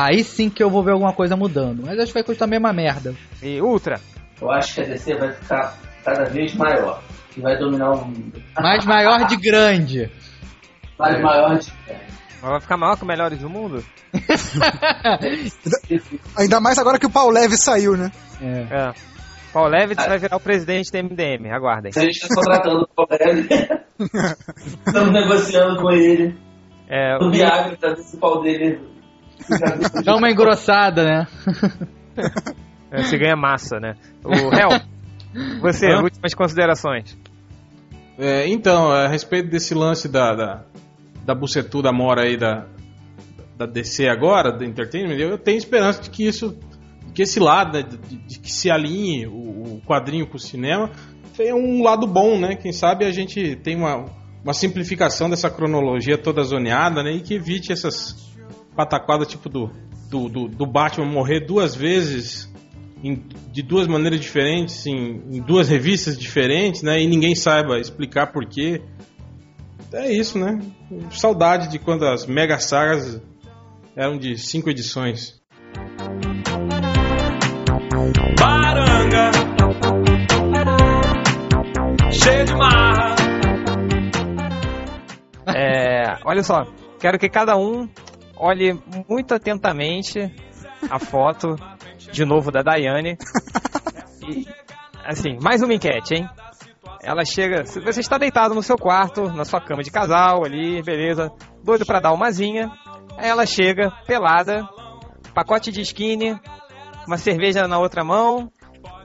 Aí 0.01 0.25
sim 0.25 0.49
que 0.49 0.63
eu 0.63 0.71
vou 0.71 0.83
ver 0.83 0.93
alguma 0.93 1.13
coisa 1.13 1.37
mudando. 1.37 1.83
Mas 1.85 1.99
acho 1.99 2.07
que 2.07 2.15
vai 2.15 2.23
continuar 2.23 2.47
a 2.47 2.51
mesma 2.51 2.73
merda. 2.73 3.15
E 3.43 3.61
Ultra. 3.61 4.01
Eu 4.41 4.51
acho 4.51 4.75
que 4.75 4.81
a 4.81 4.85
DC 4.85 5.15
vai 5.17 5.33
ficar 5.33 5.77
cada 6.03 6.25
vez 6.25 6.55
maior. 6.55 7.03
E 7.37 7.41
vai 7.41 7.59
dominar 7.59 7.91
o 7.91 8.07
mundo. 8.07 8.43
Mas 8.59 8.87
maior 8.87 9.27
de 9.27 9.37
grande. 9.37 10.11
Mais 10.99 11.21
maior 11.21 11.59
de. 11.59 11.71
Vai 12.41 12.61
ficar 12.61 12.79
maior 12.79 12.97
que 12.97 13.05
o 13.05 13.07
Melhores 13.07 13.39
do 13.39 13.51
Mundo? 13.51 13.85
Ainda 16.37 16.61
mais 16.61 16.79
agora 16.79 16.99
que 16.99 17.07
o 17.07 17.11
Paul 17.11 17.31
Leve 17.31 17.59
saiu, 17.59 17.97
né? 17.97 18.11
É. 18.41 18.67
É. 18.71 18.93
Paul 19.53 19.69
Levitz 19.69 20.07
vai 20.07 20.19
virar 20.19 20.37
o 20.37 20.41
presidente 20.41 20.91
do 20.91 20.99
MDM, 20.99 21.53
aguardem. 21.53 21.93
A 21.95 22.01
gente 22.01 22.23
está 22.23 22.35
contratando 22.35 22.83
o 22.83 22.89
Paulo 22.89 23.11
Estamos 24.87 25.13
negociando 25.13 25.83
com 25.83 25.91
ele. 25.91 26.35
É, 26.89 27.19
O 27.21 27.31
Viagra 27.31 27.77
o 28.15 28.19
pau 28.19 28.43
dele. 28.43 28.90
Dá 30.05 30.17
uma 30.17 30.31
engrossada, 30.31 31.05
né? 31.05 31.27
É, 32.93 33.05
se 33.05 33.17
ganha 33.17 33.37
massa, 33.37 33.79
né? 33.79 33.95
O 34.25 34.53
Hel, 34.53 34.81
você, 35.61 35.93
Hã? 35.93 36.03
últimas 36.03 36.35
considerações. 36.35 37.17
É, 38.19 38.49
então, 38.49 38.91
a 38.91 39.07
respeito 39.07 39.49
desse 39.49 39.75
lance 39.75 40.09
da, 40.09 40.35
da, 40.35 40.65
da 41.25 41.33
bucetuda 41.33 41.93
mora 41.93 42.23
aí 42.23 42.37
da, 42.37 42.67
da 43.57 43.65
DC 43.65 44.09
agora, 44.09 44.51
da 44.51 44.67
Entertainment, 44.67 45.15
eu 45.15 45.39
tenho 45.39 45.57
esperança 45.57 46.03
de 46.03 46.11
que 46.11 46.27
isso, 46.27 46.59
de 47.07 47.13
que 47.13 47.23
esse 47.23 47.39
lado, 47.39 47.79
né, 47.79 47.83
de, 47.85 48.17
de 48.17 48.41
que 48.41 48.53
se 48.53 48.69
alinhe 48.71 49.27
o, 49.29 49.77
o 49.77 49.83
quadrinho 49.87 50.27
com 50.27 50.37
o 50.37 50.41
cinema, 50.41 50.91
tenha 51.37 51.55
um 51.55 51.83
lado 51.83 52.07
bom, 52.07 52.39
né? 52.39 52.57
Quem 52.57 52.73
sabe 52.73 53.05
a 53.05 53.13
gente 53.13 53.57
tem 53.57 53.77
uma, 53.77 54.05
uma 54.43 54.53
simplificação 54.53 55.31
dessa 55.31 55.49
cronologia 55.49 56.19
toda 56.19 56.43
zoneada, 56.43 57.03
né? 57.03 57.13
E 57.13 57.21
que 57.21 57.35
evite 57.35 57.73
essas 57.73 58.31
pataquadas 58.77 59.29
tipo 59.29 59.49
do, 59.49 59.71
do, 60.09 60.29
do, 60.29 60.49
do 60.49 60.67
Batman 60.67 61.07
morrer 61.07 61.41
duas 61.41 61.75
vezes 61.75 62.51
em- 63.03 63.23
de 63.53 63.63
duas 63.63 63.87
maneiras 63.87 64.21
diferentes, 64.21 64.87
em, 64.87 65.23
em 65.31 65.41
duas 65.41 65.69
revistas 65.69 66.19
diferentes, 66.19 66.83
né? 66.83 67.01
E 67.01 67.07
ninguém 67.07 67.35
saiba 67.35 67.79
explicar 67.79 68.29
por 68.33 68.45
quê. 68.47 68.83
É 69.93 70.13
isso, 70.13 70.39
né? 70.39 70.61
Saudade 71.11 71.69
de 71.69 71.79
quando 71.79 72.05
as 72.07 72.27
mega 72.27 72.59
sagas 72.59 73.21
eram 73.97 74.17
de 74.19 74.39
cinco 74.39 74.71
edições. 74.71 75.41
Baranga 78.39 79.31
Cheio 82.13 82.45
de 82.45 82.55
marra 82.55 83.15
É, 85.55 86.19
olha 86.25 86.43
só, 86.43 86.67
quero 87.01 87.19
que 87.19 87.29
cada 87.29 87.57
um 87.57 87.89
olhe 88.41 88.73
muito 89.09 89.35
atentamente 89.35 90.19
a 90.91 90.99
foto 90.99 91.57
de 92.13 92.25
novo 92.25 92.51
da 92.51 92.63
Daiane. 92.63 93.17
E, 94.23 94.47
assim, 95.07 95.39
mais 95.43 95.63
uma 95.63 95.73
enquete, 95.73 96.15
hein? 96.15 96.29
Ela 97.03 97.25
chega. 97.25 97.65
Você 97.65 98.01
está 98.01 98.19
deitado 98.19 98.55
no 98.55 98.63
seu 98.63 98.77
quarto, 98.77 99.33
na 99.33 99.47
sua 99.47 99.63
cama 99.63 99.83
de 99.83 99.91
casal 99.91 100.45
ali, 100.45 100.83
beleza, 100.83 101.33
doido 101.65 101.87
pra 101.87 102.01
dar 102.01 102.13
uma 102.13 102.31
zinha. 102.31 102.71
Aí 103.17 103.29
ela 103.29 103.47
chega, 103.47 103.91
pelada, 104.07 104.69
pacote 105.35 105.73
de 105.73 105.81
skinny, 105.81 106.39
uma 107.07 107.17
cerveja 107.17 107.67
na 107.67 107.79
outra 107.79 108.05
mão, 108.05 108.53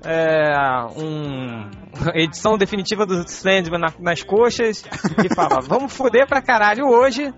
é, 0.04 0.54
um, 0.98 1.72
edição 2.14 2.58
definitiva 2.58 3.06
do 3.06 3.28
Sandman 3.28 3.80
na- 3.80 3.94
nas 3.98 4.22
coxas 4.22 4.84
e 5.24 5.34
fala: 5.34 5.62
Vamos 5.62 5.96
foder 5.96 6.28
pra 6.28 6.42
caralho 6.42 6.86
hoje, 6.90 7.34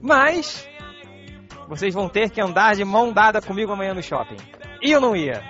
mas 0.00 0.66
vocês 1.76 1.94
vão 1.94 2.08
ter 2.08 2.28
que 2.30 2.40
andar 2.40 2.74
de 2.74 2.84
mão 2.84 3.12
dada 3.12 3.40
comigo 3.40 3.72
amanhã 3.72 3.94
no 3.94 4.02
shopping. 4.02 4.36
E 4.82 4.90
eu 4.92 5.00
não 5.00 5.16
ia. 5.16 5.42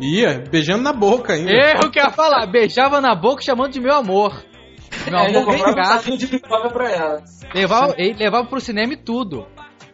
Ia, 0.00 0.42
beijando 0.50 0.82
na 0.82 0.92
boca 0.92 1.34
ainda. 1.34 1.50
Erro 1.52 1.90
que 1.90 2.00
eu 2.00 2.04
ia 2.04 2.10
falar. 2.10 2.46
Beijava 2.46 3.00
na 3.00 3.14
boca 3.14 3.42
chamando 3.42 3.70
de 3.72 3.80
meu 3.80 3.94
amor. 3.94 4.44
Meu 5.08 5.18
É, 5.18 5.26
amor, 5.28 5.46
comprava 5.56 6.10
um 6.10 6.16
de 6.16 6.26
pipoca 6.26 6.68
pra 6.70 6.90
ela. 6.90 7.22
Levava, 7.54 7.94
ele 7.96 8.14
levava 8.18 8.46
pro 8.46 8.60
cinema 8.60 8.92
e 8.92 8.96
tudo. 8.96 9.46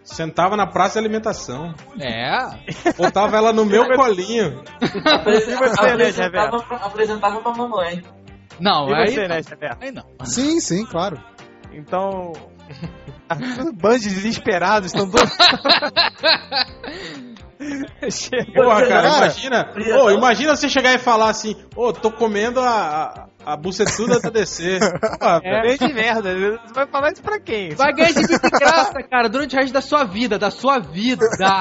Sentava 0.03 0.57
na 0.57 0.67
praça 0.67 0.95
de 0.99 1.07
alimentação. 1.07 1.75
É. 2.01 2.93
Botava 2.97 3.37
ela 3.37 3.53
no 3.53 3.67
meu 3.67 3.85
colinho. 3.95 4.63
Apresentava, 5.05 5.97
né, 5.97 6.09
apresentava, 6.09 6.63
pra, 6.63 6.77
apresentava 6.79 7.41
pra 7.43 7.53
mamãe. 7.53 8.03
Não, 8.59 8.89
E 8.89 8.95
aí. 8.95 9.09
você, 9.13 9.29
né? 9.29 9.41
Aí 9.81 9.93
não. 9.93 10.05
Sim, 10.25 10.59
sim, 10.61 10.87
claro. 10.87 11.21
Então. 11.73 12.33
Bandos 13.75 14.03
desesperados 14.03 14.93
estão 14.93 15.11
todos. 15.11 15.31
Porra, 18.55 18.87
cara, 18.87 19.09
imagina. 19.17 19.73
Imagina 20.15 20.57
você 20.57 20.69
chegar 20.69 20.95
e 20.95 20.99
falar 20.99 21.31
assim: 21.31 21.57
Ô, 21.75 21.93
tô 21.93 22.11
comendo 22.11 22.61
a, 22.61 23.29
a, 23.49 23.53
a 23.53 23.57
bucetuda 23.57 24.21
da 24.21 24.31
DC. 24.31 24.79
Porra, 25.19 25.41
É 25.45 25.63
bem 25.63 25.77
de 25.77 25.93
merda. 25.93 26.35
Você 26.67 26.75
vai 26.75 26.87
falar 26.87 27.13
isso 27.13 27.23
pra 27.23 27.39
quem? 27.41 27.71
Vai 27.75 27.93
ganhar 27.93 28.13
de 28.13 28.23
graça, 28.59 29.03
cara, 29.11 29.29
durante 29.29 29.57
o 29.57 29.59
resto 29.59 29.73
da 29.73 29.81
sua 29.81 30.05
vida, 30.05 30.39
da 30.39 30.51
sua 30.51 30.79
vida. 30.79 31.27
Já, 31.39 31.61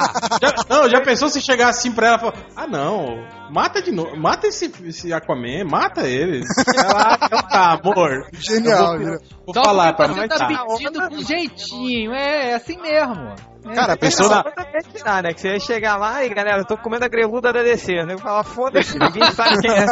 não, 0.69 0.89
já 0.89 1.01
pensou 1.01 1.29
se 1.29 1.41
chegar 1.41 1.69
assim 1.69 1.91
pra 1.91 2.07
ela 2.07 2.17
e 2.17 2.19
falar: 2.19 2.33
Ah, 2.55 2.67
não, 2.67 3.17
mata 3.51 3.81
de 3.81 3.91
novo, 3.91 4.15
mata 4.17 4.47
esse, 4.47 4.71
esse 4.85 5.13
Aquaman, 5.13 5.63
mata 5.69 6.07
ele. 6.07 6.41
Ela, 6.75 7.13
ah, 7.13 7.19
então 7.23 7.41
tá, 7.43 7.79
amor. 7.83 8.27
Genial. 8.33 8.97
Vou, 8.97 9.17
vou 9.45 9.53
Só 9.53 9.63
falar 9.63 9.93
pra 9.93 10.07
você 10.07 10.19
mãe. 10.19 10.27
tá 10.27 10.38
Tá. 10.38 10.47
pedindo 10.47 11.09
com 11.09 11.17
jeitinho. 11.23 12.13
É, 12.13 12.51
é 12.51 12.53
assim 12.55 12.79
mesmo. 12.81 13.33
É. 13.69 13.73
Cara, 13.73 13.97
Pensou 13.97 14.29
na, 14.29 14.43
ia 14.73 14.81
tirar, 14.93 15.23
né? 15.23 15.33
Que 15.33 15.41
você 15.41 15.49
ia 15.49 15.59
chegar 15.59 15.97
lá 15.97 16.23
e, 16.23 16.29
galera, 16.29 16.59
eu 16.59 16.65
tô 16.65 16.77
comendo 16.77 17.03
a 17.03 17.07
greluda 17.09 17.51
da 17.51 17.61
DC. 17.63 17.93
Né? 18.05 18.13
Eu 18.13 18.19
falar, 18.19 18.43
foda-se, 18.43 18.97
ninguém 18.99 19.29
sabe 19.31 19.57
quem 19.59 19.71
é. 19.71 19.85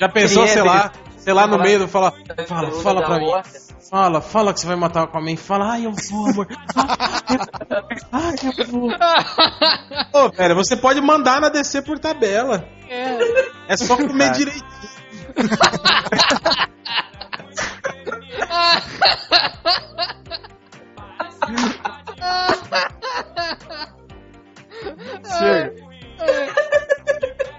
Já 0.00 0.08
pensou, 0.08 0.44
Quem 0.44 0.50
é 0.50 0.54
sei 0.54 0.62
lá, 0.62 0.92
sei 1.28 1.34
lá 1.34 1.46
no 1.46 1.58
meio, 1.58 1.86
fala, 1.86 2.14
fala, 2.46 2.72
fala 2.82 3.04
pra 3.04 3.18
mim. 3.18 3.30
Fala, 3.90 4.22
fala 4.22 4.54
que 4.54 4.60
você 4.60 4.66
vai 4.66 4.76
matar 4.76 5.02
o 5.02 5.04
Aquaman. 5.04 5.36
Fala, 5.36 5.72
ai, 5.72 5.84
eu 5.84 5.92
vou, 5.92 6.26
amor. 6.26 6.46
Ai, 8.10 8.34
eu 8.42 8.66
vou. 8.66 8.88
Ô, 10.24 10.30
velho, 10.30 10.54
você 10.54 10.74
pode 10.74 11.02
mandar 11.02 11.38
na 11.38 11.50
DC 11.50 11.82
por 11.82 11.98
tabela. 11.98 12.66
É 13.68 13.76
só 13.76 13.94
comer 13.96 14.32
direitinho. 14.32 14.64
Chega. 25.38 25.74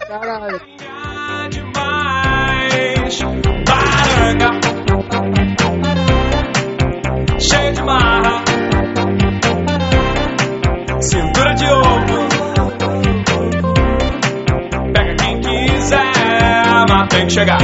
Caralho. 0.07 0.78
Baranga. 3.10 4.51
Cheio 7.39 7.74
de 7.74 7.82
marra. 7.82 8.43
Cintura 10.99 11.55
de 11.55 11.66
ouro. 11.66 12.28
Pega 14.93 15.16
quem 15.16 15.41
quiser, 15.41 16.86
mas 16.88 17.07
tem 17.10 17.26
que 17.26 17.34
chegar. 17.34 17.57